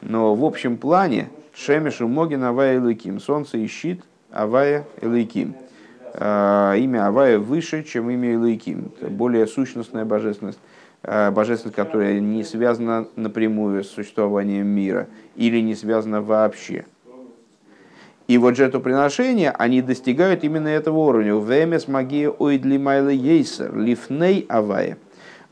Но 0.02 0.34
в 0.34 0.44
общем 0.44 0.76
плане 0.76 1.28
Шемишу 1.54 2.08
Могин 2.08 2.44
Авая 2.44 2.76
и 2.76 2.78
Луиким. 2.78 3.20
Солнце 3.20 3.58
и 3.58 3.66
щит 3.66 4.02
Авая 4.30 4.84
и 5.00 5.06
Луиким. 5.06 5.54
А, 6.18 6.74
имя 6.74 7.08
Авая 7.08 7.38
выше, 7.38 7.82
чем 7.82 8.08
имя 8.08 8.34
Илайким. 8.34 8.90
Это 8.98 9.10
более 9.10 9.46
сущностная 9.46 10.06
божественность, 10.06 10.58
а, 11.02 11.30
божественность, 11.30 11.76
которая 11.76 12.20
не 12.20 12.42
связана 12.42 13.06
напрямую 13.16 13.84
с 13.84 13.90
существованием 13.90 14.66
мира 14.66 15.08
или 15.36 15.60
не 15.60 15.74
связана 15.74 16.22
вообще. 16.22 16.86
И 18.28 18.38
вот 18.38 18.56
жертвоприношения, 18.56 19.52
они 19.52 19.82
достигают 19.82 20.42
именно 20.42 20.68
этого 20.68 20.98
уровня. 20.98 21.34
Вемес 21.34 21.86
магия 21.86 22.30
ойдли 22.30 22.78
майла 22.78 23.10
ейсер, 23.10 23.76
лифней 23.76 24.46
авая. 24.48 24.96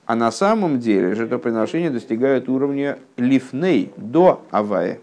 А 0.07 0.15
на 0.15 0.31
самом 0.31 0.79
деле 0.79 1.15
жертвоприношения 1.15 1.91
достигают 1.91 2.49
уровня 2.49 2.99
лифней, 3.17 3.93
до 3.97 4.43
авая. 4.51 4.99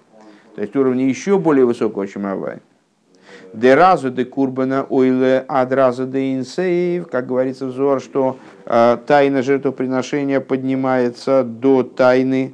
То 0.56 0.62
есть 0.62 0.76
уровня 0.76 1.08
еще 1.08 1.38
более 1.40 1.66
высокого, 1.66 2.08
чем 2.08 2.26
авая. 2.26 2.62
Де 3.54 3.76
разу 3.76 4.12
де 4.12 4.26
курбана 4.26 4.86
ойле 4.90 5.44
адразу 5.48 6.06
де 6.06 6.36
инсейв, 6.36 7.08
как 7.08 7.28
говорится 7.28 7.66
в 7.66 7.72
Зор, 7.72 8.02
что 8.02 8.38
э, 8.66 8.98
тайна 9.06 9.42
жертвоприношения 9.42 10.40
поднимается 10.40 11.44
до 11.44 11.84
тайны 11.84 12.54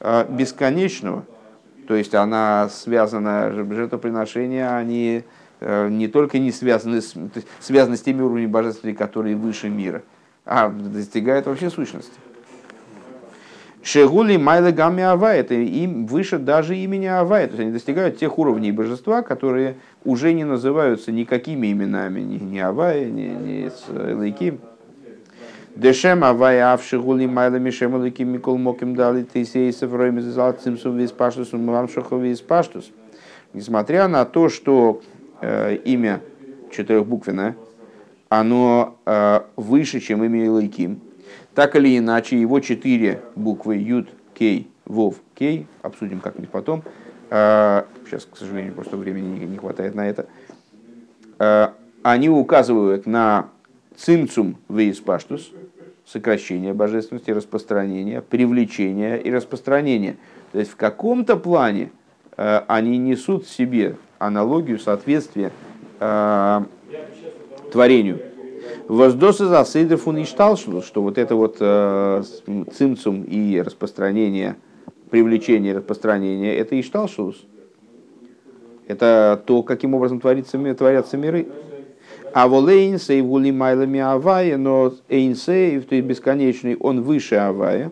э, 0.00 0.26
бесконечного– 0.28 1.24
то 1.86 1.94
есть 1.94 2.14
она 2.14 2.68
связана, 2.68 3.50
жертвоприношения, 3.52 4.74
они 4.76 5.22
э, 5.60 5.88
не 5.88 6.08
только 6.08 6.38
не 6.38 6.50
связаны 6.50 7.02
с, 7.02 7.14
связаны 7.60 7.96
с 7.96 8.02
теми 8.02 8.22
уровнями 8.22 8.46
божественности, 8.46 8.98
которые 8.98 9.36
выше 9.36 9.68
мира, 9.68 10.02
а 10.44 10.68
достигают 10.68 11.46
вообще 11.46 11.70
сущности. 11.70 12.12
Шегули 13.82 14.38
Майла 14.38 14.70
Гамми 14.70 15.02
Авай, 15.02 15.40
это 15.40 15.52
им 15.54 16.06
выше 16.06 16.38
даже 16.38 16.74
имени 16.76 17.04
Авай, 17.04 17.46
то 17.46 17.50
есть 17.50 17.60
они 17.60 17.70
достигают 17.70 18.18
тех 18.18 18.38
уровней 18.38 18.72
божества, 18.72 19.20
которые 19.20 19.76
уже 20.04 20.32
не 20.32 20.44
называются 20.44 21.12
никакими 21.12 21.70
именами, 21.70 22.20
ни, 22.20 22.38
ни 22.38 22.58
Авай, 22.58 23.04
ни, 23.04 23.26
ни 23.26 23.70
Лейким. 24.14 24.60
Дешем 25.76 26.22
авай 26.22 26.62
авши 26.62 27.00
гули 27.00 27.26
майла 27.26 27.56
мишем 27.56 28.02
ликим 28.04 28.28
микол 28.28 28.58
моким 28.58 28.94
дали 28.94 29.24
тисейсов 29.24 29.92
ройми 29.92 30.20
зал 30.20 30.52
цимсум 30.52 30.96
вис 30.96 31.10
паштус 31.10 31.52
умам 31.52 31.88
шохов. 31.88 32.22
Несмотря 33.52 34.06
на 34.06 34.24
то, 34.24 34.48
что 34.48 35.02
э, 35.40 35.74
имя 35.84 36.20
четырехбуквенное, 36.70 37.56
оно 38.40 38.96
э, 39.06 39.40
выше, 39.54 40.00
чем 40.00 40.24
имя 40.24 40.46
Илайким, 40.46 41.00
так 41.54 41.76
или 41.76 41.96
иначе 41.96 42.40
его 42.40 42.58
четыре 42.58 43.22
буквы 43.36 43.76
Юд, 43.76 44.08
Кей, 44.34 44.68
Вов, 44.86 45.16
Кей, 45.34 45.68
обсудим 45.82 46.18
как-нибудь 46.18 46.50
потом, 46.50 46.82
э, 47.30 47.84
сейчас, 48.04 48.24
к 48.24 48.36
сожалению, 48.36 48.74
просто 48.74 48.96
времени 48.96 49.44
не, 49.44 49.56
хватает 49.56 49.94
на 49.94 50.08
это, 50.08 50.26
э, 51.38 51.68
они 52.02 52.28
указывают 52.28 53.06
на 53.06 53.50
цимцум 53.96 54.56
вейс 54.68 54.98
паштус, 54.98 55.52
сокращение 56.04 56.74
божественности, 56.74 57.30
распространение, 57.30 58.20
привлечение 58.20 59.22
и 59.22 59.30
распространение. 59.30 60.16
То 60.50 60.58
есть 60.58 60.72
в 60.72 60.76
каком-то 60.76 61.36
плане 61.36 61.92
они 62.36 62.98
несут 62.98 63.46
в 63.46 63.50
себе 63.50 63.96
аналогию, 64.18 64.78
соответствие 64.78 65.50
творению. 67.74 68.20
Воздосы 68.86 69.46
засыды 69.46 69.96
фуништалшну, 69.96 70.80
что 70.80 71.02
вот 71.02 71.18
это 71.18 71.34
вот 71.34 71.56
э, 71.58 72.22
цимцум 72.72 73.24
и 73.24 73.60
распространение, 73.60 74.56
привлечение 75.10 75.72
и 75.72 75.76
распространение, 75.76 76.56
это 76.56 76.78
ишталшус. 76.78 77.44
Это 78.86 79.42
то, 79.44 79.62
каким 79.64 79.94
образом 79.94 80.20
творится, 80.20 80.58
творятся 80.74 81.16
миры. 81.16 81.48
А 82.32 82.46
волейнсейв 82.46 83.26
гули 83.26 83.50
майлами 83.50 84.00
авая, 84.00 84.56
но 84.56 84.92
эйнсейв, 85.08 85.86
то 85.86 85.96
есть 85.96 86.06
бесконечный, 86.06 86.76
он 86.76 87.02
выше 87.02 87.36
авая. 87.36 87.90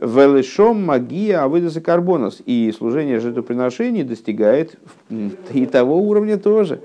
Велешом 0.00 0.84
магия 0.84 1.38
авыдаса 1.38 1.80
карбонос. 1.80 2.42
И 2.46 2.72
служение 2.76 3.18
жертвоприношений 3.18 4.04
достигает 4.04 4.78
и 5.52 5.66
того 5.66 5.98
уровня 6.00 6.38
тоже. 6.38 6.80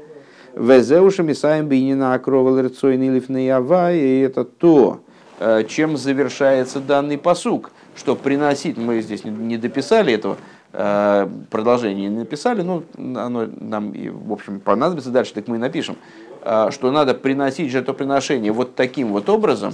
Везеуша 0.55 1.21
мисаем 1.21 1.67
бинина 1.67 2.13
акровал 2.13 2.61
рцойный 2.61 3.09
лифней 3.09 3.53
авая. 3.53 3.97
И 3.97 4.19
это 4.21 4.45
то, 4.45 5.01
э, 5.39 5.63
чем 5.67 5.97
завершается 5.97 6.79
данный 6.79 7.17
посук. 7.17 7.71
Что 7.95 8.15
приносить, 8.15 8.77
мы 8.77 9.01
здесь 9.01 9.25
не 9.25 9.57
дописали 9.57 10.13
этого, 10.13 10.37
э, 10.73 11.27
продолжение 11.49 12.09
не 12.09 12.19
написали, 12.19 12.61
но 12.61 12.83
оно 12.97 13.47
нам, 13.59 13.91
в 13.91 14.33
общем, 14.33 14.59
понадобится 14.59 15.11
дальше, 15.11 15.33
так 15.33 15.47
мы 15.47 15.57
и 15.57 15.59
напишем. 15.59 15.97
А, 16.41 16.71
что 16.71 16.91
надо 16.91 17.15
приносить 17.15 17.71
жертвоприношение 17.71 18.51
вот 18.51 18.75
таким 18.75 19.13
вот 19.13 19.29
образом, 19.29 19.73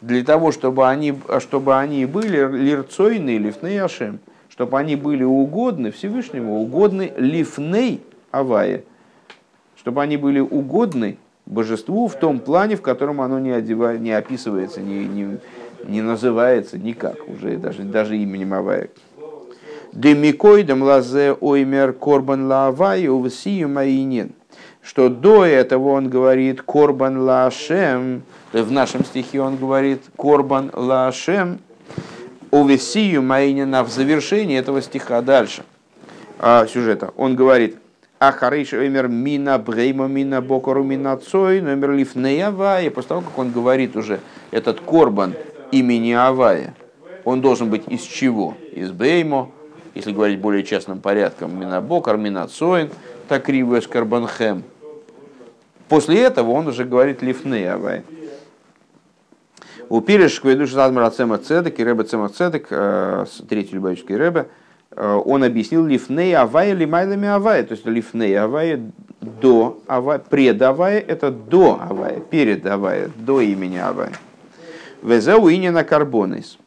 для 0.00 0.24
того, 0.24 0.50
чтобы 0.50 0.88
они, 0.88 1.14
чтобы 1.40 1.76
они 1.76 2.06
были 2.06 2.46
лирцойны 2.50 3.36
лифней 3.36 3.82
ашем, 3.82 4.18
чтобы 4.48 4.78
они 4.78 4.96
были 4.96 5.24
угодны 5.24 5.90
Всевышнему, 5.90 6.60
угодны 6.62 7.12
лифней 7.18 8.00
авае, 8.30 8.84
чтобы 9.80 10.02
они 10.02 10.16
были 10.16 10.40
угодны 10.40 11.16
божеству 11.46 12.06
в 12.06 12.14
том 12.14 12.38
плане, 12.38 12.76
в 12.76 12.82
котором 12.82 13.20
оно 13.20 13.38
не, 13.38 13.50
одевает, 13.50 14.00
не 14.00 14.12
описывается, 14.12 14.80
не, 14.80 15.06
не, 15.06 15.38
не 15.86 16.02
называется 16.02 16.78
никак, 16.78 17.16
уже 17.28 17.56
даже, 17.56 17.82
даже 17.82 18.16
именем 18.16 18.54
Авая. 18.54 18.90
Демикойдам 19.92 20.82
лазе 20.82 21.32
оймер 21.32 21.94
корбан 21.94 22.46
лавай 22.46 23.08
увсию 23.08 23.68
маинин 23.68 24.32
что 24.82 25.08
до 25.08 25.44
этого 25.44 25.90
он 25.90 26.08
говорит 26.08 26.62
Корбан 26.62 27.18
Лашем, 27.18 28.22
в 28.52 28.72
нашем 28.72 29.04
стихе 29.04 29.40
он 29.40 29.56
говорит 29.56 30.02
Корбан 30.16 30.70
Лашем, 30.72 31.60
Увесию 32.50 33.22
Майнина 33.22 33.84
в 33.84 33.90
завершении 33.90 34.58
этого 34.58 34.82
стиха 34.82 35.20
дальше, 35.22 35.62
а, 36.38 36.66
сюжета. 36.66 37.12
Он 37.16 37.36
говорит, 37.36 37.76
Ахариш 38.22 38.74
Эмер 38.74 39.08
Мина 39.08 39.58
Брейма 39.58 40.06
Мина 40.06 40.42
Бокору 40.42 40.84
Мина 40.84 41.16
Цой, 41.16 41.62
номер 41.62 41.92
Лифней 41.92 42.44
Авая. 42.44 42.90
После 42.90 43.08
того, 43.08 43.22
как 43.22 43.38
он 43.38 43.50
говорит 43.50 43.96
уже 43.96 44.20
этот 44.50 44.78
Корбан 44.82 45.32
имени 45.72 46.12
Авая, 46.12 46.74
он 47.24 47.40
должен 47.40 47.70
быть 47.70 47.84
из 47.88 48.02
чего? 48.02 48.58
Из 48.72 48.90
Бреймо, 48.90 49.50
если 49.94 50.12
говорить 50.12 50.38
более 50.38 50.64
частным 50.64 51.00
порядком, 51.00 51.58
Мина 51.58 51.80
Бокар, 51.80 52.18
Мина 52.18 52.46
Цоин, 52.46 52.90
так 53.26 53.48
Ривес 53.48 53.86
Карбанхем, 53.86 54.64
После 55.88 56.22
этого 56.22 56.50
он 56.50 56.68
уже 56.68 56.84
говорит 56.84 57.22
лифны 57.22 57.66
авай. 57.68 58.02
У 59.88 60.02
Пириш 60.02 60.38
Квейдуш 60.42 60.72
Задмара 60.72 61.08
Цемах 61.08 61.40
Цедек 61.40 61.80
и 61.80 61.84
Рэбе 61.84 62.04
Цемах 62.04 62.32
Цедек, 62.32 62.66
э, 62.68 63.24
третий 63.48 63.76
Любавический 63.76 64.14
Рэбе, 64.14 64.40
э, 64.40 64.44
он 64.96 65.44
объяснил 65.44 65.86
лифней 65.86 66.34
авай 66.36 66.72
или 66.72 66.84
майлами 66.84 67.28
авай. 67.28 67.62
То 67.62 67.72
есть 67.72 67.86
лифней 67.86 68.38
авай 68.38 68.80
до 69.20 69.80
авай, 69.86 70.18
пред 70.18 70.60
авай 70.62 70.98
это 70.98 71.30
до 71.30 71.78
авай, 71.80 72.20
перед 72.30 72.66
авай, 72.66 73.08
до 73.16 73.40
имени 73.40 73.76
авай. 73.76 74.10
Везеу 75.02 75.48
на 75.72 75.84
карбонис. 75.84 76.58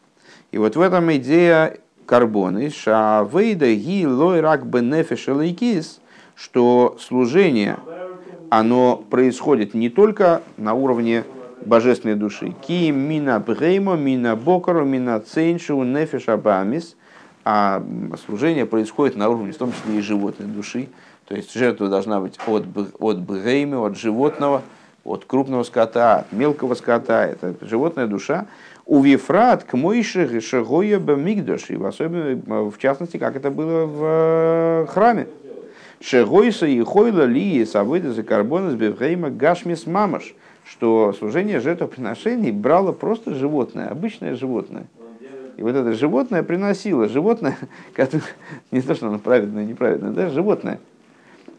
И 0.51 0.57
вот 0.57 0.75
в 0.75 0.81
этом 0.81 1.13
идея 1.15 1.77
карбонис, 2.05 2.73
ша 2.73 3.27
вейда 3.31 3.73
ги 3.73 4.05
лой 4.05 4.39
рак 4.39 4.65
бенефиш 4.65 5.27
что 6.35 6.97
служение 6.99 7.77
оно 8.49 8.97
происходит 9.09 9.73
не 9.73 9.89
только 9.89 10.41
на 10.57 10.73
уровне 10.73 11.23
божественной 11.65 12.15
души. 12.15 12.53
Ки 12.65 12.91
мина 12.91 13.39
бреймо, 13.39 13.95
мина 13.95 14.35
бокару, 14.35 14.85
мина 14.85 15.19
цейншу, 15.19 15.81
нефиш 15.83 16.29
абамис. 16.29 16.95
А 17.45 17.83
служение 18.25 18.65
происходит 18.65 19.15
на 19.15 19.29
уровне, 19.29 19.51
в 19.51 19.57
том 19.57 19.71
числе 19.73 19.97
и 19.97 20.01
животной 20.01 20.47
души. 20.47 20.87
То 21.27 21.35
есть 21.35 21.53
жертва 21.53 21.89
должна 21.89 22.19
быть 22.19 22.37
от, 22.47 22.65
от 22.99 23.19
бгейми, 23.19 23.75
от 23.75 23.97
животного, 23.97 24.61
от 25.03 25.25
крупного 25.25 25.63
скота, 25.63 26.19
от 26.19 26.31
мелкого 26.31 26.75
скота. 26.75 27.25
Это 27.25 27.55
животная 27.61 28.07
душа. 28.07 28.45
У 28.85 29.01
Вифрат 29.01 29.63
к 29.63 29.73
Мойше 29.73 30.41
Шагоя 30.41 30.99
Мигдош, 30.99 31.69
и 31.69 31.75
в 31.75 31.85
особенно, 31.85 32.69
в 32.69 32.77
частности, 32.77 33.17
как 33.17 33.35
это 33.35 33.49
было 33.49 33.85
в 33.85 34.03
э, 34.03 34.85
храме. 34.89 35.27
Шегойса 36.01 36.65
и 36.65 36.81
Хойла 36.81 37.23
Ли 37.23 37.63
Савыда 37.65 38.11
за 38.11 38.23
карбона 38.23 38.71
с 38.71 38.75
Бевхейма 38.75 39.29
Гашмис 39.29 39.87
Мамаш, 39.87 40.35
что 40.65 41.13
служение 41.13 41.61
жертвоприношений 41.61 42.51
брало 42.51 42.91
просто 42.91 43.33
животное, 43.33 43.87
обычное 43.87 44.35
животное. 44.35 44.85
И 45.57 45.61
вот 45.61 45.75
это 45.75 45.93
животное 45.93 46.43
приносило, 46.43 47.07
животное, 47.07 47.57
не 48.71 48.81
то, 48.81 48.95
что 48.95 49.07
оно 49.07 49.19
праведное, 49.19 49.65
неправедное, 49.65 50.11
да, 50.11 50.29
животное. 50.29 50.79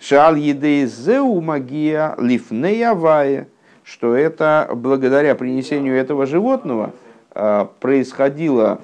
Шал 0.01 0.35
едей 0.35 0.87
зеу 0.87 1.41
магия 1.41 2.15
лифнеявая, 2.19 3.49
что 3.85 4.15
это 4.15 4.71
благодаря 4.75 5.35
принесению 5.35 5.97
этого 5.97 6.27
животного 6.27 6.93
а, 7.31 7.71
происходило, 7.81 8.81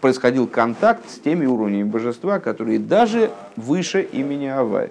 происходил 0.00 0.46
контакт 0.46 1.08
с 1.10 1.18
теми 1.18 1.46
уровнями 1.46 1.84
божества, 1.84 2.38
которые 2.38 2.78
даже 2.78 3.30
выше 3.56 4.02
имени 4.02 4.46
Авая. 4.46 4.90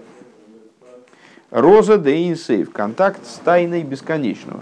Роза 1.51 1.97
де 1.97 2.29
инсейв, 2.29 2.71
контакт 2.71 3.25
с 3.25 3.39
тайной 3.39 3.83
бесконечного, 3.83 4.61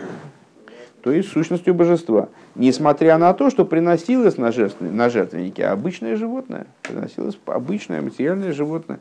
то 1.02 1.12
есть 1.12 1.30
сущностью 1.30 1.74
божества. 1.74 2.30
Несмотря 2.58 3.20
на 3.20 3.34
то, 3.34 3.52
что 3.52 3.66
приносилось 3.66 4.38
на, 4.38 4.52
жертвенники, 4.52 4.96
на 4.96 5.10
жертвенники 5.12 5.62
обычное 5.62 6.16
животное, 6.16 6.66
приносилось 6.82 7.38
обычное 7.46 8.02
материальное 8.02 8.52
животное. 8.52 9.00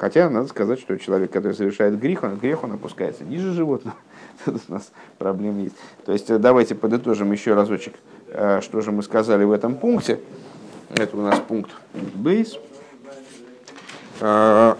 Хотя 0.00 0.28
надо 0.28 0.48
сказать, 0.48 0.80
что 0.80 0.98
человек, 0.98 1.30
который 1.30 1.52
совершает 1.52 2.00
грех, 2.00 2.24
он, 2.24 2.36
грех 2.36 2.64
он 2.64 2.72
опускается 2.72 3.22
ниже 3.22 3.52
животного. 3.52 3.96
Тут 4.44 4.60
у 4.68 4.72
нас 4.72 4.90
проблемы 5.18 5.60
есть. 5.60 5.76
То 6.04 6.12
есть 6.12 6.36
давайте 6.40 6.74
подытожим 6.74 7.30
еще 7.30 7.54
разочек, 7.54 7.94
э, 8.28 8.60
что 8.60 8.80
же 8.80 8.90
мы 8.90 9.04
сказали 9.04 9.44
в 9.44 9.52
этом 9.52 9.76
пункте. 9.76 10.18
Это 10.96 11.16
у 11.16 11.20
нас 11.20 11.38
пункт 11.38 11.70
бейс. 11.94 12.58
Э, 14.20 14.74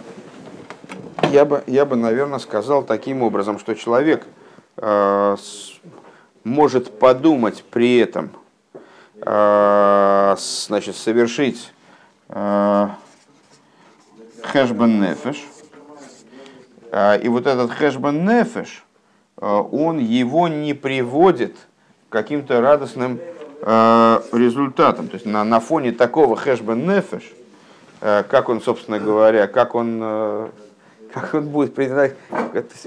я 1.30 1.44
бы, 1.44 1.62
я 1.68 1.84
бы, 1.84 1.94
наверное, 1.94 2.40
сказал 2.40 2.82
таким 2.82 3.22
образом, 3.22 3.60
что 3.60 3.74
человек 3.76 4.26
э, 4.78 5.36
может 6.44 6.98
подумать 6.98 7.64
при 7.70 7.98
этом, 7.98 8.30
значит, 9.22 10.96
совершить 10.96 11.72
хэшбен 14.42 15.00
нефеш. 15.00 15.44
А, 16.92 17.14
и 17.16 17.28
вот 17.28 17.46
этот 17.46 17.70
хэшбен 17.70 18.24
нефеш, 18.24 18.84
он 19.36 19.98
его 19.98 20.48
не 20.48 20.74
приводит 20.74 21.56
к 22.08 22.12
каким-то 22.12 22.60
радостным 22.60 23.20
результатам. 23.62 25.08
То 25.08 25.14
есть 25.14 25.26
на, 25.26 25.44
на 25.44 25.60
фоне 25.60 25.92
такого 25.92 26.36
хэшбен 26.36 26.86
нефеш, 26.86 27.30
как 28.00 28.48
он, 28.48 28.60
собственно 28.60 28.98
говоря, 28.98 29.46
как 29.46 29.74
он, 29.74 30.50
как 31.12 31.34
он 31.34 31.48
будет 31.48 31.74
признать, 31.74 32.14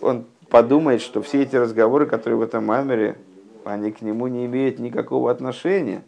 он 0.01 0.25
подумает, 0.49 1.01
что 1.01 1.21
все 1.21 1.43
эти 1.43 1.55
разговоры, 1.55 2.05
которые 2.05 2.37
в 2.37 2.41
этом 2.41 2.65
маймере, 2.65 3.17
они 3.65 3.91
к 3.91 4.01
нему 4.01 4.27
не 4.27 4.45
имеют 4.45 4.79
никакого 4.79 5.31
отношения. 5.31 6.03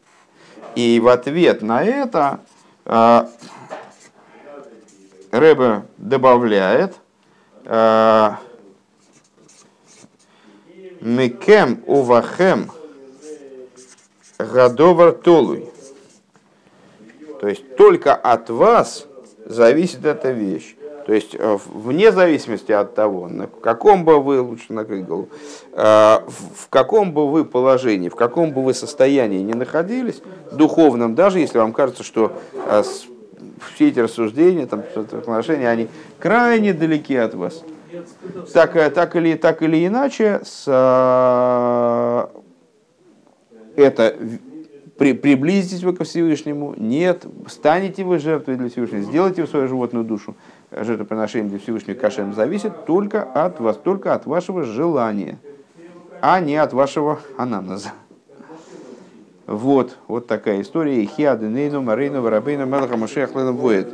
И 0.75 0.99
в 0.99 1.07
ответ 1.07 1.61
на 1.61 1.83
это 1.83 2.39
Рэбе 5.31 5.83
добавляет 5.97 6.95
э, 7.65 8.31
Мекем 11.01 11.83
увахем 11.85 12.71
гадовар 14.39 15.11
толуй. 15.11 15.69
То 17.41 17.47
есть 17.47 17.75
только 17.75 18.15
от 18.15 18.49
вас 18.49 19.07
зависит 19.45 20.05
эта 20.05 20.31
вещь. 20.31 20.75
То 21.05 21.13
есть 21.13 21.35
э, 21.37 21.57
вне 21.67 22.11
зависимости 22.11 22.71
от 22.71 22.95
того, 22.95 23.27
на 23.27 23.45
каком 23.45 24.05
бы 24.05 24.19
вы, 24.19 24.41
лучше 24.41 24.73
накрыть 24.73 25.05
голову, 25.05 25.29
э, 25.71 25.77
в 25.77 26.67
каком 26.69 27.11
бы 27.13 27.29
вы 27.29 27.45
положении, 27.45 28.09
в 28.09 28.15
каком 28.15 28.51
бы 28.51 28.63
вы 28.63 28.73
состоянии 28.73 29.43
не 29.43 29.53
находились, 29.53 30.23
духовном, 30.51 31.13
даже 31.13 31.39
если 31.39 31.59
вам 31.59 31.73
кажется, 31.73 32.03
что 32.03 32.33
все 33.75 33.89
эти 33.89 33.99
рассуждения, 33.99 34.65
там, 34.65 34.83
отношения, 34.95 35.69
они 35.69 35.89
крайне 36.17 36.73
далеки 36.73 37.15
от 37.15 37.35
вас. 37.35 37.63
Так, 38.51 38.75
э, 38.75 38.89
так, 38.89 39.15
или, 39.15 39.35
так 39.35 39.61
или 39.61 39.85
иначе, 39.85 40.41
с, 40.43 40.67
это 43.75 44.15
при, 44.97 45.13
приблизитесь 45.13 45.83
вы 45.83 45.93
ко 45.93 46.03
Всевышнему, 46.03 46.73
нет, 46.77 47.25
станете 47.47 48.03
вы 48.03 48.19
жертвой 48.19 48.55
для 48.55 48.69
Всевышнего, 48.69 49.01
сделайте 49.03 49.41
вы 49.41 49.47
свою 49.47 49.67
животную 49.67 50.05
душу, 50.05 50.35
жертвоприношение 50.83 51.49
для 51.49 51.59
Всевышнего 51.59 51.95
кашем 51.95 52.33
зависит 52.33 52.85
только 52.85 53.23
от 53.23 53.59
вас, 53.59 53.77
только 53.77 54.13
от 54.13 54.25
вашего 54.25 54.63
желания, 54.63 55.39
а 56.21 56.39
не 56.39 56.57
от 56.57 56.73
вашего 56.73 57.19
ананаза. 57.37 57.91
Вот, 59.47 59.97
вот 60.07 60.27
такая 60.27 60.61
история. 60.61 61.05
Хиады 61.05 61.47
Нейну 61.47 61.81
Марину 61.81 62.21
Варабейну 62.21 62.65
Мелаха 62.65 62.97
Машех 62.97 63.33
воет. 63.33 63.93